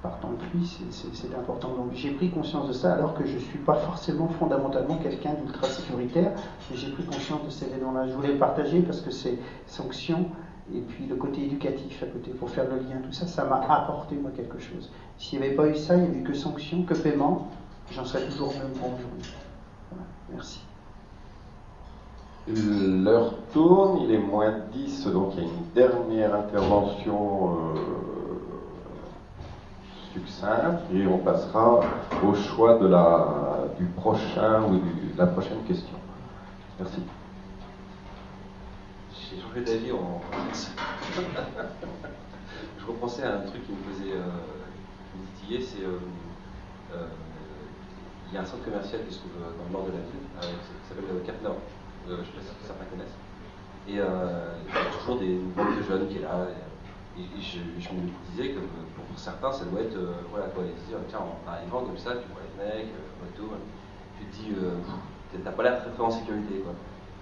[0.01, 1.69] Partant de pluie, c'est important.
[1.76, 5.34] Donc j'ai pris conscience de ça alors que je ne suis pas forcément fondamentalement quelqu'un
[5.34, 6.31] d'ultra sécuritaire,
[6.71, 8.07] mais j'ai pris conscience de ces événements-là.
[8.07, 10.27] Je voulais le partager parce que c'est sanction
[10.73, 13.57] et puis le côté éducatif à côté, pour faire le lien, tout ça, ça m'a
[13.57, 14.89] apporté moi quelque chose.
[15.17, 17.47] S'il n'y avait pas eu ça, il n'y avait que sanction, que paiement,
[17.91, 19.31] j'en serais toujours même bon aujourd'hui.
[20.31, 20.61] merci.
[22.47, 28.19] L'heure tourne, il est moins 10, donc il y a une dernière intervention euh,
[30.14, 31.81] succincte et on passera
[32.23, 35.98] au choix de la, du prochain ou de la prochaine question.
[36.80, 37.03] Merci.
[39.14, 40.22] J'ai changé d'avis en.
[42.80, 45.84] Je repensais à un truc qui me faisait euh, c'est.
[45.84, 45.99] Euh,
[46.94, 47.07] euh
[48.31, 50.06] il y a un centre commercial qui se trouve euh, dans le nord de la
[50.06, 51.57] ville, euh, qui s'appelle le Cap Nord.
[52.07, 53.18] Euh, je ne sais pas si certains connaissent.
[53.88, 56.45] Et il y a toujours des, une de jeunes qui est là.
[57.40, 59.98] Je, me disais que pour certains, ça doit être,
[60.32, 62.94] voilà, quoi, se disent, tiens, en arrivant comme ça, tu vois les mecs,
[63.36, 63.50] tout,
[64.18, 64.56] tu te dis,
[65.44, 66.56] t'as pas l'air très très en sécurité.
[66.64, 66.74] Quoi.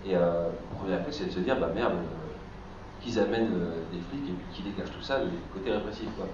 [0.06, 4.00] Et euh, le premier c'est de se dire, bah merde, euh, qu'ils amènent euh, des
[4.00, 6.08] flics et puis qu'ils dégagent tout ça du côté répressif.
[6.16, 6.26] Quoi.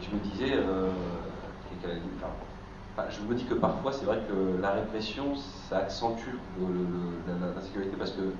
[0.00, 0.90] Et je me disais, euh,
[3.08, 6.36] je me dis que parfois, c'est vrai que la répression, ça accentue
[7.56, 8.34] l'insécurité parce que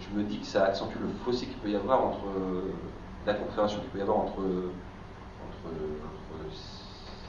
[0.00, 2.24] je me dis que ça accentue le fossé qu'il peut y avoir entre
[3.26, 4.40] la compréhension qu'il peut y avoir entre,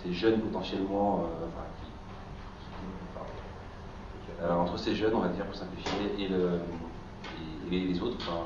[0.03, 3.25] ces jeunes potentiellement, euh, enfin,
[4.41, 6.59] euh, entre ces jeunes, on va dire, pour simplifier, et, le,
[7.71, 8.17] et, les autres.
[8.19, 8.41] Enfin,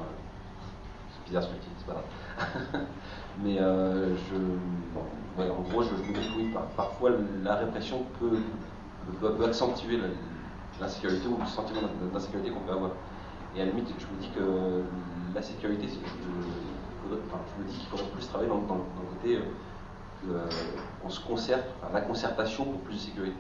[1.11, 2.85] c'est bizarre ce que je dis, c'est pas grave.
[3.43, 7.11] Mais euh, je, en gros, je, me dis oui, parfois
[7.43, 8.38] la répression peut,
[9.43, 9.99] accentuer
[10.80, 11.81] l'insécurité ou le sentiment
[12.13, 12.91] d'insécurité qu'on peut avoir.
[13.55, 14.84] Et à la limite, je me dis que
[15.34, 19.41] la sécurité, je, je, me dis qu'il faudrait plus travailler dans, dans, le côté, euh,
[20.30, 20.49] euh,
[21.05, 23.38] on se concerte, enfin, la concertation pour plus de sécurité.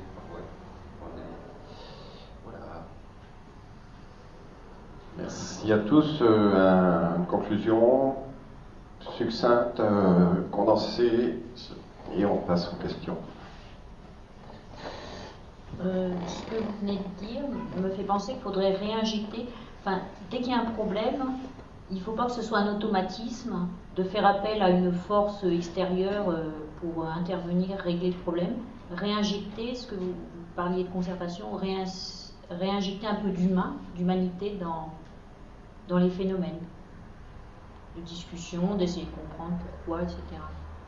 [5.17, 6.19] Merci à tous.
[6.21, 8.15] Euh, une conclusion
[9.17, 11.39] succincte, euh, condensée,
[12.15, 13.17] et on passe aux questions.
[15.81, 17.41] Euh, ce que vous venez de dire
[17.81, 19.47] me fait penser qu'il faudrait réinjecter.
[19.81, 19.99] Enfin,
[20.31, 21.23] dès qu'il y a un problème,
[21.91, 25.43] il ne faut pas que ce soit un automatisme de faire appel à une force
[25.43, 26.25] extérieure
[26.81, 28.55] pour intervenir, régler le problème.
[28.91, 30.13] Réinjecter, ce que vous,
[30.55, 31.47] parliez de concertation,
[32.49, 34.93] réinjecter un peu d'humain, d'humanité dans,
[35.87, 36.59] dans les phénomènes
[37.95, 40.19] de discussion, d'essayer de comprendre pourquoi, etc.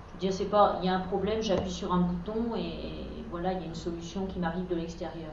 [0.07, 3.05] Je veux dire, c'est pas, il y a un problème, j'appuie sur un bouton et,
[3.29, 5.31] voilà, il y a une solution qui m'arrive de l'extérieur.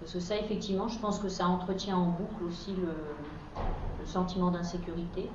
[0.00, 2.94] Parce que ça, effectivement, je pense que ça entretient en boucle aussi le,
[4.06, 5.28] sentiment d'insécurité,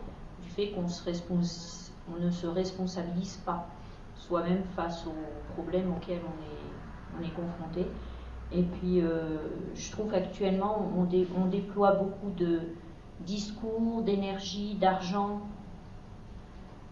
[0.43, 3.67] du fait qu'on on ne se responsabilise pas
[4.15, 7.87] soi-même face aux problèmes auxquels on est, on est confronté.
[8.51, 9.37] Et puis, euh,
[9.75, 12.61] je trouve qu'actuellement, on, on, déploie beaucoup de,
[13.21, 15.41] discours, d'énergie, d'argent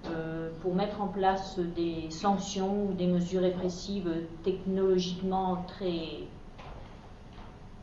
[0.08, 4.12] euh, pour mettre en place des sanctions ou des mesures répressives
[4.44, 6.28] technologiquement très,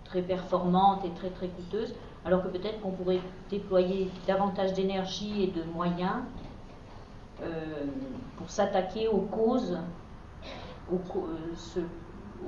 [0.04, 1.94] très performantes et très très coûteuses,
[2.24, 3.20] alors que peut-être qu'on pourrait
[3.50, 6.22] déployer davantage d'énergie et de moyens
[7.42, 7.84] euh,
[8.36, 9.78] pour s'attaquer aux causes,
[10.90, 11.82] aux, euh,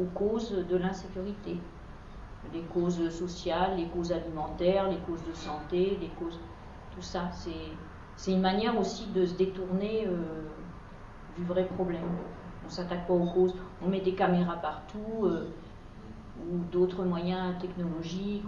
[0.01, 1.59] aux causes de l'insécurité
[2.53, 6.39] les causes sociales, les causes alimentaires, les causes de santé, les causes,
[6.95, 7.31] tout ça.
[8.17, 10.43] C'est une manière aussi de se détourner euh,
[11.39, 12.03] du vrai problème.
[12.63, 18.45] On ne s'attaque pas aux causes, on met des caméras partout ou d'autres moyens technologiques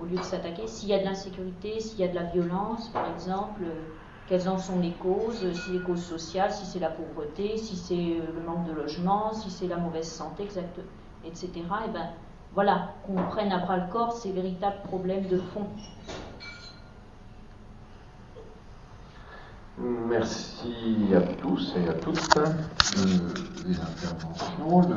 [0.00, 0.66] au lieu de s'attaquer.
[0.66, 3.84] S'il y a de l'insécurité, s'il y a de la violence, par exemple, euh,
[4.26, 7.94] quelles en sont les causes, si les causes sociales, si c'est la pauvreté, si c'est
[7.94, 10.44] le manque de logement, si c'est la mauvaise santé,
[11.24, 11.50] etc.
[11.54, 12.08] Et ben,
[12.52, 15.68] voilà, qu'on prenne à bras le corps ces véritables problèmes de fond.
[19.78, 22.38] Merci à tous et à toutes
[23.66, 24.88] des interventions.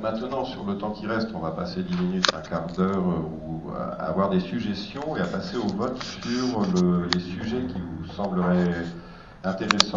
[0.00, 3.70] maintenant, sur le temps qui reste, on va passer 10 minutes, un quart d'heure, ou
[3.76, 6.66] à avoir des suggestions et à passer au vote sur
[7.12, 8.86] les sujets qui vous sembleraient
[9.44, 9.96] intéressants.